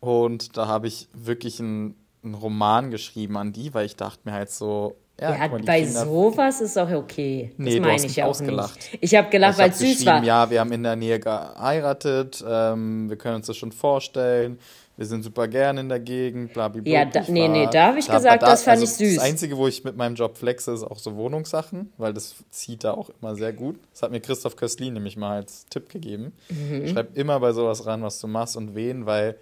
und 0.00 0.56
da 0.56 0.66
habe 0.66 0.86
ich 0.86 1.08
wirklich 1.12 1.60
einen, 1.60 1.94
einen, 2.22 2.34
Roman 2.34 2.90
geschrieben 2.90 3.36
an 3.36 3.52
die, 3.52 3.74
weil 3.74 3.86
ich 3.86 3.96
dachte 3.96 4.20
mir 4.24 4.32
halt 4.32 4.50
so, 4.50 4.96
ja, 5.20 5.32
ja 5.32 5.48
mal, 5.48 5.60
bei 5.60 5.82
Kinder, 5.82 6.04
sowas 6.04 6.60
ist 6.60 6.76
auch 6.78 6.90
okay. 6.90 7.52
Das 7.56 7.64
nee, 7.64 7.80
meine 7.80 8.04
ich 8.04 8.22
auch 8.22 8.28
ausgelacht. 8.28 8.76
nicht. 8.76 8.98
Ich 9.00 9.14
habe 9.14 9.30
gelacht, 9.30 9.58
weil 9.58 9.70
es 9.70 9.78
süß 9.78 10.04
war. 10.04 10.22
Ja, 10.22 10.50
wir 10.50 10.60
haben 10.60 10.72
in 10.72 10.82
der 10.82 10.96
Nähe 10.96 11.18
geheiratet, 11.18 12.44
ähm, 12.46 13.08
wir 13.08 13.16
können 13.16 13.36
uns 13.36 13.46
das 13.46 13.56
schon 13.56 13.72
vorstellen. 13.72 14.58
Wir 14.96 15.04
sind 15.04 15.22
super 15.22 15.46
gern 15.46 15.76
in 15.76 15.90
der 15.90 16.00
Gegend, 16.00 16.54
bla, 16.54 16.68
bla, 16.68 16.80
bla. 16.80 16.90
Ja, 16.90 17.04
da, 17.04 17.22
nee, 17.28 17.48
nee, 17.48 17.68
da 17.70 17.88
habe 17.88 17.98
ich 17.98 18.06
da, 18.06 18.16
gesagt, 18.16 18.42
da, 18.42 18.46
das 18.46 18.62
fand 18.62 18.80
also 18.80 18.84
ich 18.84 18.92
süß. 18.92 19.16
Das 19.16 19.24
Einzige, 19.24 19.56
wo 19.58 19.68
ich 19.68 19.84
mit 19.84 19.94
meinem 19.94 20.14
Job 20.14 20.38
flexe, 20.38 20.72
ist 20.72 20.84
auch 20.84 20.98
so 20.98 21.16
Wohnungssachen, 21.16 21.92
weil 21.98 22.14
das 22.14 22.34
zieht 22.50 22.84
da 22.84 22.92
auch 22.92 23.10
immer 23.20 23.34
sehr 23.36 23.52
gut. 23.52 23.78
Das 23.92 24.02
hat 24.02 24.10
mir 24.10 24.20
Christoph 24.20 24.56
Köstlin 24.56 24.94
nämlich 24.94 25.18
mal 25.18 25.36
als 25.36 25.66
Tipp 25.66 25.90
gegeben. 25.90 26.32
Mhm. 26.48 26.88
Schreib 26.88 27.16
immer 27.16 27.38
bei 27.40 27.52
sowas 27.52 27.84
ran, 27.84 28.02
was 28.02 28.20
du 28.20 28.26
machst 28.26 28.56
und 28.56 28.74
wen, 28.74 29.04
weil 29.04 29.36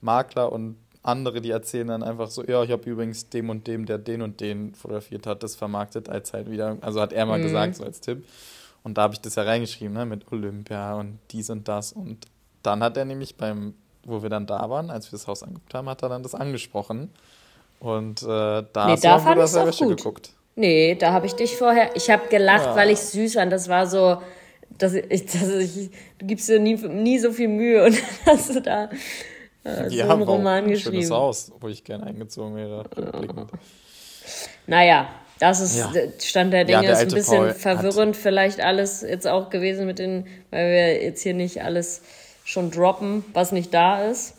Makler 0.00 0.52
und 0.52 0.76
andere, 1.02 1.40
die 1.40 1.50
erzählen 1.50 1.88
dann 1.88 2.02
einfach 2.02 2.28
so, 2.28 2.44
ja, 2.44 2.62
ich 2.62 2.70
habe 2.70 2.88
übrigens 2.88 3.28
dem 3.30 3.48
und 3.48 3.66
dem, 3.66 3.86
der 3.86 3.98
den 3.98 4.22
und 4.22 4.40
den 4.40 4.74
fotografiert 4.74 5.26
hat, 5.26 5.42
das 5.42 5.56
vermarktet 5.56 6.08
als 6.08 6.32
halt 6.32 6.50
wieder, 6.50 6.76
also 6.82 7.00
hat 7.00 7.12
er 7.12 7.26
mal 7.26 7.38
mhm. 7.38 7.44
gesagt, 7.44 7.76
so 7.76 7.84
als 7.84 8.00
Tipp. 8.00 8.24
Und 8.82 8.98
da 8.98 9.02
habe 9.02 9.14
ich 9.14 9.20
das 9.20 9.34
ja 9.34 9.42
reingeschrieben, 9.42 9.94
ne, 9.94 10.06
mit 10.06 10.30
Olympia 10.32 10.94
und 10.94 11.18
dies 11.30 11.50
und 11.50 11.68
das. 11.68 11.92
Und 11.92 12.26
dann 12.62 12.82
hat 12.82 12.96
er 12.96 13.04
nämlich 13.04 13.36
beim, 13.36 13.74
wo 14.04 14.22
wir 14.22 14.30
dann 14.30 14.46
da 14.46 14.68
waren, 14.70 14.90
als 14.90 15.10
wir 15.10 15.18
das 15.18 15.26
Haus 15.26 15.42
angeguckt 15.42 15.74
haben, 15.74 15.88
hat 15.88 16.02
er 16.02 16.08
dann 16.08 16.22
das 16.22 16.34
angesprochen. 16.34 17.10
Und 17.78 18.22
äh, 18.22 18.26
da 18.26 18.64
nee, 18.86 18.92
hast 18.92 19.04
da 19.04 19.16
du 19.16 19.22
fand 19.22 19.38
das 19.38 19.54
Wäsche 19.54 19.86
geguckt. 19.86 20.32
Nee, 20.56 20.94
da 20.94 21.12
habe 21.12 21.26
ich 21.26 21.34
dich 21.34 21.56
vorher, 21.56 21.94
ich 21.94 22.10
habe 22.10 22.28
gelacht, 22.28 22.66
ja. 22.66 22.76
weil 22.76 22.90
ich 22.90 22.98
süß 22.98 23.34
fand. 23.34 23.52
Das 23.52 23.68
war 23.68 23.86
so, 23.86 24.20
dass 24.76 24.94
ich, 24.94 25.26
dass 25.26 25.48
ich, 25.48 25.90
du 26.18 26.26
gibst 26.26 26.48
dir 26.48 26.58
nie, 26.58 26.74
nie 26.74 27.18
so 27.18 27.32
viel 27.32 27.48
Mühe 27.48 27.84
und 27.86 27.96
hast 28.26 28.54
du 28.54 28.60
da 28.60 28.90
äh, 29.64 29.88
so 29.88 29.96
ja, 29.96 30.08
einen 30.08 30.22
Roman 30.22 30.68
geschrieben. 30.68 30.96
Schönes 30.96 31.10
Haus, 31.10 31.52
wo 31.60 31.68
ich 31.68 31.84
gerne 31.84 32.06
eingezogen 32.06 32.56
wäre. 32.56 32.84
Naja, 34.66 35.08
das 35.38 35.60
ist 35.60 35.76
ja. 35.76 35.90
Stand 36.20 36.52
der 36.52 36.64
Dinge. 36.64 36.82
Ja, 36.82 36.82
der 36.82 36.92
ist 36.92 37.00
ein 37.00 37.14
bisschen 37.14 37.38
Paul 37.38 37.54
verwirrend 37.54 38.16
vielleicht 38.16 38.60
alles 38.60 39.00
jetzt 39.02 39.26
auch 39.26 39.50
gewesen 39.50 39.86
mit 39.86 39.98
den, 39.98 40.26
weil 40.50 40.70
wir 40.70 41.02
jetzt 41.02 41.22
hier 41.22 41.34
nicht 41.34 41.62
alles 41.62 42.02
schon 42.44 42.70
droppen, 42.70 43.24
was 43.32 43.52
nicht 43.52 43.72
da 43.72 44.04
ist. 44.04 44.34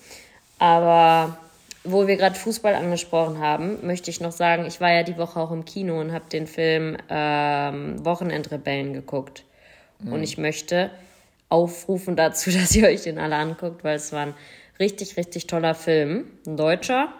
Aber 0.59 1.37
wo 1.83 2.07
wir 2.07 2.17
gerade 2.17 2.35
Fußball 2.35 2.75
angesprochen 2.75 3.39
haben, 3.39 3.85
möchte 3.85 4.11
ich 4.11 4.21
noch 4.21 4.31
sagen, 4.31 4.65
ich 4.67 4.79
war 4.79 4.91
ja 4.91 5.01
die 5.01 5.17
Woche 5.17 5.39
auch 5.39 5.51
im 5.51 5.65
Kino 5.65 5.99
und 5.99 6.11
habe 6.11 6.25
den 6.31 6.45
Film 6.45 6.97
ähm, 7.09 8.05
Wochenendrebellen 8.05 8.93
geguckt. 8.93 9.43
Mhm. 9.99 10.13
Und 10.13 10.23
ich 10.23 10.37
möchte 10.37 10.91
aufrufen 11.49 12.15
dazu, 12.15 12.51
dass 12.51 12.75
ihr 12.75 12.87
euch 12.87 13.01
den 13.01 13.17
alle 13.17 13.35
anguckt, 13.35 13.83
weil 13.83 13.95
es 13.95 14.11
waren 14.11 14.35
Richtig, 14.81 15.15
richtig 15.15 15.45
toller 15.45 15.75
Film. 15.75 16.25
Ein 16.47 16.57
deutscher. 16.57 17.13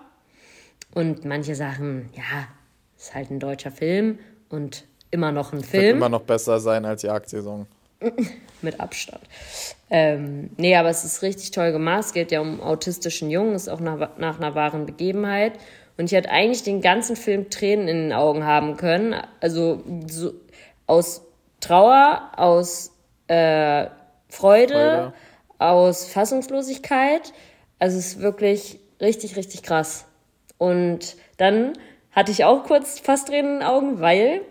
Und 0.96 1.26
manche 1.26 1.54
Sachen, 1.54 2.10
ja, 2.16 2.48
ist 2.98 3.14
halt 3.14 3.30
ein 3.30 3.40
deutscher 3.40 3.70
Film 3.70 4.18
und 4.50 4.86
immer 5.12 5.32
noch 5.32 5.54
ein 5.54 5.64
Film. 5.64 5.84
Wird 5.84 5.96
immer 5.98 6.10
noch 6.10 6.24
besser 6.24 6.60
sein 6.60 6.86
als 6.86 7.04
Jagdsaison. 7.04 7.68
Mit 8.64 8.80
Abstand. 8.80 9.22
Ähm, 9.92 10.50
nee, 10.58 10.76
aber 10.76 10.90
es 10.90 11.06
ist 11.06 11.22
richtig 11.22 11.52
toll 11.52 11.72
gemacht. 11.72 12.06
Es 12.06 12.14
geht 12.14 12.32
ja 12.32 12.42
um 12.42 12.62
autistischen 12.62 13.30
Jungen, 13.30 13.54
ist 13.54 13.70
auch 13.70 13.80
nach, 13.80 14.18
nach 14.18 14.40
einer 14.40 14.56
wahren 14.56 14.88
Begebenheit. 14.88 15.54
Und 15.98 16.06
ich 16.06 16.14
hätte 16.14 16.32
eigentlich 16.32 16.64
den 16.64 16.82
ganzen 16.82 17.16
Film 17.16 17.52
Tränen 17.52 17.88
in 17.88 17.98
den 17.98 18.14
Augen 18.14 18.44
haben 18.44 18.76
können. 18.76 19.16
Also 19.40 19.84
so, 20.08 20.34
aus 20.88 21.22
Trauer, 21.60 22.32
aus 22.38 22.92
äh, 23.28 23.86
Freude, 24.30 24.74
Freude, 24.74 25.14
aus 25.60 26.08
Fassungslosigkeit. 26.08 27.34
Also 27.82 27.98
es 27.98 28.10
ist 28.10 28.22
wirklich 28.22 28.80
richtig, 29.02 29.36
richtig 29.38 29.64
krass. 29.64 30.06
Und 30.60 31.16
dann 31.38 31.74
hatte 32.12 32.32
ich 32.32 32.46
auch 32.46 32.64
kurz 32.64 33.00
fast 33.00 33.28
Tränen 33.28 33.54
in 33.54 33.60
den 33.62 33.68
Augen, 33.68 34.00
weil, 34.00 34.42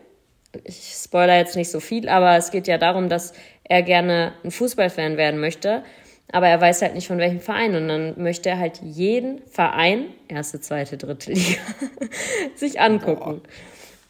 ich 0.65 0.95
spoiler 1.01 1.37
jetzt 1.37 1.55
nicht 1.55 1.71
so 1.71 1.79
viel, 1.79 2.09
aber 2.09 2.37
es 2.37 2.51
geht 2.51 2.67
ja 2.67 2.77
darum, 2.77 3.09
dass 3.09 3.33
er 3.63 3.83
gerne 3.83 4.33
ein 4.43 4.51
Fußballfan 4.51 5.17
werden 5.17 5.39
möchte, 5.39 5.85
aber 6.33 6.49
er 6.49 6.61
weiß 6.61 6.83
halt 6.83 6.95
nicht 6.95 7.07
von 7.07 7.19
welchem 7.19 7.39
Verein 7.39 7.77
und 7.77 7.87
dann 7.87 8.21
möchte 8.21 8.49
er 8.49 8.59
halt 8.59 8.81
jeden 8.83 9.47
Verein, 9.47 10.07
erste, 10.27 10.61
zweite, 10.61 10.97
dritte 10.97 11.31
Liga, 11.31 11.61
sich 12.57 12.81
angucken. 12.81 13.43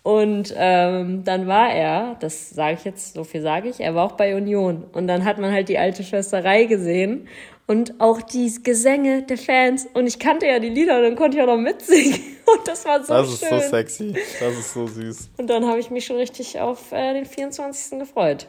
Und 0.03 0.55
ähm, 0.57 1.25
dann 1.25 1.47
war 1.47 1.71
er, 1.71 2.17
das 2.21 2.49
sage 2.49 2.79
ich 2.79 2.85
jetzt, 2.87 3.13
so 3.13 3.25
viel 3.25 3.43
sage 3.43 3.69
ich, 3.69 3.81
er 3.81 3.95
war 3.95 4.07
auch 4.07 4.13
bei 4.13 4.35
Union. 4.35 4.85
Und 4.93 5.09
dann 5.09 5.27
hat 5.27 5.37
man 5.37 5.53
halt 5.53 5.69
die 5.69 5.77
alte 5.77 6.05
Schwesterei 6.05 6.65
gesehen 6.65 7.29
und 7.71 8.01
auch 8.01 8.21
die 8.21 8.53
Gesänge 8.65 9.23
der 9.23 9.39
Fans. 9.39 9.87
Und 9.95 10.09
ich 10.09 10.19
kannte 10.19 10.45
ja 10.45 10.59
die 10.59 10.71
Lieder 10.71 10.97
und 10.97 11.05
dann 11.05 11.15
konnte 11.15 11.37
ich 11.37 11.43
auch 11.45 11.47
noch 11.47 11.57
mitsingen. 11.57 12.19
Und 12.51 12.67
das 12.67 12.85
war 12.85 13.01
so 13.05 13.15
Das 13.15 13.39
schön. 13.39 13.59
ist 13.59 13.65
so 13.65 13.71
sexy. 13.71 14.13
Das 14.41 14.59
ist 14.59 14.75
so 14.75 14.89
süß. 14.89 15.31
Und 15.37 15.47
dann 15.47 15.65
habe 15.69 15.79
ich 15.79 15.89
mich 15.93 16.05
schon 16.05 16.17
richtig 16.17 16.59
auf 16.59 16.91
äh, 16.91 17.15
den 17.15 17.25
24. 17.25 18.01
gefreut. 18.01 18.49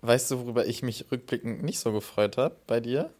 Weißt 0.00 0.30
du, 0.30 0.38
worüber 0.40 0.64
ich 0.66 0.82
mich 0.82 1.04
rückblickend 1.12 1.62
nicht 1.62 1.80
so 1.80 1.92
gefreut 1.92 2.38
habe 2.38 2.56
bei 2.66 2.80
dir? 2.80 3.10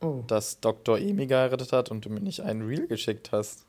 Oh. 0.00 0.22
Dass 0.28 0.60
Dr. 0.60 0.96
Emi 0.96 1.26
geheiratet 1.26 1.72
hat 1.72 1.90
und 1.90 2.04
du 2.04 2.08
mir 2.10 2.20
nicht 2.20 2.42
einen 2.42 2.64
Reel 2.68 2.86
geschickt 2.86 3.32
hast. 3.32 3.64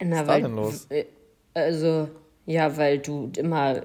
Na, 0.00 0.20
ist 0.20 0.22
da 0.22 0.26
weil, 0.28 0.42
denn 0.42 0.54
los? 0.54 0.86
äh, 0.90 1.06
Also, 1.54 2.08
ja, 2.46 2.76
weil 2.76 3.00
du 3.00 3.32
immer. 3.36 3.82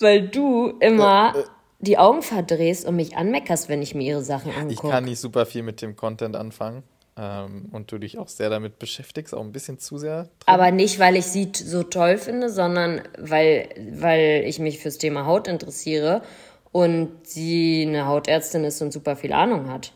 Weil 0.00 0.28
du 0.28 0.74
immer 0.80 1.34
die 1.78 1.98
Augen 1.98 2.22
verdrehst 2.22 2.86
und 2.86 2.96
mich 2.96 3.16
anmeckerst, 3.16 3.68
wenn 3.68 3.82
ich 3.82 3.94
mir 3.94 4.04
ihre 4.04 4.22
Sachen 4.22 4.50
Ich 4.50 4.56
angucke. 4.56 4.88
kann 4.88 5.04
nicht 5.04 5.20
super 5.20 5.46
viel 5.46 5.62
mit 5.62 5.82
dem 5.82 5.96
Content 5.96 6.36
anfangen. 6.36 6.82
Ähm, 7.14 7.68
und 7.72 7.92
du 7.92 7.98
dich 7.98 8.16
auch 8.18 8.28
sehr 8.28 8.48
damit 8.48 8.78
beschäftigst, 8.78 9.34
auch 9.34 9.42
ein 9.42 9.52
bisschen 9.52 9.78
zu 9.78 9.98
sehr. 9.98 10.22
Drin. 10.22 10.30
Aber 10.46 10.70
nicht, 10.70 10.98
weil 10.98 11.16
ich 11.16 11.26
sie 11.26 11.52
so 11.54 11.82
toll 11.82 12.16
finde, 12.16 12.48
sondern 12.48 13.02
weil, 13.18 13.68
weil 13.92 14.44
ich 14.46 14.58
mich 14.58 14.78
fürs 14.78 14.96
Thema 14.96 15.26
Haut 15.26 15.46
interessiere 15.46 16.22
und 16.70 17.10
sie 17.24 17.84
eine 17.86 18.06
Hautärztin 18.06 18.64
ist 18.64 18.80
und 18.80 18.92
super 18.92 19.14
viel 19.16 19.34
Ahnung 19.34 19.70
hat. 19.70 19.92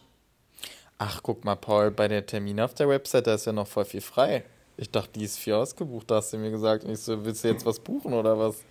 Ach, 0.98 1.20
guck 1.22 1.44
mal, 1.44 1.56
Paul, 1.56 1.90
bei 1.90 2.08
der 2.08 2.26
Termin 2.26 2.60
auf 2.60 2.74
der 2.74 2.88
Website, 2.88 3.26
da 3.26 3.34
ist 3.34 3.46
ja 3.46 3.52
noch 3.52 3.66
voll 3.66 3.86
viel 3.86 4.02
frei. 4.02 4.44
Ich 4.76 4.90
dachte, 4.90 5.18
die 5.18 5.24
ist 5.24 5.38
viel 5.38 5.54
ausgebucht, 5.54 6.10
da 6.10 6.16
hast 6.16 6.32
du 6.32 6.38
mir 6.38 6.50
gesagt. 6.50 6.84
Und 6.84 6.92
ich 6.92 7.00
so, 7.00 7.24
willst 7.24 7.44
du 7.44 7.48
jetzt 7.48 7.64
was 7.64 7.80
buchen 7.80 8.12
oder 8.12 8.38
was? 8.38 8.62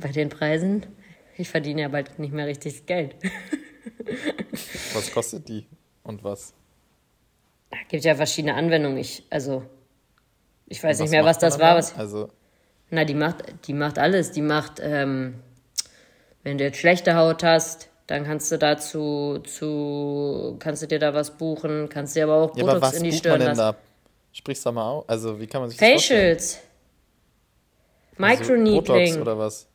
Bei 0.00 0.08
den 0.08 0.28
Preisen, 0.28 0.86
ich 1.36 1.48
verdiene 1.48 1.82
ja 1.82 1.88
bald 1.88 2.18
nicht 2.18 2.32
mehr 2.32 2.46
richtig 2.46 2.86
Geld. 2.86 3.14
Was 4.94 5.12
kostet 5.12 5.48
die? 5.48 5.66
Und 6.02 6.24
was? 6.24 6.52
Gibt 7.88 8.04
ja 8.04 8.14
verschiedene 8.14 8.54
Anwendungen. 8.54 8.98
Ich, 8.98 9.24
also, 9.30 9.62
ich 10.66 10.82
weiß 10.82 11.00
nicht 11.00 11.10
mehr, 11.10 11.24
was 11.24 11.38
das 11.38 11.58
war. 11.58 11.72
da? 11.72 11.78
Was, 11.78 11.96
Also, 11.96 12.30
na, 12.90 13.04
die 13.04 13.14
macht, 13.14 13.44
die 13.66 13.74
macht 13.74 13.98
alles. 13.98 14.32
Die 14.32 14.42
macht, 14.42 14.80
ähm, 14.80 15.34
wenn 16.42 16.58
du 16.58 16.64
jetzt 16.64 16.78
schlechte 16.78 17.14
Haut 17.14 17.42
hast, 17.44 17.90
dann 18.06 18.24
kannst 18.24 18.50
du 18.50 18.58
dazu, 18.58 19.38
zu, 19.44 20.56
kannst 20.58 20.82
du 20.82 20.86
dir 20.86 20.98
da 20.98 21.12
was 21.12 21.36
buchen, 21.36 21.88
kannst 21.90 22.16
dir 22.16 22.24
aber 22.24 22.36
auch 22.36 22.56
ja, 22.56 22.64
Botox 22.64 22.76
aber 22.76 22.80
was 22.80 22.94
in 22.94 23.04
die 23.04 23.12
Stirn 23.12 23.40
lassen. 23.40 23.58
da? 23.58 23.76
Sprich's 24.38 24.62
da 24.62 24.72
mal 24.72 24.88
auf. 24.88 25.04
Also, 25.08 25.38
wie 25.40 25.46
kann 25.46 25.60
man 25.62 25.70
sich 25.70 25.78
das? 25.78 25.88
Facials. 25.88 26.54
Also, 26.54 26.64
Botox 28.16 28.48
Microneedling. 28.48 29.20
oder 29.22 29.38
was? 29.38 29.66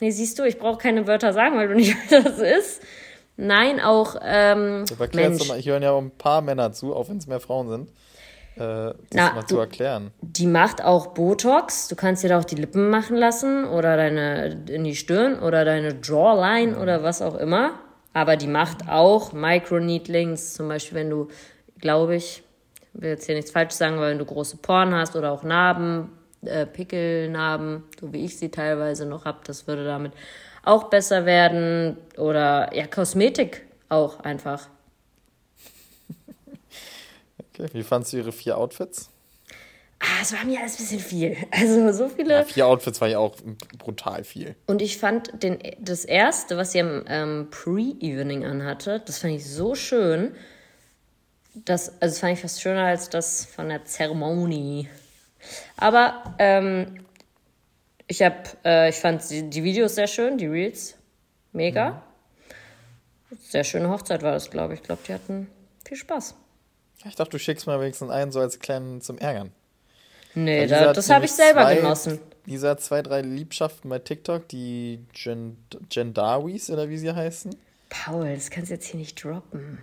nee, 0.00 0.10
siehst 0.10 0.38
du, 0.38 0.44
ich 0.44 0.58
brauche 0.58 0.78
keine 0.78 1.06
Wörter 1.06 1.32
sagen, 1.32 1.56
weil 1.56 1.68
du 1.68 1.74
nicht 1.74 1.94
weißt, 2.10 2.12
was 2.12 2.36
das 2.36 2.38
ist. 2.58 2.82
Nein, 3.36 3.80
auch, 3.80 4.16
ähm, 4.22 4.84
Aber 4.90 5.04
erklär's 5.04 5.38
Mensch, 5.38 5.48
mal. 5.48 5.58
Ich 5.58 5.66
höre 5.68 5.80
ja 5.80 5.92
auch 5.92 6.00
ein 6.02 6.10
paar 6.10 6.42
Männer 6.42 6.72
zu, 6.72 6.94
auch 6.94 7.08
wenn 7.08 7.16
es 7.18 7.26
mehr 7.26 7.40
Frauen 7.40 7.68
sind. 7.68 7.88
Äh, 8.56 8.58
das 8.58 8.94
Na, 9.14 9.32
mal 9.32 9.40
du- 9.42 9.46
zu 9.46 9.58
erklären. 9.58 10.10
die 10.20 10.46
macht 10.46 10.82
auch 10.84 11.08
Botox. 11.08 11.88
Du 11.88 11.96
kannst 11.96 12.22
dir 12.22 12.28
da 12.28 12.38
auch 12.38 12.44
die 12.44 12.56
Lippen 12.56 12.90
machen 12.90 13.16
lassen 13.16 13.64
oder 13.64 13.96
deine 13.96 14.64
in 14.68 14.84
die 14.84 14.94
Stirn 14.96 15.38
oder 15.38 15.64
deine 15.64 15.96
Jawline 16.02 16.78
oder 16.78 17.02
was 17.02 17.22
auch 17.22 17.34
immer. 17.36 17.78
Aber 18.12 18.36
die 18.36 18.46
macht 18.48 18.88
auch 18.90 19.32
Microneedlings, 19.32 20.52
zum 20.54 20.68
Beispiel, 20.68 20.98
wenn 20.98 21.08
du, 21.10 21.28
glaube 21.78 22.16
ich 22.16 22.42
will 22.94 23.10
jetzt 23.10 23.26
hier 23.26 23.34
nichts 23.34 23.50
falsch 23.50 23.74
sagen, 23.74 23.96
aber 23.96 24.08
wenn 24.08 24.18
du 24.18 24.24
große 24.24 24.58
Poren 24.58 24.94
hast 24.94 25.16
oder 25.16 25.32
auch 25.32 25.42
Narben, 25.42 26.10
äh, 26.42 26.66
Pickelnarben, 26.66 27.84
so 28.00 28.12
wie 28.12 28.24
ich 28.24 28.36
sie 28.36 28.50
teilweise 28.50 29.06
noch 29.06 29.24
habe, 29.24 29.40
das 29.44 29.66
würde 29.66 29.84
damit 29.84 30.12
auch 30.62 30.84
besser 30.84 31.26
werden. 31.26 31.96
Oder 32.16 32.74
ja, 32.74 32.86
Kosmetik 32.86 33.66
auch 33.88 34.20
einfach. 34.20 34.68
Okay, 37.38 37.68
wie 37.72 37.82
fandst 37.82 38.12
du 38.12 38.18
ihre 38.18 38.32
vier 38.32 38.56
Outfits? 38.56 39.10
Ah, 40.00 40.20
es 40.20 40.32
war 40.32 40.44
mir 40.44 40.58
alles 40.58 40.74
ein 40.74 40.78
bisschen 40.78 41.00
viel. 41.00 41.36
Also 41.52 41.92
so 41.92 42.08
viele. 42.08 42.34
Ja, 42.34 42.44
vier 42.44 42.66
Outfits 42.66 43.00
war 43.00 43.08
ja 43.08 43.18
auch 43.18 43.36
brutal 43.78 44.24
viel. 44.24 44.56
Und 44.66 44.82
ich 44.82 44.98
fand 44.98 45.42
den, 45.42 45.58
das 45.78 46.04
erste, 46.04 46.56
was 46.56 46.72
sie 46.72 46.80
am 46.80 47.04
ähm, 47.06 47.48
Pre-Evening 47.50 48.44
anhatte, 48.44 49.00
das 49.04 49.18
fand 49.18 49.34
ich 49.34 49.48
so 49.48 49.74
schön. 49.74 50.34
Das, 51.54 51.88
also 52.00 52.12
das 52.14 52.18
fand 52.18 52.32
ich 52.34 52.40
fast 52.40 52.60
schöner 52.62 52.84
als 52.84 53.10
das 53.10 53.44
von 53.44 53.68
der 53.68 53.84
Zeremonie. 53.84 54.88
Aber 55.76 56.34
ähm, 56.38 57.04
ich 58.06 58.22
habe, 58.22 58.36
äh, 58.64 58.88
ich 58.88 58.96
fand 58.96 59.28
die, 59.30 59.48
die 59.50 59.62
Videos 59.62 59.94
sehr 59.94 60.06
schön, 60.06 60.38
die 60.38 60.46
Reels 60.46 60.96
mega. 61.52 62.02
Sehr 63.48 63.64
schöne 63.64 63.88
Hochzeit 63.90 64.22
war 64.22 64.32
das, 64.32 64.50
glaube 64.50 64.74
ich. 64.74 64.80
Ich 64.80 64.86
glaube, 64.86 65.02
die 65.06 65.12
hatten 65.14 65.48
viel 65.86 65.96
Spaß. 65.96 66.34
Ich 67.04 67.14
dachte, 67.16 67.30
du 67.30 67.38
schickst 67.38 67.66
mal 67.66 67.80
wenigstens 67.80 68.10
einen 68.10 68.30
so 68.32 68.40
als 68.40 68.58
kleinen 68.58 69.00
zum 69.00 69.18
Ärgern. 69.18 69.52
Nee, 70.34 70.66
da, 70.66 70.92
das 70.92 71.10
habe 71.10 71.24
ich 71.26 71.32
selber 71.32 71.62
zwei- 71.62 71.76
genossen. 71.76 72.20
Hat 72.62 72.80
zwei, 72.80 73.02
drei 73.02 73.20
Liebschaften 73.20 73.88
bei 73.90 73.98
TikTok, 73.98 74.48
die 74.48 75.00
Gen 75.12 75.56
Gendawis 75.90 76.70
oder 76.70 76.88
wie 76.88 76.98
sie 76.98 77.12
heißen. 77.14 77.54
Paul, 77.88 78.34
das 78.34 78.50
kannst 78.50 78.70
du 78.70 78.74
jetzt 78.74 78.86
hier 78.86 78.98
nicht 78.98 79.22
droppen. 79.22 79.78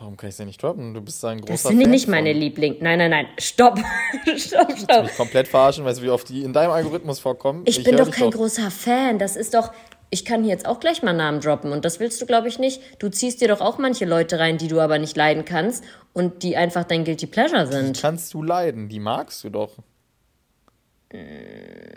Warum 0.00 0.16
kann 0.16 0.30
ich 0.30 0.36
sie 0.36 0.46
nicht 0.46 0.62
droppen? 0.62 0.94
Du 0.94 1.02
bist 1.02 1.22
da 1.22 1.28
ein 1.28 1.42
großer 1.42 1.52
Das 1.52 1.62
sind 1.64 1.82
Fan 1.82 1.90
nicht 1.90 2.08
meine 2.08 2.32
von. 2.32 2.40
Lieblinge. 2.40 2.76
Nein, 2.80 2.98
nein, 2.98 3.10
nein. 3.10 3.26
Stopp. 3.38 3.78
stopp, 4.36 4.72
stopp. 4.78 5.02
mich 5.02 5.14
komplett 5.14 5.46
verarschen, 5.46 5.84
weißt 5.84 6.00
du, 6.00 6.04
wie 6.04 6.08
oft 6.08 6.26
die 6.30 6.42
in 6.42 6.54
deinem 6.54 6.70
Algorithmus 6.70 7.18
vorkommen? 7.18 7.64
Ich, 7.66 7.84
bin 7.84 7.98
hör 7.98 8.06
doch 8.06 8.10
kein 8.10 8.30
großer 8.30 8.70
Fan. 8.70 9.18
Das 9.18 9.36
ist 9.36 9.52
doch. 9.52 9.72
Ich 10.08 10.24
kann 10.24 10.42
hier 10.42 10.52
jetzt 10.52 10.66
auch 10.66 10.80
gleich 10.80 11.02
mal 11.02 11.12
Namen 11.12 11.40
droppen 11.40 11.70
und 11.70 11.84
das 11.84 12.00
willst 12.00 12.20
du, 12.20 12.26
glaube 12.26 12.48
ich, 12.48 12.58
nicht. 12.58 12.80
Du 12.98 13.10
ziehst 13.10 13.42
dir 13.42 13.48
doch 13.48 13.60
auch 13.60 13.76
manche 13.76 14.06
Leute 14.06 14.38
rein, 14.38 14.56
die 14.56 14.68
du 14.68 14.80
aber 14.80 14.98
nicht 14.98 15.16
leiden 15.16 15.44
kannst 15.44 15.84
und 16.14 16.42
die 16.42 16.56
einfach 16.56 16.84
dein 16.84 17.04
Guilty 17.04 17.26
Pleasure 17.26 17.66
Die 17.66 17.72
sind. 17.72 18.00
kannst 18.00 18.32
du 18.34 18.42
leiden, 18.42 18.88
die 18.88 18.98
magst 18.98 19.44
du 19.44 19.50
doch. 19.50 19.76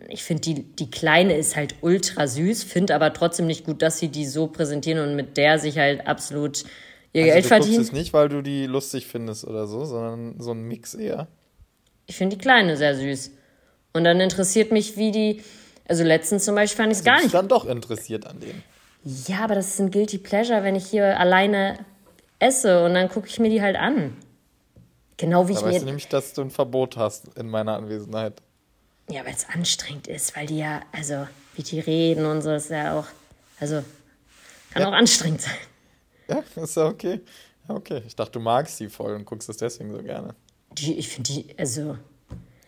Ich 0.09 0.23
finde, 0.23 0.41
die, 0.41 0.63
die 0.63 0.91
Kleine 0.91 1.35
ist 1.37 1.55
halt 1.55 1.75
ultra 1.81 2.27
süß, 2.27 2.63
finde 2.63 2.93
aber 2.93 3.13
trotzdem 3.13 3.47
nicht 3.47 3.65
gut, 3.65 3.81
dass 3.81 3.97
sie 3.97 4.09
die 4.09 4.25
so 4.25 4.47
präsentieren 4.47 5.07
und 5.07 5.15
mit 5.15 5.37
der 5.37 5.57
sich 5.57 5.77
halt 5.77 6.05
absolut 6.05 6.65
ihr 7.13 7.23
Also 7.23 7.33
Geld 7.33 7.45
du 7.45 7.49
guckst 7.49 7.63
verdienen. 7.65 7.81
es 7.83 7.91
nicht, 7.91 8.13
weil 8.13 8.29
du 8.29 8.41
die 8.41 8.65
lustig 8.65 9.07
findest 9.07 9.45
oder 9.45 9.67
so, 9.67 9.85
sondern 9.85 10.39
so 10.39 10.51
ein 10.51 10.63
Mix 10.63 10.93
eher. 10.93 11.27
Ich 12.07 12.15
finde 12.17 12.35
die 12.35 12.41
Kleine 12.41 12.75
sehr 12.77 12.95
süß. 12.95 13.31
Und 13.93 14.03
dann 14.03 14.19
interessiert 14.19 14.71
mich, 14.71 14.97
wie 14.97 15.11
die. 15.11 15.41
Also 15.87 16.03
letztens 16.03 16.45
zum 16.45 16.55
Beispiel 16.55 16.77
fand 16.83 16.91
ich 16.93 16.99
es 16.99 17.03
gar 17.03 17.15
Du 17.15 17.21
bist 17.21 17.33
nicht 17.33 17.35
dann 17.35 17.47
doch 17.47 17.65
interessiert 17.65 18.25
an 18.25 18.39
denen. 18.39 18.63
Ja, 19.27 19.39
aber 19.43 19.55
das 19.55 19.67
ist 19.67 19.79
ein 19.81 19.91
Guilty 19.91 20.17
Pleasure, 20.17 20.63
wenn 20.63 20.75
ich 20.75 20.85
hier 20.85 21.19
alleine 21.19 21.77
esse 22.39 22.83
und 22.85 22.93
dann 22.93 23.09
gucke 23.09 23.27
ich 23.27 23.39
mir 23.39 23.49
die 23.49 23.61
halt 23.61 23.75
an. 23.75 24.15
Genau 25.17 25.47
wie 25.47 25.53
Da 25.53 25.59
ich 25.59 25.65
weißt 25.65 25.75
du 25.77 25.79
mir. 25.81 25.85
nämlich, 25.87 26.07
dass 26.07 26.33
du 26.33 26.41
ein 26.41 26.49
Verbot 26.51 26.97
hast 26.97 27.37
in 27.37 27.49
meiner 27.49 27.75
Anwesenheit. 27.75 28.41
Ja, 29.09 29.25
weil 29.25 29.33
es 29.33 29.45
anstrengend 29.53 30.07
ist, 30.07 30.35
weil 30.37 30.47
die 30.47 30.57
ja, 30.57 30.81
also, 30.93 31.27
wie 31.55 31.63
die 31.63 31.79
reden 31.81 32.25
und 32.25 32.41
so, 32.41 32.51
ist 32.53 32.69
ja 32.69 32.97
auch. 32.97 33.05
Also, 33.59 33.83
kann 34.71 34.81
Ja. 34.83 34.87
auch 34.89 34.93
anstrengend 34.93 35.41
sein. 35.41 35.53
Ja, 36.27 36.43
ist 36.63 36.77
ja 36.77 36.85
okay. 36.87 37.21
Okay. 37.67 38.01
Ich 38.07 38.15
dachte, 38.15 38.31
du 38.33 38.39
magst 38.39 38.79
die 38.79 38.89
voll 38.89 39.13
und 39.13 39.25
guckst 39.25 39.49
es 39.49 39.57
deswegen 39.57 39.91
so 39.91 40.01
gerne. 40.01 40.35
Die, 40.73 40.97
ich 40.97 41.09
finde 41.09 41.31
die, 41.31 41.45
also. 41.57 41.97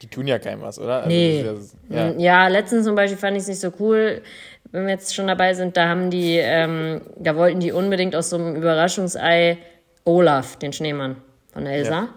Die 0.02 0.08
tun 0.08 0.28
ja 0.28 0.40
keinem 0.40 0.62
was, 0.62 0.78
oder? 0.78 0.98
Also 0.98 1.10
Nee. 1.10 1.44
das 1.44 1.60
ist 1.60 1.76
ja, 1.90 2.08
Ja, 2.10 2.18
ja. 2.18 2.48
letztens 2.48 2.86
zum 2.86 2.96
Beispiel 2.96 3.18
fand 3.18 3.36
ich 3.38 3.44
es 3.44 3.48
nicht 3.48 3.60
so 3.60 3.72
cool, 3.80 4.22
wenn 4.72 4.84
wir 4.84 4.92
jetzt 4.92 5.16
schon 5.16 5.28
dabei 5.28 5.54
sind, 5.54 5.78
da 5.78 5.88
haben 5.88 6.12
die, 6.12 6.38
ähm, 6.38 7.02
da 7.18 7.36
wollten 7.36 7.60
die 7.62 7.72
unbedingt 7.72 8.16
aus 8.16 8.30
so 8.30 8.36
einem 8.36 8.56
Überraschungsei 8.58 9.58
Olaf, 10.04 10.58
den 10.58 10.74
Schneemann 10.74 11.16
von 11.54 11.66
Elsa. 11.66 11.92
Ja. 11.92 12.10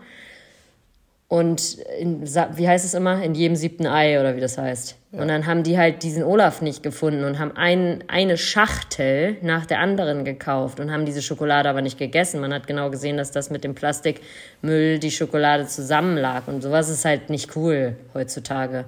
Und 1.28 1.78
in, 1.98 2.22
wie 2.26 2.68
heißt 2.68 2.84
es 2.84 2.94
immer? 2.94 3.22
In 3.22 3.34
jedem 3.34 3.54
siebten 3.56 3.86
Ei 3.86 4.18
oder 4.18 4.34
wie 4.36 4.40
das 4.40 4.58
heißt. 4.58 4.96
Und 5.10 5.28
dann 5.28 5.46
haben 5.46 5.62
die 5.62 5.78
halt 5.78 6.02
diesen 6.02 6.22
Olaf 6.22 6.60
nicht 6.60 6.82
gefunden 6.82 7.24
und 7.24 7.38
haben 7.38 7.56
ein, 7.56 8.04
eine 8.08 8.36
Schachtel 8.36 9.38
nach 9.40 9.64
der 9.64 9.80
anderen 9.80 10.26
gekauft 10.26 10.80
und 10.80 10.92
haben 10.92 11.06
diese 11.06 11.22
Schokolade 11.22 11.70
aber 11.70 11.80
nicht 11.80 11.96
gegessen. 11.98 12.40
Man 12.42 12.52
hat 12.52 12.66
genau 12.66 12.90
gesehen, 12.90 13.16
dass 13.16 13.30
das 13.30 13.48
mit 13.48 13.64
dem 13.64 13.74
Plastikmüll 13.74 14.98
die 14.98 15.10
Schokolade 15.10 15.66
zusammenlag. 15.66 16.46
Und 16.46 16.60
sowas 16.60 16.90
ist 16.90 17.06
halt 17.06 17.30
nicht 17.30 17.56
cool 17.56 17.96
heutzutage. 18.12 18.84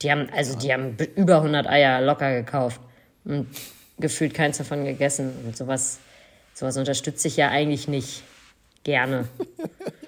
Die 0.00 0.10
haben, 0.10 0.28
also 0.34 0.56
die 0.56 0.72
haben 0.72 0.96
über 1.16 1.36
100 1.36 1.66
Eier 1.66 2.00
locker 2.00 2.32
gekauft 2.34 2.80
und 3.26 3.46
gefühlt 3.98 4.32
keins 4.32 4.56
davon 4.56 4.86
gegessen. 4.86 5.32
Und 5.44 5.54
sowas, 5.54 5.98
sowas 6.54 6.78
unterstütze 6.78 7.28
ich 7.28 7.36
ja 7.36 7.50
eigentlich 7.50 7.88
nicht. 7.88 8.22
Gerne. 8.84 9.28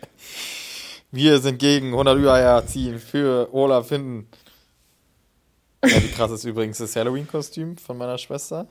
Wir 1.11 1.39
sind 1.41 1.59
gegen 1.59 1.89
100 1.89 2.27
Eier 2.27 2.67
ziehen 2.67 2.99
für 2.99 3.53
Olaf 3.53 3.89
Finden. 3.89 4.27
Ja, 5.85 6.03
wie 6.03 6.11
krass 6.11 6.31
ist 6.31 6.45
übrigens 6.45 6.79
das 6.79 6.95
Halloween-Kostüm 6.95 7.79
von 7.79 7.97
meiner 7.97 8.19
Schwester. 8.19 8.67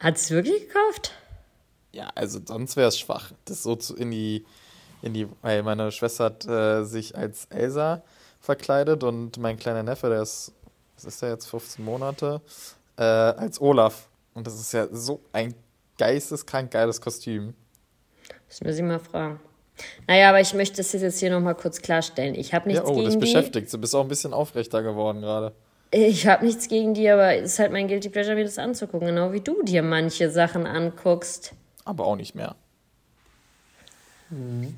Hat 0.00 0.18
sie 0.18 0.34
wirklich 0.34 0.68
gekauft? 0.68 1.12
Ja, 1.92 2.10
also 2.14 2.40
sonst 2.44 2.76
wäre 2.76 2.88
es 2.88 2.98
schwach. 2.98 3.32
Das 3.44 3.62
so 3.62 3.76
zu, 3.76 3.96
in 3.96 4.10
die, 4.10 4.44
in 5.02 5.14
die, 5.14 5.28
weil 5.42 5.62
meine 5.62 5.92
Schwester 5.92 6.24
hat 6.24 6.46
äh, 6.46 6.84
sich 6.84 7.16
als 7.16 7.46
Elsa 7.46 8.02
verkleidet 8.40 9.04
und 9.04 9.38
mein 9.38 9.58
kleiner 9.58 9.82
Neffe, 9.82 10.08
der 10.08 10.22
ist, 10.22 10.52
was 10.96 11.04
ist 11.04 11.22
der 11.22 11.30
jetzt, 11.30 11.46
15 11.46 11.84
Monate, 11.84 12.40
äh, 12.96 13.02
als 13.02 13.60
Olaf. 13.60 14.08
Und 14.34 14.46
das 14.46 14.58
ist 14.58 14.72
ja 14.72 14.88
so 14.90 15.20
ein 15.32 15.54
geisteskrank 15.98 16.70
geiles 16.70 17.00
Kostüm. 17.00 17.54
Müssen 18.48 18.64
wir 18.64 18.74
sie 18.74 18.82
mal 18.82 19.00
fragen. 19.00 19.40
Naja, 20.06 20.30
aber 20.30 20.40
ich 20.40 20.54
möchte 20.54 20.80
es 20.80 20.92
jetzt 20.92 21.20
hier 21.20 21.30
nochmal 21.30 21.54
kurz 21.54 21.82
klarstellen. 21.82 22.34
Ich 22.34 22.54
habe 22.54 22.68
nichts 22.68 22.84
ja, 22.84 22.88
oh, 22.88 22.94
gegen 22.94 23.04
das 23.04 23.14
die. 23.14 23.20
beschäftigt. 23.20 23.72
Du 23.72 23.78
bist 23.78 23.94
auch 23.94 24.02
ein 24.02 24.08
bisschen 24.08 24.32
aufrechter 24.32 24.82
geworden 24.82 25.20
gerade. 25.20 25.52
Ich 25.90 26.26
habe 26.26 26.44
nichts 26.44 26.68
gegen 26.68 26.92
die, 26.94 27.08
aber 27.08 27.36
es 27.36 27.52
ist 27.52 27.58
halt 27.58 27.72
mein 27.72 27.88
Guilty 27.88 28.10
Pleasure, 28.10 28.34
mir 28.34 28.44
das 28.44 28.58
anzugucken. 28.58 29.08
Genau 29.08 29.32
wie 29.32 29.40
du 29.40 29.62
dir 29.62 29.82
manche 29.82 30.30
Sachen 30.30 30.66
anguckst. 30.66 31.52
Aber 31.84 32.04
auch 32.04 32.16
nicht 32.16 32.34
mehr. 32.34 32.56
Hm. 34.28 34.74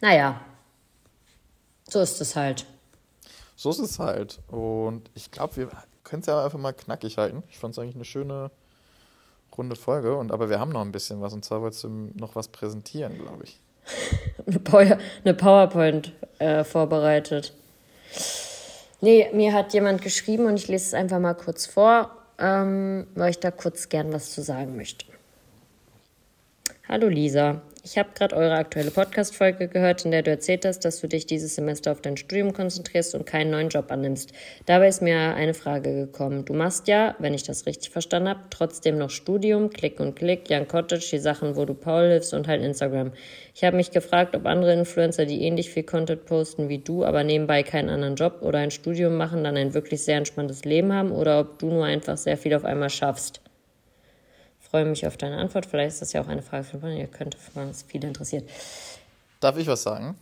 Naja, 0.00 0.40
so 1.88 2.00
ist 2.00 2.20
es 2.20 2.36
halt. 2.36 2.66
So 3.56 3.70
ist 3.70 3.80
es 3.80 3.98
halt. 3.98 4.40
Und 4.48 5.10
ich 5.14 5.30
glaube, 5.30 5.56
wir 5.56 5.68
können 6.04 6.20
es 6.20 6.26
ja 6.26 6.44
einfach 6.44 6.58
mal 6.58 6.72
knackig 6.72 7.18
halten. 7.18 7.42
Ich 7.48 7.58
fand 7.58 7.74
es 7.74 7.78
eigentlich 7.78 7.96
eine 7.96 8.04
schöne 8.04 8.50
runde 9.56 9.76
Folge. 9.76 10.16
Und 10.16 10.32
aber 10.32 10.50
wir 10.50 10.58
haben 10.58 10.70
noch 10.70 10.82
ein 10.82 10.92
bisschen 10.92 11.20
was. 11.20 11.32
Und 11.32 11.44
zwar 11.44 11.62
wolltest 11.62 11.84
du 11.84 12.10
noch 12.14 12.34
was 12.34 12.48
präsentieren, 12.48 13.18
glaube 13.18 13.44
ich. 13.44 13.60
eine, 14.46 14.58
Power, 14.58 14.98
eine 15.24 15.34
PowerPoint 15.34 16.12
äh, 16.38 16.64
vorbereitet. 16.64 17.54
Nee, 19.00 19.28
mir 19.32 19.52
hat 19.52 19.74
jemand 19.74 20.02
geschrieben 20.02 20.46
und 20.46 20.54
ich 20.54 20.68
lese 20.68 20.86
es 20.86 20.94
einfach 20.94 21.18
mal 21.18 21.34
kurz 21.34 21.66
vor, 21.66 22.10
ähm, 22.38 23.06
weil 23.14 23.30
ich 23.30 23.40
da 23.40 23.50
kurz 23.50 23.88
gern 23.88 24.12
was 24.12 24.30
zu 24.30 24.42
sagen 24.42 24.76
möchte. 24.76 25.06
Hallo 26.92 27.08
Lisa, 27.08 27.62
ich 27.84 27.96
habe 27.96 28.10
gerade 28.14 28.36
eure 28.36 28.52
aktuelle 28.52 28.90
Podcast-Folge 28.90 29.68
gehört, 29.68 30.04
in 30.04 30.10
der 30.10 30.20
du 30.20 30.30
erzählt 30.30 30.66
hast, 30.66 30.80
dass 30.80 31.00
du 31.00 31.08
dich 31.08 31.24
dieses 31.24 31.54
Semester 31.54 31.90
auf 31.90 32.02
dein 32.02 32.18
Studium 32.18 32.52
konzentrierst 32.52 33.14
und 33.14 33.24
keinen 33.24 33.50
neuen 33.50 33.70
Job 33.70 33.90
annimmst. 33.90 34.34
Dabei 34.66 34.88
ist 34.88 35.00
mir 35.00 35.34
eine 35.34 35.54
Frage 35.54 35.94
gekommen. 35.94 36.44
Du 36.44 36.52
machst 36.52 36.88
ja, 36.88 37.16
wenn 37.18 37.32
ich 37.32 37.44
das 37.44 37.64
richtig 37.64 37.88
verstanden 37.88 38.28
habe, 38.28 38.40
trotzdem 38.50 38.98
noch 38.98 39.08
Studium, 39.08 39.70
Klick 39.70 40.00
und 40.00 40.16
Klick, 40.16 40.48
Young 40.50 40.68
Cottage, 40.68 41.08
die 41.12 41.18
Sachen, 41.18 41.56
wo 41.56 41.64
du 41.64 41.72
Paul 41.72 42.10
hilfst 42.10 42.34
und 42.34 42.46
halt 42.46 42.62
Instagram. 42.62 43.12
Ich 43.54 43.64
habe 43.64 43.78
mich 43.78 43.90
gefragt, 43.90 44.36
ob 44.36 44.44
andere 44.44 44.74
Influencer, 44.74 45.24
die 45.24 45.40
ähnlich 45.44 45.70
viel 45.70 45.84
Content 45.84 46.26
posten 46.26 46.68
wie 46.68 46.80
du, 46.80 47.06
aber 47.06 47.24
nebenbei 47.24 47.62
keinen 47.62 47.88
anderen 47.88 48.16
Job 48.16 48.42
oder 48.42 48.58
ein 48.58 48.70
Studium 48.70 49.16
machen, 49.16 49.44
dann 49.44 49.56
ein 49.56 49.72
wirklich 49.72 50.02
sehr 50.02 50.18
entspanntes 50.18 50.66
Leben 50.66 50.92
haben 50.92 51.10
oder 51.10 51.40
ob 51.40 51.58
du 51.58 51.68
nur 51.68 51.86
einfach 51.86 52.18
sehr 52.18 52.36
viel 52.36 52.52
auf 52.54 52.66
einmal 52.66 52.90
schaffst 52.90 53.40
freue 54.72 54.86
mich 54.86 55.06
auf 55.06 55.18
deine 55.18 55.36
Antwort. 55.36 55.66
Vielleicht 55.66 55.92
ist 55.92 56.02
das 56.02 56.14
ja 56.14 56.22
auch 56.22 56.28
eine 56.28 56.40
Frage 56.40 56.64
für 56.64 56.92
Ihr 56.92 57.06
könnte 57.06 57.36
es 57.70 57.82
viele 57.82 58.08
interessiert. 58.08 58.48
Darf 59.38 59.58
ich 59.58 59.66
was 59.66 59.82
sagen? 59.82 60.16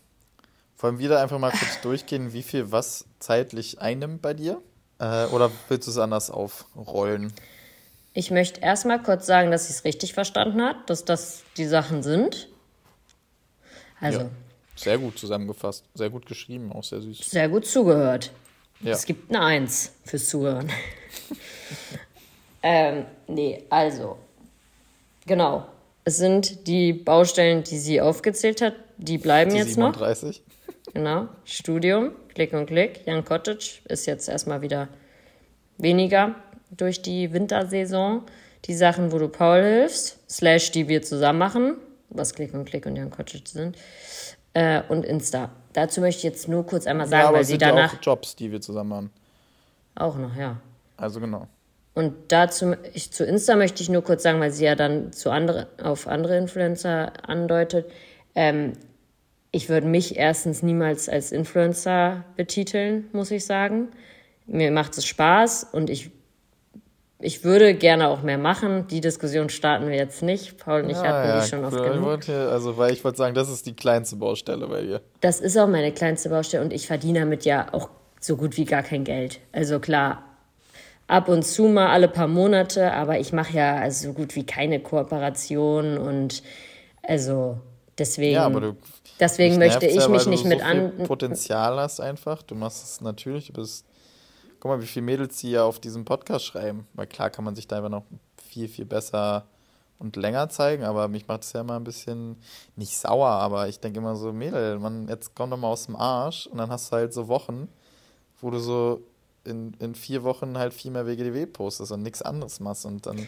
Wollen 0.79 0.99
wir 0.99 1.09
da 1.09 1.23
einfach 1.23 1.39
mal 1.39 1.53
kurz 1.53 1.81
durchgehen, 1.83 2.33
wie 2.33 2.43
viel 2.43 2.73
was 2.73 3.05
zeitlich 3.21 3.81
einnimmt 3.81 4.23
bei 4.23 4.35
dir? 4.35 4.61
Äh, 4.99 5.27
oder 5.27 5.53
willst 5.69 5.87
du 5.87 5.93
es 5.93 5.99
anders 5.99 6.31
aufrollen? 6.33 7.33
Ich 8.13 8.33
möchte 8.33 8.61
erstmal 8.61 9.01
kurz 9.01 9.25
sagen, 9.25 9.53
dass 9.53 9.71
ich 9.71 9.77
es 9.77 9.85
richtig 9.85 10.15
verstanden 10.15 10.61
habe, 10.61 10.81
dass 10.87 11.05
das 11.05 11.45
die 11.57 11.67
Sachen 11.67 12.03
sind. 12.03 12.49
Also. 14.01 14.21
Ja, 14.21 14.31
sehr 14.75 14.99
gut 14.99 15.17
zusammengefasst, 15.17 15.85
sehr 15.95 16.11
gut 16.11 16.27
geschrieben, 16.27 16.73
auch 16.73 16.83
sehr 16.83 17.01
süß. 17.01 17.19
Sehr 17.19 17.49
gut 17.49 17.67
zugehört. 17.67 18.33
Ja. 18.81 18.93
Es 18.93 19.07
gibt 19.07 19.31
eine 19.31 19.45
Eins 19.45 19.93
fürs 20.05 20.29
Zuhören. 20.29 20.73
ähm, 22.65 23.05
nee, 23.29 23.65
also, 23.71 24.19
Genau. 25.31 25.64
Es 26.03 26.16
sind 26.16 26.66
die 26.66 26.93
Baustellen, 26.93 27.62
die 27.62 27.78
sie 27.78 28.01
aufgezählt 28.01 28.61
hat, 28.62 28.74
die 28.97 29.16
bleiben 29.16 29.53
die 29.53 29.59
jetzt 29.59 29.74
37. 29.74 30.43
noch. 30.43 30.93
Genau. 30.93 31.28
Studium, 31.45 32.11
Klick 32.35 32.53
und 32.53 32.66
Klick. 32.66 33.03
Young 33.07 33.24
Cottage 33.24 33.78
ist 33.85 34.07
jetzt 34.07 34.28
erstmal 34.28 34.61
wieder 34.61 34.89
weniger 35.78 36.35
durch 36.72 37.01
die 37.01 37.33
Wintersaison. 37.33 38.22
Die 38.64 38.74
Sachen, 38.74 39.12
wo 39.12 39.18
du 39.18 39.28
Paul 39.28 39.62
hilfst, 39.62 40.18
slash 40.28 40.72
die 40.72 40.89
wir 40.89 41.01
zusammen 41.03 41.39
machen, 41.39 41.76
was 42.09 42.35
Klick 42.35 42.53
und 42.53 42.64
Klick 42.64 42.87
und 42.87 42.99
Young 42.99 43.11
Cottage 43.11 43.45
sind, 43.47 43.78
äh, 44.55 44.83
und 44.89 45.05
Insta. 45.05 45.51
Dazu 45.74 46.01
möchte 46.01 46.18
ich 46.18 46.24
jetzt 46.24 46.49
nur 46.49 46.66
kurz 46.66 46.89
einmal 46.89 47.07
sagen, 47.07 47.28
ja, 47.28 47.33
weil 47.33 47.45
sie 47.45 47.57
danach. 47.57 47.93
Ja 47.93 47.99
auch 48.01 48.03
Jobs, 48.05 48.35
die 48.35 48.51
wir 48.51 48.61
zusammen 48.61 48.91
machen. 48.91 49.11
Auch 49.95 50.16
noch, 50.16 50.35
ja. 50.35 50.57
Also 50.97 51.20
genau. 51.20 51.47
Und 51.95 52.14
dazu, 52.28 52.76
ich, 52.95 53.11
zu 53.12 53.24
Insta 53.24 53.57
möchte 53.57 53.82
ich 53.82 53.88
nur 53.88 54.03
kurz 54.03 54.22
sagen, 54.22 54.41
weil 54.41 54.53
sie 54.53 54.64
ja 54.64 54.74
dann 54.74 55.12
zu 55.12 55.30
andere, 55.30 55.66
auf 55.82 56.07
andere 56.07 56.36
Influencer 56.36 57.12
andeutet. 57.28 57.91
Ähm, 58.34 58.74
ich 59.51 59.68
würde 59.68 59.88
mich 59.88 60.16
erstens 60.16 60.62
niemals 60.62 61.09
als 61.09 61.32
Influencer 61.32 62.24
betiteln, 62.36 63.09
muss 63.12 63.30
ich 63.32 63.45
sagen. 63.45 63.88
Mir 64.47 64.70
macht 64.70 64.97
es 64.97 65.05
Spaß 65.05 65.68
und 65.72 65.91
ich, 65.91 66.12
ich 67.18 67.43
würde 67.43 67.74
gerne 67.74 68.09
auch 68.09 68.22
mehr 68.22 68.38
machen. 68.38 68.86
Die 68.86 69.01
Diskussion 69.01 69.49
starten 69.49 69.88
wir 69.88 69.97
jetzt 69.97 70.22
nicht. 70.22 70.59
Paul 70.59 70.82
und 70.82 70.91
ich 70.91 70.97
ja, 70.97 71.03
hatten 71.03 71.28
ja, 71.28 71.41
die 71.41 71.49
schon 71.49 71.64
oft 71.64 71.76
genug. 71.76 72.05
Wollte, 72.05 72.49
also, 72.51 72.76
weil 72.76 72.93
ich 72.93 73.03
wollte 73.03 73.18
sagen, 73.18 73.34
das 73.34 73.51
ist 73.51 73.66
die 73.66 73.74
kleinste 73.74 74.14
Baustelle 74.14 74.68
bei 74.68 74.82
dir. 74.82 75.01
Das 75.20 75.41
ist 75.41 75.59
auch 75.59 75.68
meine 75.68 75.91
kleinste 75.91 76.28
Baustelle 76.28 76.62
und 76.62 76.72
ich 76.72 76.86
verdiene 76.86 77.20
damit 77.20 77.45
ja 77.45 77.66
auch 77.72 77.91
so 78.20 78.36
gut 78.36 78.57
wie 78.57 78.64
gar 78.64 78.84
kein 78.84 79.03
Geld. 79.03 79.41
Also 79.51 79.80
klar, 79.80 80.30
ab 81.11 81.29
und 81.29 81.43
zu 81.43 81.65
mal 81.65 81.89
alle 81.89 82.09
paar 82.09 82.29
Monate, 82.29 82.93
aber 82.93 83.19
ich 83.19 83.33
mache 83.33 83.55
ja 83.55 83.77
also 83.77 84.09
so 84.09 84.15
gut 84.15 84.37
wie 84.37 84.47
keine 84.47 84.81
Kooperation 84.81 85.99
und 85.99 86.43
also 87.03 87.59
deswegen. 87.99 88.35
Ja, 88.35 88.47
aber 88.47 88.61
du, 88.61 88.77
deswegen 89.19 89.59
möchte 89.59 89.87
ich 89.87 89.97
ja, 89.97 90.09
mich 90.09 90.27
nicht 90.27 90.45
mit 90.45 90.61
so 90.61 90.67
an. 90.67 90.93
Potenzial 91.05 91.79
hast 91.81 92.01
einfach. 92.01 92.43
Du 92.43 92.55
machst 92.55 92.85
es 92.85 93.01
natürlich. 93.01 93.49
Du 93.49 93.55
bist. 93.55 93.85
Guck 94.61 94.71
mal, 94.71 94.83
wie 94.83 94.87
viele 94.87 95.07
Mädels 95.07 95.39
die 95.39 95.53
ja 95.53 95.65
auf 95.65 95.81
diesem 95.81 96.05
Podcast 96.05 96.45
schreiben. 96.45 96.87
Weil 96.95 97.07
klar 97.07 97.31
kann 97.31 97.45
man 97.45 97.57
sich 97.57 97.67
da 97.67 97.77
einfach 97.77 97.91
noch 97.91 98.05
viel, 98.37 98.69
viel 98.69 98.85
besser 98.85 99.47
und 99.99 100.17
länger 100.17 100.49
zeigen, 100.49 100.85
aber 100.85 101.09
mich 101.09 101.29
macht 101.29 101.43
es 101.45 101.53
ja 101.53 101.61
immer 101.61 101.77
ein 101.77 101.85
bisschen 101.85 102.37
nicht 102.77 102.97
sauer, 102.97 103.29
aber 103.29 103.69
ich 103.69 103.81
denke 103.81 103.99
immer 103.99 104.17
so, 104.17 104.33
Mädel, 104.33 104.79
man, 104.79 105.09
jetzt 105.09 105.35
komm 105.35 105.51
doch 105.51 105.59
mal 105.59 105.69
aus 105.69 105.87
dem 105.87 105.97
Arsch 105.97 106.47
und 106.47 106.57
dann 106.57 106.71
hast 106.71 106.91
du 106.91 106.97
halt 106.97 107.13
so 107.13 107.29
Wochen, 107.29 107.69
wo 108.41 108.51
du 108.51 108.59
so 108.59 109.03
in, 109.51 109.75
in 109.81 109.95
vier 109.95 110.23
Wochen 110.23 110.57
halt 110.57 110.73
viel 110.73 110.91
mehr 110.91 111.07
WGDW 111.07 111.47
postest 111.47 111.93
und 111.93 112.03
nichts 112.03 112.23
anderes 112.23 112.61
machst 112.61 112.87
und 112.87 113.05
dann 113.07 113.19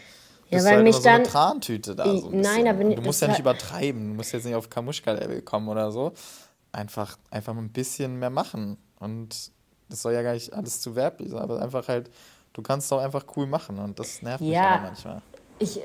ja, 0.53 0.59
bist 0.59 0.65
weil 0.67 0.73
du 0.73 0.77
halt 0.77 0.85
mich 0.85 0.97
so 0.97 1.03
dann, 1.03 1.15
eine 1.15 1.25
Trantüte 1.25 1.97
da. 1.97 2.05
So 2.17 2.29
ein 2.29 2.41
nein, 2.41 2.69
aber 2.69 2.85
du 2.85 3.03
musst 3.03 3.23
ja 3.23 3.29
nicht 3.29 3.41
übertreiben, 3.41 4.11
du 4.11 4.15
musst 4.15 4.33
jetzt 4.33 4.45
nicht 4.45 4.55
auf 4.55 4.71
Kamuschka-Level 4.71 5.43
kommen 5.43 5.69
oder 5.69 5.91
so. 5.91 6.13
Einfach, 6.73 7.19
einfach 7.31 7.57
ein 7.57 7.71
bisschen 7.71 8.19
mehr 8.19 8.31
machen. 8.31 8.79
Und 8.99 9.51
das 9.89 10.03
soll 10.03 10.13
ja 10.13 10.23
gar 10.23 10.35
nicht 10.35 10.53
alles 10.53 10.81
zu 10.81 10.95
werblich 10.95 11.31
sein, 11.31 11.41
aber 11.41 11.61
einfach 11.61 11.89
halt, 11.89 12.11
du 12.53 12.63
kannst 12.63 12.91
doch 12.93 13.01
einfach 13.01 13.25
cool 13.37 13.47
machen 13.47 13.79
und 13.79 13.99
das 13.99 14.23
nervt 14.23 14.43
ja, 14.43 14.73
mich 14.73 14.83
manchmal. 14.83 15.23
Ich, 15.59 15.81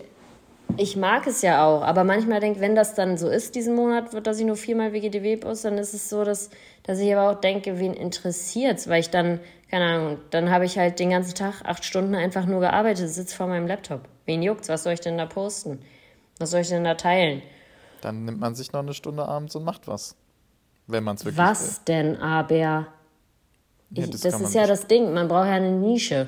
ich 0.76 0.96
mag 0.96 1.28
es 1.28 1.42
ja 1.42 1.66
auch, 1.66 1.82
aber 1.82 2.04
manchmal 2.04 2.40
denke 2.40 2.60
wenn 2.60 2.76
das 2.76 2.94
dann 2.94 3.18
so 3.18 3.30
ist, 3.30 3.56
diesen 3.56 3.76
Monat, 3.76 4.14
wird, 4.14 4.28
dass 4.28 4.40
ich 4.40 4.46
nur 4.46 4.56
viermal 4.56 4.94
WGDW 4.94 5.38
poste, 5.38 5.70
dann 5.70 5.78
ist 5.78 5.94
es 5.94 6.10
so, 6.10 6.24
dass, 6.24 6.50
dass 6.84 7.00
ich 7.00 7.14
aber 7.16 7.32
auch 7.32 7.40
denke, 7.40 7.80
wen 7.80 7.94
interessiert 7.94 8.80
es, 8.80 8.88
weil 8.88 9.00
ich 9.00 9.10
dann, 9.10 9.40
keine 9.70 9.86
Ahnung, 9.86 10.20
dann 10.30 10.49
habe 10.49 10.65
ich 10.65 10.78
halt 10.78 10.99
den 10.99 11.09
ganzen 11.09 11.36
Tag 11.36 11.61
acht 11.63 11.84
Stunden 11.84 12.15
einfach 12.15 12.45
nur 12.45 12.61
gearbeitet, 12.61 13.09
sitze 13.09 13.36
vor 13.36 13.47
meinem 13.47 13.68
Laptop. 13.68 14.07
Wen 14.26 14.41
juckt's? 14.41 14.70
Was 14.70 14.84
soll 14.84 14.93
ich 14.93 15.01
denn 15.01 15.18
da 15.18 15.26
posten? 15.26 15.82
Was 16.39 16.51
soll 16.51 16.61
ich 16.61 16.70
denn 16.70 16.84
da 16.84 16.95
teilen? 16.95 17.41
Dann 18.01 18.26
nimmt 18.26 18.39
man 18.39 18.55
sich 18.55 18.72
noch 18.72 18.82
eine 18.82 18.93
Stunde 18.93 19.28
abends 19.28 19.55
und 19.55 19.63
macht 19.63 19.88
was. 19.88 20.15
Wenn 20.86 21.03
man 21.03 21.15
es 21.15 21.26
wirklich 21.26 21.38
Was 21.38 21.80
will. 21.80 21.84
denn 21.88 22.18
aber? 22.18 22.88
Ich, 23.89 23.97
ja, 23.97 24.07
das, 24.07 24.22
das 24.22 24.41
ist 24.41 24.53
ja 24.53 24.61
nicht. 24.61 24.72
das 24.72 24.88
Ding, 24.88 25.13
man 25.13 25.28
braucht 25.28 25.47
ja 25.47 25.53
eine 25.53 25.72
Nische. 25.72 26.28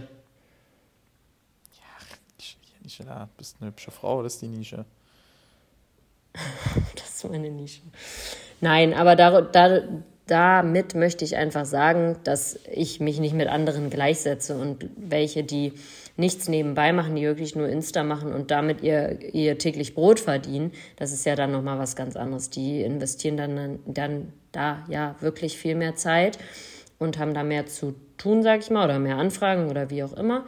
Nische 2.90 3.04
da. 3.04 3.30
Bist 3.38 3.58
eine 3.60 3.70
hübsche 3.70 3.92
Frau, 3.92 4.24
das 4.24 4.34
ist 4.34 4.42
die 4.42 4.48
Nische. 4.48 4.86
das 6.96 7.16
ist 7.16 7.30
meine 7.30 7.50
Nische. 7.50 7.82
Nein, 8.62 8.94
aber 8.94 9.16
da, 9.16 9.42
da, 9.42 9.82
damit 10.30 10.94
möchte 10.94 11.26
ich 11.26 11.36
einfach 11.36 11.66
sagen, 11.66 12.18
dass 12.24 12.60
ich 12.72 13.00
mich 13.00 13.20
nicht 13.20 13.34
mit 13.34 13.48
anderen 13.48 13.90
gleichsetze 13.90 14.56
und 14.56 14.86
welche, 14.96 15.44
die 15.44 15.74
nichts 16.18 16.48
nebenbei 16.48 16.94
machen, 16.94 17.16
die 17.16 17.24
wirklich 17.24 17.56
nur 17.56 17.68
Insta 17.68 18.04
machen 18.04 18.34
und 18.34 18.52
damit 18.52 18.82
ihr, 18.82 19.18
ihr 19.34 19.58
täglich 19.58 19.96
Brot 19.96 20.20
verdienen, 20.20 20.72
das 20.98 21.12
ist 21.12 21.26
ja 21.26 21.36
dann 21.36 21.52
nochmal 21.52 21.80
was 21.80 21.96
ganz 21.96 22.16
anderes. 22.16 22.50
Die 22.50 22.82
investieren 22.82 23.38
dann, 23.38 23.80
dann 23.88 24.34
da 24.52 24.84
ja 24.88 25.16
wirklich 25.22 25.58
viel 25.58 25.76
mehr 25.76 25.96
Zeit 25.96 26.38
und 27.00 27.18
haben 27.18 27.34
da 27.34 27.44
mehr 27.44 27.66
zu 27.66 27.96
tun, 28.18 28.44
sag 28.44 28.60
ich 28.60 28.70
mal, 28.70 28.86
oder 28.86 29.00
mehr 29.00 29.18
Anfragen 29.18 29.70
oder 29.70 29.90
wie 29.90 30.04
auch 30.04 30.14
immer. 30.14 30.46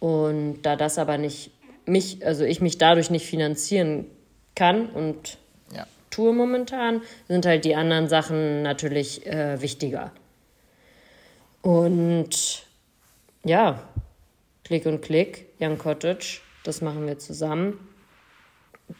Und 0.00 0.62
da 0.62 0.74
das 0.74 0.98
aber 0.98 1.18
nicht 1.18 1.52
mich, 1.86 2.26
also 2.26 2.44
ich 2.44 2.60
mich 2.60 2.78
dadurch 2.78 3.10
nicht 3.10 3.26
finanzieren 3.26 4.06
kann 4.56 4.86
und 4.86 5.38
Tue 6.14 6.32
momentan, 6.32 7.02
sind 7.26 7.44
halt 7.44 7.64
die 7.64 7.74
anderen 7.74 8.08
Sachen 8.08 8.62
natürlich 8.62 9.26
äh, 9.26 9.60
wichtiger. 9.60 10.12
Und 11.60 12.64
ja, 13.42 13.82
Klick 14.62 14.86
und 14.86 15.02
Klick, 15.02 15.46
Young 15.58 15.76
Cottage, 15.76 16.40
das 16.62 16.80
machen 16.82 17.04
wir 17.06 17.18
zusammen. 17.18 17.80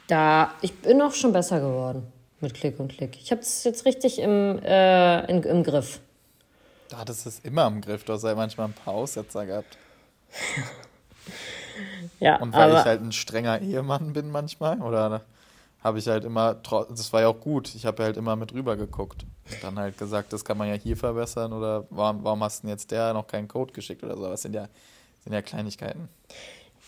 Da, 0.09 0.55
ich 0.61 0.75
bin 0.81 1.01
auch 1.03 1.13
schon 1.13 1.33
besser 1.33 1.61
geworden 1.61 2.13
mit 2.41 2.55
Klick 2.55 2.81
und 2.81 2.89
Klick. 2.89 3.17
Ich 3.17 3.31
habe 3.31 3.43
es 3.43 3.63
jetzt 3.63 3.85
richtig 3.85 4.19
im, 4.19 4.59
äh, 4.65 5.25
in, 5.31 5.43
im 5.45 5.63
Griff. 5.63 6.01
Da 6.89 6.99
hattest 6.99 7.27
du 7.27 7.29
es 7.29 7.39
immer 7.41 7.69
im 7.69 7.81
Griff. 7.81 8.03
Du 8.03 8.15
hast 8.15 8.25
ja 8.25 8.35
manchmal 8.35 8.69
ein 8.69 8.73
paar 8.75 8.95
Aussetzer 8.95 9.47
gehabt. 9.47 9.79
Ja, 12.21 12.37
Und 12.37 12.53
weil 12.53 12.71
ich 12.71 12.85
halt 12.85 13.03
ein 13.03 13.11
strenger 13.11 13.61
Ehemann 13.61 14.13
bin 14.13 14.31
manchmal, 14.31 14.81
oder 14.81 15.23
habe 15.85 15.99
ich 15.99 16.09
halt 16.09 16.25
immer, 16.25 16.55
das 16.55 17.13
war 17.13 17.21
ja 17.21 17.29
auch 17.29 17.39
gut, 17.39 17.75
ich 17.75 17.85
habe 17.85 18.03
halt 18.03 18.17
immer 18.17 18.35
mit 18.37 18.55
rüber 18.55 18.75
geguckt. 18.75 19.27
Und 19.51 19.63
dann 19.63 19.79
halt 19.79 19.99
gesagt, 19.99 20.33
das 20.33 20.43
kann 20.43 20.57
man 20.57 20.69
ja 20.69 20.75
hier 20.75 20.97
verbessern 20.97 21.53
oder 21.53 21.87
warum, 21.91 22.25
warum 22.25 22.43
hast 22.43 22.63
denn 22.63 22.71
jetzt 22.71 22.91
der 22.91 23.13
noch 23.13 23.27
keinen 23.27 23.47
Code 23.47 23.75
geschickt 23.75 24.03
oder 24.03 24.17
so. 24.17 24.23
Das 24.23 24.41
sind 24.41 24.55
ja, 24.55 24.67
sind 25.23 25.35
ja 25.35 25.43
Kleinigkeiten. 25.43 26.09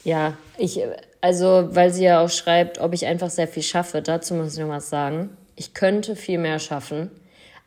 Ja, 0.03 0.38
ich, 0.57 0.80
also, 1.20 1.68
weil 1.72 1.92
sie 1.92 2.05
ja 2.05 2.24
auch 2.24 2.30
schreibt, 2.30 2.78
ob 2.78 2.94
ich 2.94 3.05
einfach 3.05 3.28
sehr 3.28 3.47
viel 3.47 3.62
schaffe, 3.62 4.01
dazu 4.01 4.34
muss 4.34 4.55
ich 4.55 4.61
noch 4.61 4.70
was 4.70 4.88
sagen. 4.88 5.36
Ich 5.57 5.74
könnte 5.74 6.16
viel 6.16 6.38
mehr 6.38 6.59
schaffen, 6.59 7.11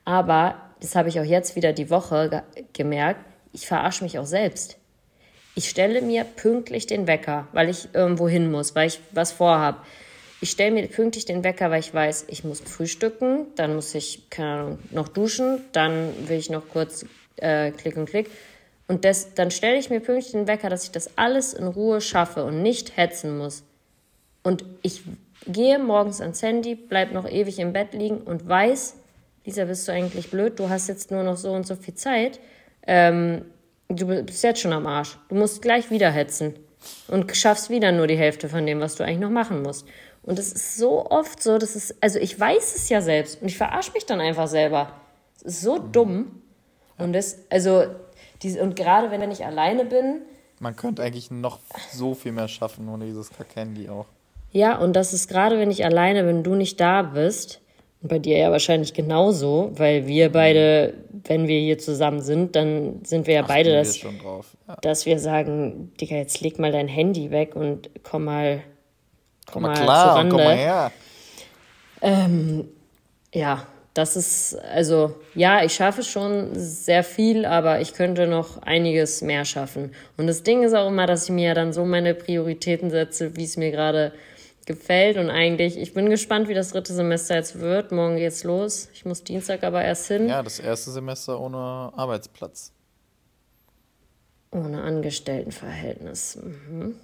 aber 0.05 0.55
das 0.79 0.95
habe 0.95 1.09
ich 1.09 1.19
auch 1.19 1.25
jetzt 1.25 1.55
wieder 1.55 1.73
die 1.73 1.91
Woche 1.91 2.29
ge 2.55 2.63
gemerkt, 2.73 3.21
ich 3.51 3.67
verarsche 3.67 4.03
mich 4.03 4.17
auch 4.17 4.25
selbst. 4.25 4.77
Ich 5.53 5.69
stelle 5.69 6.01
mir 6.01 6.23
pünktlich 6.23 6.87
den 6.87 7.05
Wecker, 7.05 7.47
weil 7.51 7.69
ich 7.69 7.89
irgendwo 7.93 8.27
hin 8.27 8.49
muss, 8.49 8.73
weil 8.75 8.87
ich 8.87 8.99
was 9.11 9.31
vorhab. 9.31 9.85
Ich 10.41 10.51
stelle 10.51 10.71
mir 10.71 10.87
pünktlich 10.87 11.25
den 11.25 11.43
Wecker, 11.43 11.69
weil 11.69 11.81
ich 11.81 11.93
weiß, 11.93 12.25
ich 12.29 12.43
muss 12.43 12.61
frühstücken, 12.61 13.47
dann 13.55 13.75
muss 13.75 13.93
ich, 13.93 14.29
keine 14.29 14.49
Ahnung, 14.51 14.79
noch 14.91 15.09
duschen, 15.09 15.61
dann 15.73 16.13
will 16.27 16.37
ich 16.37 16.49
noch 16.49 16.69
kurz 16.69 17.05
äh, 17.37 17.71
Klick 17.71 17.97
und 17.97 18.09
Klick. 18.09 18.29
Und 18.87 19.05
das, 19.05 19.33
dann 19.33 19.51
stelle 19.51 19.77
ich 19.77 19.89
mir 19.89 19.99
pünktlich 19.99 20.31
den 20.31 20.47
Wecker, 20.47 20.69
dass 20.69 20.83
ich 20.83 20.91
das 20.91 21.17
alles 21.17 21.53
in 21.53 21.67
Ruhe 21.67 22.01
schaffe 22.01 22.45
und 22.45 22.63
nicht 22.63 22.97
hetzen 22.97 23.37
muss. 23.37 23.63
Und 24.41 24.63
ich 24.81 25.03
gehe 25.45 25.77
morgens 25.77 26.21
ans 26.21 26.41
Handy, 26.41 26.75
bleib 26.75 27.11
noch 27.11 27.29
ewig 27.29 27.59
im 27.59 27.73
Bett 27.73 27.93
liegen 27.93 28.19
und 28.19 28.47
weiß, 28.47 28.95
Lisa, 29.45 29.65
bist 29.65 29.87
du 29.87 29.91
eigentlich 29.91 30.31
blöd? 30.31 30.57
Du 30.59 30.69
hast 30.69 30.87
jetzt 30.87 31.11
nur 31.11 31.23
noch 31.23 31.37
so 31.37 31.51
und 31.51 31.67
so 31.67 31.75
viel 31.75 31.95
Zeit. 31.95 32.39
Ähm, 32.87 33.45
du 33.89 34.07
bist 34.23 34.43
jetzt 34.43 34.61
schon 34.61 34.73
am 34.73 34.87
Arsch. 34.87 35.17
Du 35.29 35.35
musst 35.35 35.61
gleich 35.61 35.91
wieder 35.91 36.11
hetzen 36.11 36.55
und 37.07 37.35
schaffst 37.35 37.69
wieder 37.69 37.91
nur 37.91 38.07
die 38.07 38.17
Hälfte 38.17 38.49
von 38.49 38.65
dem, 38.65 38.79
was 38.79 38.95
du 38.95 39.03
eigentlich 39.03 39.19
noch 39.19 39.29
machen 39.29 39.61
musst. 39.61 39.85
Und 40.23 40.37
es 40.37 40.51
ist 40.51 40.77
so 40.77 41.05
oft 41.09 41.41
so, 41.41 41.57
dass 41.57 41.75
es, 41.75 41.95
also 42.01 42.19
ich 42.19 42.39
weiß 42.39 42.75
es 42.75 42.89
ja 42.89 43.01
selbst 43.01 43.41
und 43.41 43.47
ich 43.47 43.57
verarsche 43.57 43.91
mich 43.93 44.05
dann 44.05 44.19
einfach 44.19 44.47
selber. 44.47 44.91
Es 45.37 45.43
ist 45.43 45.61
so 45.61 45.77
dumm. 45.77 46.41
Und 46.97 47.13
das, 47.13 47.37
also, 47.49 47.85
diese, 48.43 48.61
und 48.61 48.75
gerade 48.75 49.09
wenn 49.11 49.29
ich 49.31 49.45
alleine 49.45 49.85
bin, 49.85 50.21
Man 50.59 50.75
könnte 50.75 51.01
eigentlich 51.01 51.31
noch 51.31 51.59
so 51.91 52.13
viel 52.13 52.33
mehr 52.33 52.49
schaffen 52.49 52.89
ohne 52.89 53.05
dieses 53.05 53.29
Kack-Handy 53.29 53.87
auch. 53.89 54.05
Ja, 54.51 54.77
und 54.77 54.93
das 54.95 55.13
ist 55.13 55.29
gerade, 55.29 55.57
wenn 55.57 55.71
ich 55.71 55.85
alleine 55.85 56.23
bin, 56.23 56.43
du 56.43 56.55
nicht 56.55 56.79
da 56.79 57.03
bist, 57.03 57.61
und 58.01 58.07
bei 58.09 58.19
dir 58.19 58.37
ja 58.37 58.51
wahrscheinlich 58.51 58.93
genauso, 58.93 59.71
weil 59.73 60.07
wir 60.07 60.31
beide, 60.31 60.93
wenn 61.25 61.47
wir 61.47 61.59
hier 61.59 61.77
zusammen 61.77 62.21
sind, 62.21 62.55
dann 62.55 63.03
sind 63.03 63.27
wir 63.27 63.33
ja 63.35 63.41
beide, 63.41 63.71
Achten 63.71 63.75
wir 63.75 63.77
das, 63.79 63.97
schon 63.97 64.19
drauf. 64.19 64.57
Ja. 64.67 64.77
dass 64.81 65.05
wir 65.05 65.19
sagen, 65.19 65.91
Digga, 65.99 66.15
jetzt 66.15 66.39
leg 66.41 66.59
mal 66.59 66.71
dein 66.71 66.87
Handy 66.87 67.29
weg 67.29 67.55
und 67.55 67.89
komm 68.03 68.25
mal, 68.25 68.61
komm 69.51 69.63
mal 69.63 69.73
klar, 69.73 70.13
zurande. 70.13 70.35
komm 70.35 70.43
mal 70.45 70.55
her. 70.55 70.91
Ja, 73.33 73.67
das 73.93 74.15
ist, 74.15 74.55
also, 74.55 75.15
ja, 75.35 75.63
ich 75.63 75.73
schaffe 75.73 76.03
schon 76.03 76.51
sehr 76.53 77.03
viel, 77.03 77.45
aber 77.45 77.81
ich 77.81 77.93
könnte 77.93 78.27
noch 78.27 78.61
einiges 78.61 79.21
mehr 79.21 79.45
schaffen. 79.45 79.93
Und 80.15 80.27
das 80.27 80.43
Ding 80.43 80.63
ist 80.63 80.73
auch 80.73 80.87
immer, 80.87 81.05
dass 81.05 81.25
ich 81.25 81.31
mir 81.31 81.47
ja 81.49 81.53
dann 81.53 81.73
so 81.73 81.83
meine 81.85 82.13
Prioritäten 82.13 82.91
setze, 82.91 83.35
wie 83.35 83.43
es 83.43 83.57
mir 83.57 83.71
gerade 83.71 84.13
gefällt. 84.65 85.17
Und 85.17 85.29
eigentlich, 85.29 85.77
ich 85.77 85.93
bin 85.93 86.09
gespannt, 86.09 86.47
wie 86.47 86.53
das 86.53 86.69
dritte 86.69 86.93
Semester 86.93 87.35
jetzt 87.35 87.59
wird. 87.59 87.91
Morgen 87.91 88.15
geht's 88.15 88.43
los. 88.43 88.89
Ich 88.93 89.03
muss 89.03 89.23
Dienstag 89.23 89.63
aber 89.63 89.83
erst 89.83 90.07
hin. 90.07 90.29
Ja, 90.29 90.43
das 90.43 90.59
erste 90.59 90.91
Semester 90.91 91.39
ohne 91.39 91.57
Arbeitsplatz. 91.57 92.71
Ohne 94.51 94.81
Angestelltenverhältnis. 94.81 96.37
Mhm. 96.41 96.95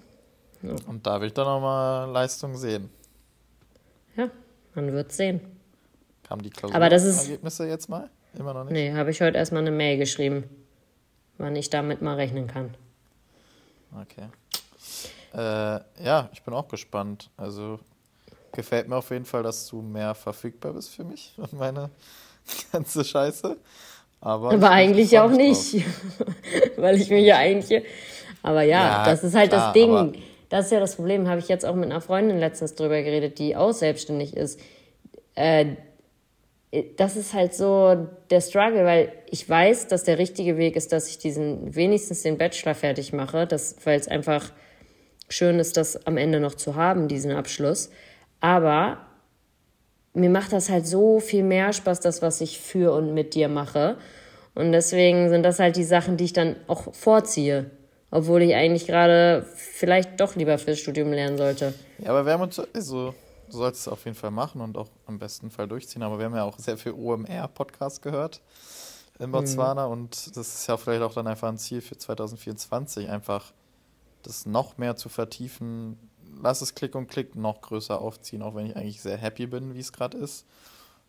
Und 0.87 1.05
da 1.05 1.19
will 1.19 1.27
ich 1.27 1.33
dann 1.33 1.45
nochmal 1.45 2.09
Leistung 2.09 2.55
sehen. 2.55 2.89
Ja, 4.15 4.29
man 4.73 4.91
wird 4.93 5.11
sehen. 5.11 5.41
Kamen 6.23 6.41
die 6.43 6.51
Aber 6.71 6.89
das 6.89 7.03
ist- 7.03 7.15
Klausurergebnisse 7.17 7.67
jetzt 7.67 7.89
mal? 7.89 8.09
Immer 8.37 8.53
noch 8.53 8.63
nicht? 8.65 8.73
Nee, 8.73 8.93
habe 8.93 9.11
ich 9.11 9.21
heute 9.21 9.37
erstmal 9.37 9.61
eine 9.61 9.71
Mail 9.71 9.97
geschrieben, 9.97 10.43
wann 11.37 11.55
ich 11.55 11.69
damit 11.69 12.01
mal 12.01 12.15
rechnen 12.15 12.47
kann. 12.47 12.75
Okay. 14.01 14.27
Äh, 15.33 15.79
ja, 16.03 16.29
ich 16.33 16.41
bin 16.43 16.53
auch 16.53 16.67
gespannt. 16.67 17.29
Also 17.37 17.79
gefällt 18.51 18.87
mir 18.89 18.97
auf 18.97 19.09
jeden 19.11 19.25
Fall, 19.25 19.43
dass 19.43 19.67
du 19.67 19.81
mehr 19.81 20.15
verfügbar 20.15 20.73
bist 20.73 20.93
für 20.95 21.03
mich 21.03 21.33
und 21.37 21.53
meine 21.53 21.89
ganze 22.71 23.03
Scheiße. 23.03 23.57
Aber, 24.21 24.51
Aber 24.51 24.57
ich 24.57 24.63
eigentlich 24.71 25.19
auch 25.19 25.29
nicht, 25.29 25.75
weil 26.77 26.99
ich 26.99 27.09
mich 27.09 27.25
ja 27.25 27.37
eigentlich. 27.39 27.83
Aber 28.41 28.63
ja, 28.63 28.99
Ja, 28.99 29.05
das 29.05 29.23
ist 29.23 29.35
halt 29.35 29.49
klar, 29.51 29.65
das 29.67 29.73
Ding. 29.73 30.21
Das 30.49 30.65
ist 30.65 30.71
ja 30.71 30.79
das 30.79 30.95
Problem, 30.95 31.27
habe 31.27 31.39
ich 31.39 31.47
jetzt 31.47 31.65
auch 31.65 31.75
mit 31.75 31.85
einer 31.85 32.01
Freundin 32.01 32.37
letztens 32.37 32.75
drüber 32.75 33.01
geredet, 33.01 33.39
die 33.39 33.55
auch 33.55 33.71
selbstständig 33.71 34.35
ist. 34.35 34.59
Äh, 35.35 35.75
das 36.97 37.15
ist 37.15 37.33
halt 37.33 37.53
so 37.53 38.07
der 38.29 38.41
Struggle, 38.41 38.85
weil 38.85 39.11
ich 39.29 39.47
weiß, 39.47 39.87
dass 39.87 40.03
der 40.03 40.17
richtige 40.17 40.57
Weg 40.57 40.75
ist, 40.75 40.91
dass 40.91 41.09
ich 41.09 41.17
diesen 41.17 41.75
wenigstens 41.75 42.21
den 42.23 42.37
Bachelor 42.37 42.75
fertig 42.75 43.13
mache, 43.13 43.47
weil 43.83 43.99
es 43.99 44.07
einfach 44.07 44.51
schön 45.29 45.59
ist, 45.59 45.77
das 45.77 46.05
am 46.05 46.17
Ende 46.17 46.39
noch 46.39 46.55
zu 46.55 46.75
haben, 46.75 47.07
diesen 47.07 47.31
Abschluss. 47.31 47.91
Aber 48.41 48.97
mir 50.13 50.29
macht 50.29 50.53
das 50.53 50.69
halt 50.69 50.85
so 50.85 51.19
viel 51.19 51.43
mehr 51.43 51.73
Spaß, 51.73 51.99
das, 51.99 52.21
was 52.21 52.41
ich 52.41 52.59
für 52.59 52.93
und 52.93 53.13
mit 53.13 53.35
dir 53.35 53.47
mache. 53.47 53.97
Und 54.53 54.71
deswegen 54.71 55.29
sind 55.29 55.43
das 55.43 55.59
halt 55.59 55.75
die 55.75 55.83
Sachen, 55.83 56.17
die 56.17 56.25
ich 56.25 56.33
dann 56.33 56.55
auch 56.67 56.93
vorziehe. 56.93 57.69
Obwohl 58.11 58.41
ich 58.43 58.55
eigentlich 58.55 58.87
gerade 58.87 59.45
vielleicht 59.55 60.19
doch 60.19 60.35
lieber 60.35 60.57
fürs 60.57 60.79
Studium 60.79 61.11
lernen 61.11 61.37
sollte. 61.37 61.73
Ja, 61.99 62.11
aber 62.11 62.25
wir 62.25 62.33
haben 62.33 62.43
uns, 62.43 62.59
also, 62.59 63.13
du 63.49 63.57
solltest 63.57 63.87
es 63.87 63.91
auf 63.91 64.05
jeden 64.05 64.15
Fall 64.15 64.31
machen 64.31 64.61
und 64.61 64.77
auch 64.77 64.87
am 65.05 65.19
besten 65.19 65.49
Fall 65.49 65.67
durchziehen. 65.67 66.03
Aber 66.03 66.17
wir 66.17 66.25
haben 66.25 66.35
ja 66.35 66.43
auch 66.43 66.57
sehr 66.57 66.77
viel 66.77 66.93
OMR-Podcast 66.93 68.01
gehört 68.01 68.41
in 69.19 69.31
Botswana 69.31 69.85
und 69.85 70.35
das 70.35 70.55
ist 70.55 70.67
ja 70.67 70.77
vielleicht 70.77 71.01
auch 71.01 71.13
dann 71.13 71.27
einfach 71.27 71.47
ein 71.47 71.57
Ziel 71.57 71.81
für 71.81 71.97
2024, 71.97 73.09
einfach 73.09 73.53
das 74.23 74.45
noch 74.45 74.77
mehr 74.77 74.95
zu 74.95 75.09
vertiefen. 75.09 75.97
Lass 76.41 76.61
es 76.61 76.75
Klick 76.75 76.95
und 76.95 77.07
Klick 77.07 77.35
noch 77.35 77.61
größer 77.61 77.99
aufziehen, 78.01 78.41
auch 78.41 78.55
wenn 78.55 78.65
ich 78.65 78.75
eigentlich 78.75 79.01
sehr 79.01 79.17
happy 79.17 79.47
bin, 79.47 79.73
wie 79.73 79.79
es 79.79 79.93
gerade 79.93 80.17
ist, 80.17 80.45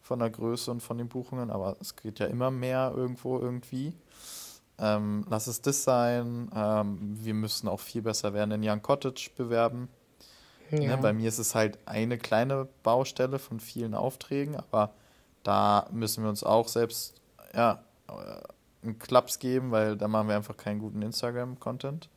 von 0.02 0.20
der 0.20 0.30
Größe 0.30 0.70
und 0.70 0.82
von 0.82 0.98
den 0.98 1.08
Buchungen. 1.08 1.50
Aber 1.50 1.76
es 1.80 1.96
geht 1.96 2.20
ja 2.20 2.26
immer 2.26 2.50
mehr 2.50 2.92
irgendwo 2.94 3.40
irgendwie. 3.40 3.92
Ähm, 4.78 5.24
lass 5.28 5.46
es 5.46 5.62
das 5.62 5.84
sein. 5.84 6.50
Ähm, 6.54 6.98
wir 7.00 7.34
müssen 7.34 7.68
auch 7.68 7.80
viel 7.80 8.02
besser 8.02 8.34
werden 8.34 8.50
in 8.50 8.68
Young 8.68 8.82
Cottage 8.82 9.30
bewerben. 9.36 9.88
Ja. 10.70 10.80
Ne, 10.80 10.98
bei 10.98 11.12
mir 11.12 11.28
ist 11.28 11.38
es 11.38 11.54
halt 11.54 11.78
eine 11.86 12.18
kleine 12.18 12.66
Baustelle 12.82 13.38
von 13.38 13.60
vielen 13.60 13.94
Aufträgen, 13.94 14.56
aber 14.56 14.90
da 15.44 15.86
müssen 15.92 16.24
wir 16.24 16.28
uns 16.28 16.42
auch 16.42 16.66
selbst 16.68 17.14
ja, 17.54 17.84
äh, 18.08 18.84
einen 18.84 18.98
Klaps 18.98 19.38
geben, 19.38 19.70
weil 19.70 19.96
da 19.96 20.08
machen 20.08 20.28
wir 20.28 20.34
einfach 20.36 20.56
keinen 20.56 20.80
guten 20.80 21.02
Instagram-Content. 21.02 22.08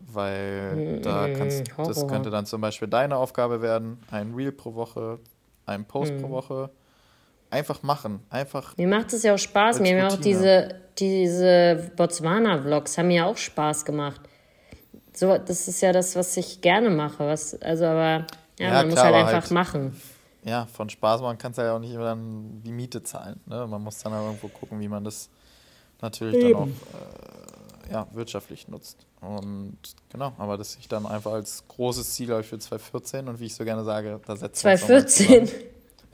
Weil 0.00 1.00
da 1.00 1.28
kannst, 1.28 1.62
Mm, 1.78 1.82
das 1.84 2.06
könnte 2.06 2.30
dann 2.30 2.46
zum 2.46 2.60
Beispiel 2.60 2.88
deine 2.88 3.16
Aufgabe 3.16 3.62
werden, 3.62 3.98
ein 4.10 4.34
Reel 4.34 4.52
pro 4.52 4.74
Woche, 4.74 5.18
ein 5.66 5.84
Post 5.86 6.12
Mm. 6.14 6.20
pro 6.20 6.30
Woche. 6.30 6.70
Einfach 7.54 7.84
machen, 7.84 8.18
einfach 8.30 8.76
Mir 8.76 8.88
macht 8.88 9.12
es 9.12 9.22
ja 9.22 9.32
auch 9.34 9.38
Spaß. 9.38 9.78
Mir 9.78 9.90
haben 9.92 9.98
ja 9.98 10.08
auch 10.08 10.20
diese, 10.20 10.74
diese 10.98 11.92
Botswana-Vlogs 11.96 12.98
haben 12.98 13.06
mir 13.06 13.16
ja 13.18 13.26
auch 13.26 13.36
Spaß 13.36 13.84
gemacht. 13.84 14.20
So, 15.12 15.38
das 15.38 15.68
ist 15.68 15.80
ja 15.80 15.92
das, 15.92 16.16
was 16.16 16.36
ich 16.36 16.60
gerne 16.60 16.90
mache. 16.90 17.20
Was, 17.24 17.54
also, 17.62 17.84
aber 17.84 18.26
ja, 18.58 18.66
Ja, 18.68 18.70
man 18.72 18.86
muss 18.86 18.94
klar, 18.94 19.04
halt 19.06 19.14
aber 19.14 19.26
einfach 19.28 19.42
halt- 19.42 19.50
machen. 19.52 20.00
ja, 20.42 20.66
von 20.66 20.90
Spaß 20.90 21.20
machen 21.20 21.38
kannst 21.38 21.58
du 21.58 21.62
ja 21.62 21.76
auch 21.76 21.78
nicht 21.78 21.92
immer 21.94 22.06
dann 22.06 22.60
die 22.64 22.72
Miete 22.72 23.04
zahlen. 23.04 23.38
Ne? 23.46 23.64
Man 23.68 23.80
muss 23.82 23.98
dann 24.00 24.12
auch 24.12 24.26
irgendwo 24.26 24.48
gucken, 24.48 24.80
wie 24.80 24.88
man 24.88 25.04
das 25.04 25.30
natürlich 26.02 26.42
dann 26.42 26.54
auch 26.56 26.66
äh, 26.66 27.92
ja, 27.92 28.08
wirtschaftlich 28.12 28.66
nutzt. 28.66 29.06
Und 29.20 29.78
genau, 30.10 30.32
aber 30.38 30.58
das 30.58 30.74
ich 30.74 30.88
dann 30.88 31.06
einfach 31.06 31.32
als 31.32 31.62
großes 31.68 32.14
Ziel 32.14 32.30
habe 32.32 32.40
ich 32.40 32.48
für 32.48 32.58
2014 32.58 33.28
und 33.28 33.38
wie 33.38 33.46
ich 33.46 33.54
so 33.54 33.64
gerne 33.64 33.84
sage, 33.84 34.20
da 34.26 34.32
uns 34.32 34.40
nochmal 34.42 34.48
2014. 35.06 35.48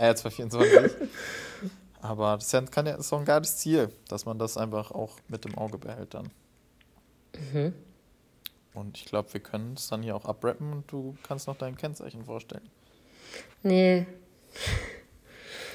Äh, 0.01 0.15
2024. 0.15 1.09
aber 2.01 2.39
das 2.39 2.71
kann 2.71 2.87
ja, 2.87 2.95
ist 2.95 3.13
doch 3.13 3.19
ein 3.19 3.27
geiles 3.27 3.59
Ziel, 3.59 3.91
dass 4.09 4.25
man 4.25 4.39
das 4.39 4.57
einfach 4.57 4.93
auch 4.93 5.19
mit 5.29 5.45
im 5.45 5.59
Auge 5.59 5.77
behält 5.77 6.15
dann. 6.15 6.31
Mhm. 7.53 7.75
Und 8.73 8.97
ich 8.97 9.05
glaube, 9.05 9.31
wir 9.35 9.41
können 9.41 9.75
es 9.75 9.89
dann 9.89 10.03
hier 10.03 10.17
auch 10.17 10.25
abrappen 10.25 10.73
und 10.73 10.91
du 10.91 11.17
kannst 11.23 11.47
noch 11.49 11.57
dein 11.57 11.77
Kennzeichen 11.77 12.25
vorstellen. 12.25 12.67
Nee. 13.63 14.07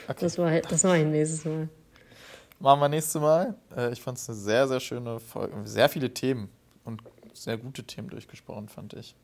Okay. 0.07 0.15
Das, 0.19 0.37
war, 0.39 0.59
das 0.61 0.83
mache 0.83 0.99
ich 0.99 1.05
nächstes 1.05 1.45
Mal. 1.45 1.69
Machen 2.59 2.79
wir 2.79 2.89
nächstes 2.89 3.21
Mal. 3.21 3.53
Äh, 3.75 3.91
ich 3.91 4.01
fand 4.01 4.17
es 4.17 4.27
eine 4.27 4.37
sehr, 4.37 4.67
sehr 4.67 4.79
schöne 4.79 5.19
Folge. 5.19 5.55
Sehr 5.65 5.87
viele 5.87 6.11
Themen 6.11 6.49
und 6.83 7.03
sehr 7.33 7.57
gute 7.57 7.83
Themen 7.83 8.09
durchgesprochen, 8.09 8.69
fand 8.69 8.93
ich. 8.93 9.15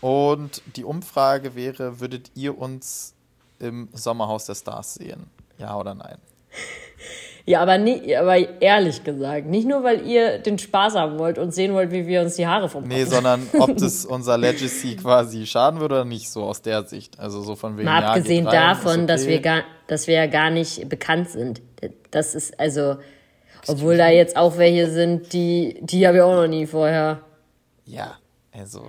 Und 0.00 0.62
die 0.76 0.84
Umfrage 0.84 1.54
wäre, 1.54 2.00
würdet 2.00 2.30
ihr 2.34 2.56
uns 2.56 3.14
im 3.58 3.88
Sommerhaus 3.92 4.46
der 4.46 4.54
Stars 4.54 4.94
sehen? 4.94 5.26
Ja 5.58 5.78
oder 5.78 5.94
nein? 5.94 6.18
Ja, 7.46 7.60
aber, 7.60 7.76
nie, 7.76 8.16
aber 8.16 8.62
ehrlich 8.62 9.04
gesagt, 9.04 9.46
nicht 9.46 9.68
nur, 9.68 9.84
weil 9.84 10.06
ihr 10.06 10.38
den 10.38 10.58
Spaß 10.58 10.94
haben 10.94 11.18
wollt 11.18 11.36
und 11.36 11.52
sehen 11.52 11.74
wollt, 11.74 11.92
wie 11.92 12.06
wir 12.06 12.22
uns 12.22 12.36
die 12.36 12.46
Haare 12.46 12.70
vom 12.70 12.84
Nee, 12.84 13.04
sondern 13.04 13.46
ob 13.58 13.76
das 13.76 14.06
unser 14.06 14.38
Legacy 14.38 14.96
quasi 14.96 15.44
schaden 15.44 15.78
würde 15.78 15.96
oder 15.96 16.04
nicht, 16.06 16.30
so 16.30 16.44
aus 16.44 16.62
der 16.62 16.84
Sicht. 16.84 17.20
Also 17.20 17.42
so 17.42 17.54
von 17.54 17.76
wegen, 17.76 17.84
Mal 17.84 18.00
ja, 18.00 18.08
abgesehen 18.08 18.46
davon, 18.46 19.00
okay. 19.00 19.06
dass, 19.06 19.26
wir 19.26 19.40
gar, 19.40 19.62
dass 19.88 20.06
wir 20.06 20.14
ja 20.14 20.26
gar 20.26 20.48
nicht 20.48 20.88
bekannt 20.88 21.28
sind. 21.28 21.60
Das 22.10 22.34
ist, 22.34 22.58
also, 22.58 22.96
obwohl 23.66 23.98
da 23.98 24.08
jetzt 24.08 24.38
auch 24.38 24.56
welche 24.56 24.90
sind, 24.90 25.34
die, 25.34 25.78
die 25.82 26.06
habe 26.06 26.16
ich 26.16 26.22
auch 26.22 26.36
noch 26.36 26.48
nie 26.48 26.64
vorher. 26.66 27.20
Ja, 27.84 28.16
also 28.52 28.86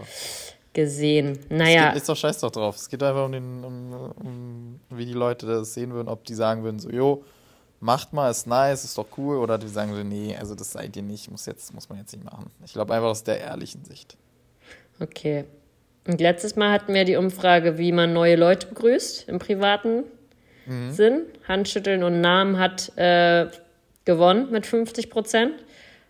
gesehen. 0.75 1.39
Naja. 1.49 1.87
Geht, 1.87 1.97
ist 1.97 2.09
doch 2.09 2.15
scheiß 2.15 2.39
doch 2.41 2.51
drauf. 2.51 2.75
Es 2.75 2.87
geht 2.87 3.01
einfach 3.01 3.25
um, 3.25 3.31
den, 3.31 3.63
um, 3.63 3.93
um, 4.23 4.79
wie 4.91 5.05
die 5.05 5.13
Leute 5.13 5.47
das 5.47 5.73
sehen 5.73 5.91
würden, 5.93 6.09
ob 6.09 6.23
die 6.25 6.35
sagen 6.35 6.63
würden, 6.63 6.77
so, 6.77 6.91
jo, 6.91 7.23
macht 7.79 8.13
mal, 8.13 8.29
ist 8.29 8.45
nice, 8.45 8.83
ist 8.83 8.97
doch 8.97 9.07
cool, 9.17 9.37
oder 9.37 9.57
die 9.57 9.67
sagen 9.67 9.95
so, 9.95 10.03
nee, 10.03 10.35
also 10.37 10.53
das 10.53 10.73
seid 10.73 10.95
ihr 10.95 11.01
nicht, 11.01 11.31
muss, 11.31 11.47
jetzt, 11.47 11.73
muss 11.73 11.89
man 11.89 11.97
jetzt 11.97 12.13
nicht 12.13 12.23
machen. 12.23 12.51
Ich 12.63 12.73
glaube 12.73 12.93
einfach 12.93 13.09
aus 13.09 13.23
der 13.23 13.39
ehrlichen 13.39 13.83
Sicht. 13.85 14.17
Okay. 14.99 15.45
Und 16.07 16.21
letztes 16.21 16.55
Mal 16.55 16.71
hatten 16.71 16.93
wir 16.93 17.05
die 17.05 17.15
Umfrage, 17.15 17.79
wie 17.79 17.91
man 17.91 18.13
neue 18.13 18.35
Leute 18.35 18.67
begrüßt 18.67 19.27
im 19.27 19.39
privaten 19.39 20.03
mhm. 20.67 20.91
Sinn. 20.91 21.21
Handschütteln 21.47 22.03
und 22.03 22.21
Namen 22.21 22.59
hat 22.59 22.95
äh, 22.97 23.47
gewonnen 24.03 24.51
mit 24.51 24.67
50 24.67 25.09
Prozent, 25.09 25.53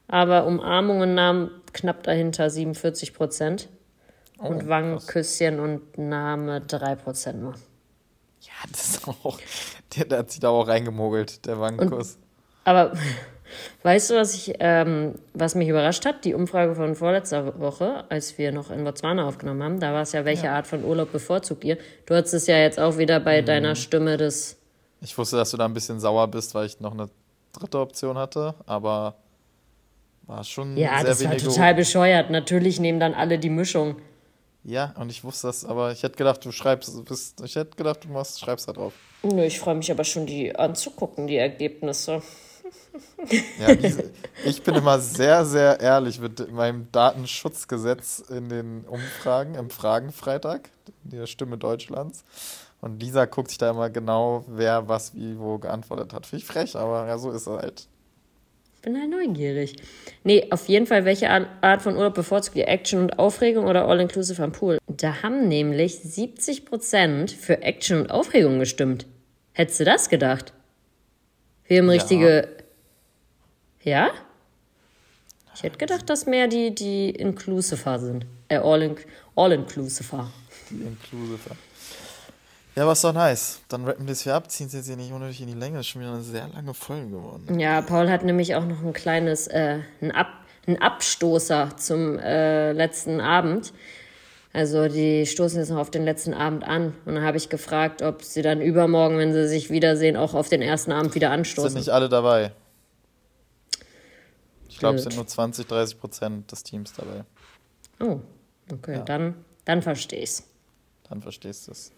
aber 0.07 0.45
Umarmungen 0.45 1.13
nahmen 1.13 1.51
knapp 1.72 2.03
dahinter 2.03 2.49
47 2.49 3.13
Prozent. 3.13 3.70
Oh, 4.39 4.47
und 4.47 4.67
Wangenküsschen 4.67 5.59
und 5.59 5.97
Name 5.97 6.59
3% 6.59 7.33
nur. 7.33 7.53
Ja, 8.41 8.51
das 8.71 8.89
ist 8.89 9.07
auch. 9.07 9.39
Der, 9.95 10.05
der 10.05 10.19
hat 10.19 10.31
sich 10.31 10.39
da 10.39 10.49
auch 10.49 10.67
reingemogelt, 10.67 11.45
der 11.45 11.59
Wangenkuss. 11.59 12.15
Und, 12.15 12.23
aber 12.65 12.93
weißt 13.83 14.09
du, 14.09 14.15
was 14.15 14.33
ich, 14.33 14.55
ähm, 14.59 15.15
was 15.33 15.55
mich 15.55 15.67
überrascht 15.67 16.05
hat? 16.05 16.25
Die 16.25 16.33
Umfrage 16.33 16.75
von 16.75 16.95
vorletzter 16.95 17.59
Woche, 17.59 18.03
als 18.09 18.38
wir 18.38 18.51
noch 18.51 18.71
in 18.71 18.83
Botswana 18.83 19.27
aufgenommen 19.27 19.63
haben, 19.63 19.79
da 19.79 19.93
war 19.93 20.01
es 20.01 20.11
ja, 20.11 20.25
welche 20.25 20.45
ja. 20.45 20.55
Art 20.55 20.67
von 20.67 20.83
Urlaub 20.83 21.11
bevorzugt 21.11 21.63
ihr? 21.63 21.77
Du 22.05 22.15
hattest 22.15 22.33
es 22.33 22.47
ja 22.47 22.57
jetzt 22.57 22.79
auch 22.79 22.97
wieder 22.97 23.19
bei 23.19 23.41
mhm. 23.41 23.45
deiner 23.45 23.75
Stimme 23.75 24.17
des. 24.17 24.57
Ich 25.01 25.17
wusste, 25.17 25.38
dass 25.38 25.51
du 25.51 25.57
da 25.57 25.65
ein 25.65 25.73
bisschen 25.73 25.99
sauer 25.99 26.27
bist, 26.27 26.55
weil 26.55 26.65
ich 26.65 26.79
noch 26.79 26.93
eine 26.93 27.09
dritte 27.53 27.79
Option 27.79 28.17
hatte, 28.17 28.55
aber 28.65 29.15
war 30.23 30.43
schon 30.43 30.75
ja, 30.75 30.97
sehr 30.97 31.05
das 31.05 31.23
war 31.23 31.38
total 31.38 31.75
bescheuert. 31.75 32.31
Natürlich 32.31 32.79
nehmen 32.79 32.99
dann 32.99 33.13
alle 33.13 33.38
die 33.38 33.49
Mischung. 33.49 33.97
Ja, 34.66 34.95
und 34.99 35.11
ich 35.11 35.24
wusste 35.24 35.47
das, 35.47 35.63
aber 35.63 35.91
ich 35.91 36.01
hätte 36.01 36.18
gedacht, 36.18 36.43
du 36.43 36.51
schreibst, 36.51 37.05
bist, 37.05 37.39
ich 37.41 37.55
hätte 37.55 37.78
gedacht, 37.78 38.03
du 38.03 38.09
machst, 38.09 38.39
schreibst 38.39 38.68
da 38.68 38.74
drauf. 38.74 38.93
Nö, 39.22 39.43
ich 39.43 39.59
freue 39.59 39.76
mich 39.76 39.91
aber 39.91 40.03
schon, 40.03 40.26
die 40.26 40.55
anzugucken, 40.55 41.28
die 41.28 41.38
Ergebnisse. 41.38 42.22
Ja, 43.59 43.76
diese, 43.76 44.11
ich 44.45 44.63
bin 44.63 44.74
immer 44.76 44.99
sehr, 44.99 45.45
sehr 45.45 45.80
ehrlich 45.80 46.20
mit 46.20 46.51
meinem 46.51 46.88
Datenschutzgesetz 46.91 48.20
in 48.30 48.47
den 48.47 48.86
Umfragen, 48.86 49.55
im 49.55 49.70
Fragenfreitag, 49.70 50.70
der 51.03 51.28
Stimme 51.28 51.57
Deutschlands. 51.57 52.24
Und 52.82 53.01
Lisa 53.01 53.26
guckt 53.26 53.49
sich 53.49 53.57
da 53.57 53.70
immer 53.70 53.89
genau, 53.89 54.45
wer 54.47 54.88
was 54.88 55.13
wie 55.13 55.38
wo 55.38 55.57
geantwortet 55.57 56.13
hat. 56.13 56.26
Finde 56.26 56.43
ich 56.43 56.47
frech, 56.47 56.76
aber 56.76 57.07
ja, 57.07 57.18
so 57.18 57.32
ist 57.32 57.47
er 57.47 57.57
halt 57.57 57.88
bin 58.86 58.99
halt 58.99 59.09
neugierig. 59.09 59.75
Nee, 60.23 60.47
auf 60.51 60.67
jeden 60.69 60.86
Fall, 60.86 61.05
welche 61.05 61.29
Art 61.29 61.81
von 61.81 61.97
Urlaub 61.97 62.13
bevorzugt 62.13 62.55
ihr? 62.55 62.67
Action 62.67 62.99
und 62.99 63.19
Aufregung 63.19 63.65
oder 63.65 63.88
All-Inclusive 63.88 64.41
am 64.41 64.51
Pool? 64.51 64.77
Da 64.88 65.23
haben 65.23 65.47
nämlich 65.47 65.95
70% 65.95 67.36
für 67.36 67.61
Action 67.63 68.01
und 68.01 68.11
Aufregung 68.11 68.59
gestimmt. 68.59 69.07
Hättest 69.53 69.79
du 69.79 69.86
das 69.86 70.09
gedacht? 70.09 70.53
Wir 71.67 71.79
haben 71.79 71.89
richtige. 71.89 72.47
Ja? 73.81 74.11
Ich 75.55 75.63
hätte 75.63 75.77
gedacht, 75.77 76.09
dass 76.09 76.27
mehr 76.27 76.47
die, 76.47 76.73
die 76.75 77.09
Inclusive 77.09 77.99
sind. 77.99 78.25
Äh, 78.49 78.57
All-Inclusive. 78.57 80.15
All 80.15 80.27
die 80.69 80.83
Inclusive. 80.83 81.55
Ja, 82.76 82.86
was 82.86 83.01
doch 83.01 83.13
nice. 83.13 83.61
Dann 83.69 83.86
rappen 83.86 84.05
wir 84.05 84.11
es 84.11 84.21
hier 84.21 84.36
ab, 84.36 84.51
ziehen 84.51 84.67
es 84.67 84.73
jetzt 84.73 84.88
hier 84.88 84.97
nicht 84.97 85.11
unnötig 85.11 85.41
in 85.41 85.47
die 85.47 85.53
Länge. 85.53 85.78
Das 85.78 85.86
ist 85.86 85.91
schon 85.91 86.01
wieder 86.01 86.11
eine 86.11 86.23
sehr 86.23 86.47
lange 86.49 86.73
Folge 86.73 87.09
geworden. 87.09 87.57
Ja, 87.57 87.82
Paul 87.82 88.09
hat 88.09 88.23
nämlich 88.23 88.55
auch 88.55 88.65
noch 88.65 88.84
ein 88.84 88.91
kleines, 88.91 89.47
äh, 89.47 89.80
ein, 90.01 90.11
Ab 90.11 90.28
ein 90.67 90.82
Abstoßer 90.82 91.78
zum 91.78 92.19
äh, 92.19 92.73
letzten 92.73 93.21
Abend. 93.21 93.71
Also 94.51 94.88
die 94.88 95.26
stoßen 95.26 95.59
jetzt 95.59 95.69
noch 95.69 95.78
auf 95.78 95.91
den 95.91 96.03
letzten 96.03 96.34
Abend 96.34 96.63
an. 96.63 96.95
Und 97.05 97.15
dann 97.15 97.23
habe 97.23 97.38
ich 97.38 97.49
gefragt, 97.49 98.01
ob 98.01 98.23
sie 98.23 98.41
dann 98.41 98.61
übermorgen, 98.61 99.17
wenn 99.17 99.32
sie 99.32 99.47
sich 99.47 99.69
wiedersehen, 99.69 100.17
auch 100.17 100.34
auf 100.34 100.49
den 100.49 100.61
ersten 100.61 100.91
Abend 100.91 101.15
wieder 101.15 101.32
anstoßen. 101.32 101.69
Sind 101.69 101.80
nicht 101.80 101.89
alle 101.89 102.09
dabei. 102.09 102.51
Ich 104.67 104.80
glaube, 104.80 104.97
es 104.97 105.03
sind 105.03 105.15
nur 105.15 105.28
20, 105.28 105.67
30 105.67 105.99
Prozent 105.99 106.51
des 106.51 106.63
Teams 106.63 106.91
dabei. 106.93 107.23
Oh, 108.01 108.19
okay, 108.71 108.95
ja. 108.95 108.99
dann, 109.03 109.36
dann 109.63 109.82
verstehe 109.82 110.21
ich's. 110.21 110.43
Dann 111.07 111.21
verstehst 111.21 111.67
du 111.67 111.71
es. 111.71 111.91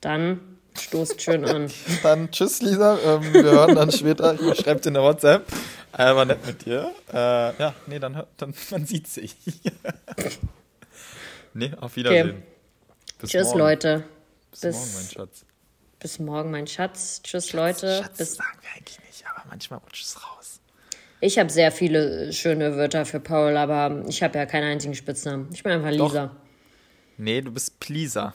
Dann 0.00 0.58
stoßt 0.78 1.20
schön 1.20 1.44
an. 1.44 1.70
dann 2.02 2.30
tschüss, 2.30 2.62
Lisa. 2.62 2.98
Ähm, 3.04 3.32
wir 3.32 3.42
hören 3.42 3.74
dann 3.74 3.90
später. 3.90 4.34
Ich 4.34 4.60
schreibe 4.60 4.80
dir 4.80 4.90
eine 4.90 5.02
WhatsApp. 5.02 5.44
Äh, 5.92 6.14
war 6.14 6.24
nett 6.24 6.46
mit 6.46 6.64
dir. 6.64 6.92
Äh, 7.12 7.16
ja, 7.16 7.74
nee, 7.86 7.98
dann, 7.98 8.22
dann 8.36 8.54
man 8.70 8.86
sieht 8.86 9.08
sich. 9.08 9.34
nee, 11.54 11.72
auf 11.80 11.96
Wiedersehen. 11.96 12.28
Okay. 12.28 12.42
Bis 13.18 13.30
tschüss, 13.30 13.46
morgen. 13.48 13.58
Leute. 13.58 14.04
Bis, 14.50 14.60
bis, 14.60 14.74
morgen, 14.74 14.94
mein 14.94 15.10
Schatz. 15.10 15.44
Bis 15.98 16.18
morgen, 16.18 16.50
mein 16.50 16.66
Schatz. 16.66 17.22
Tschüss, 17.22 17.48
Schatz, 17.48 17.54
Leute. 17.54 18.02
Schatz 18.02 18.18
bis 18.18 18.34
sagen 18.36 18.58
wir 18.62 18.70
eigentlich 18.76 19.00
nicht, 19.00 19.24
aber 19.28 19.44
manchmal 19.48 19.80
rutscht 19.80 20.04
es 20.04 20.16
raus. 20.16 20.60
Ich 21.20 21.38
habe 21.38 21.50
sehr 21.50 21.72
viele 21.72 22.32
schöne 22.32 22.76
Wörter 22.76 23.04
für 23.04 23.18
Paul, 23.18 23.56
aber 23.56 24.04
ich 24.08 24.22
habe 24.22 24.38
ja 24.38 24.46
keinen 24.46 24.70
einzigen 24.70 24.94
Spitznamen. 24.94 25.48
Ich 25.52 25.64
bin 25.64 25.72
einfach 25.72 25.90
Lisa. 25.90 26.26
Doch. 26.26 26.36
Nee, 27.16 27.40
du 27.40 27.50
bist 27.50 27.80
Pleaser. 27.80 28.34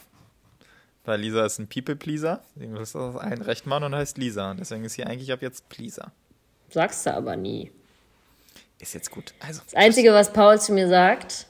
Weil 1.06 1.20
Lisa 1.20 1.45
ist 1.45 1.60
ein 1.60 1.68
People-Pleaser. 1.68 2.41
Deswegen 2.56 2.78
ist 2.78 2.95
das 2.95 3.16
ein 3.18 3.41
Rechtmann 3.41 3.84
und 3.84 3.93
heißt 3.93 4.18
Lisa. 4.18 4.51
Und 4.51 4.60
deswegen 4.60 4.86
ist 4.86 4.93
hier 4.93 5.08
eigentlich 5.08 5.32
ab 5.32 5.41
jetzt 5.41 5.68
Pleaser. 5.70 6.12
Sagst 6.70 7.06
du 7.06 7.14
aber 7.14 7.36
nie. 7.36 7.72
Ist 8.80 8.93
jetzt 8.93 9.12
gut. 9.12 9.34
Also, 9.39 9.62
das 9.66 9.76
Einzige, 9.76 10.14
was 10.14 10.32
Paul 10.32 10.60
zu 10.60 10.74
mir 10.74 10.88
sagt, 10.88 11.47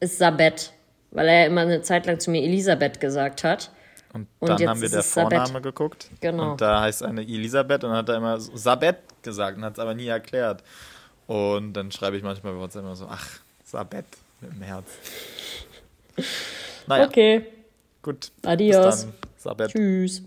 ist 0.00 0.18
Sabet. 0.18 0.72
Weil 1.10 1.28
er 1.28 1.46
immer 1.46 1.60
eine 1.60 1.82
Zeit 1.82 2.06
lang 2.06 2.18
zu 2.18 2.30
mir 2.30 2.42
Elisabeth 2.42 2.98
gesagt 3.00 3.44
hat. 3.44 3.70
Und 4.12 4.28
dann 4.40 4.52
und 4.52 4.68
haben 4.68 4.80
wir 4.80 4.88
der 4.88 5.02
Vorname 5.02 5.60
geguckt. 5.60 6.08
Genau. 6.20 6.52
Und 6.52 6.60
da 6.60 6.82
heißt 6.82 7.02
eine 7.02 7.22
Elisabeth 7.22 7.84
und 7.84 7.90
dann 7.90 7.98
hat 7.98 8.08
er 8.08 8.16
immer 8.16 8.40
Sabet 8.40 8.96
gesagt 9.22 9.58
und 9.58 9.64
hat 9.64 9.74
es 9.74 9.78
aber 9.78 9.94
nie 9.94 10.06
erklärt. 10.06 10.62
Und 11.26 11.72
dann 11.72 11.90
schreibe 11.90 12.16
ich 12.16 12.22
manchmal 12.22 12.54
bei 12.54 12.62
uns 12.62 12.76
immer 12.76 12.94
so, 12.96 13.06
ach, 13.08 13.40
Sabet 13.64 14.06
mit 14.40 14.52
dem 14.52 14.62
Herz. 14.62 14.86
Naja. 16.86 17.06
Okay. 17.06 17.46
Gut. 18.04 18.32
Adios. 18.42 19.06
Bis 19.34 19.44
dann. 19.44 19.68
Tschüss. 19.68 20.22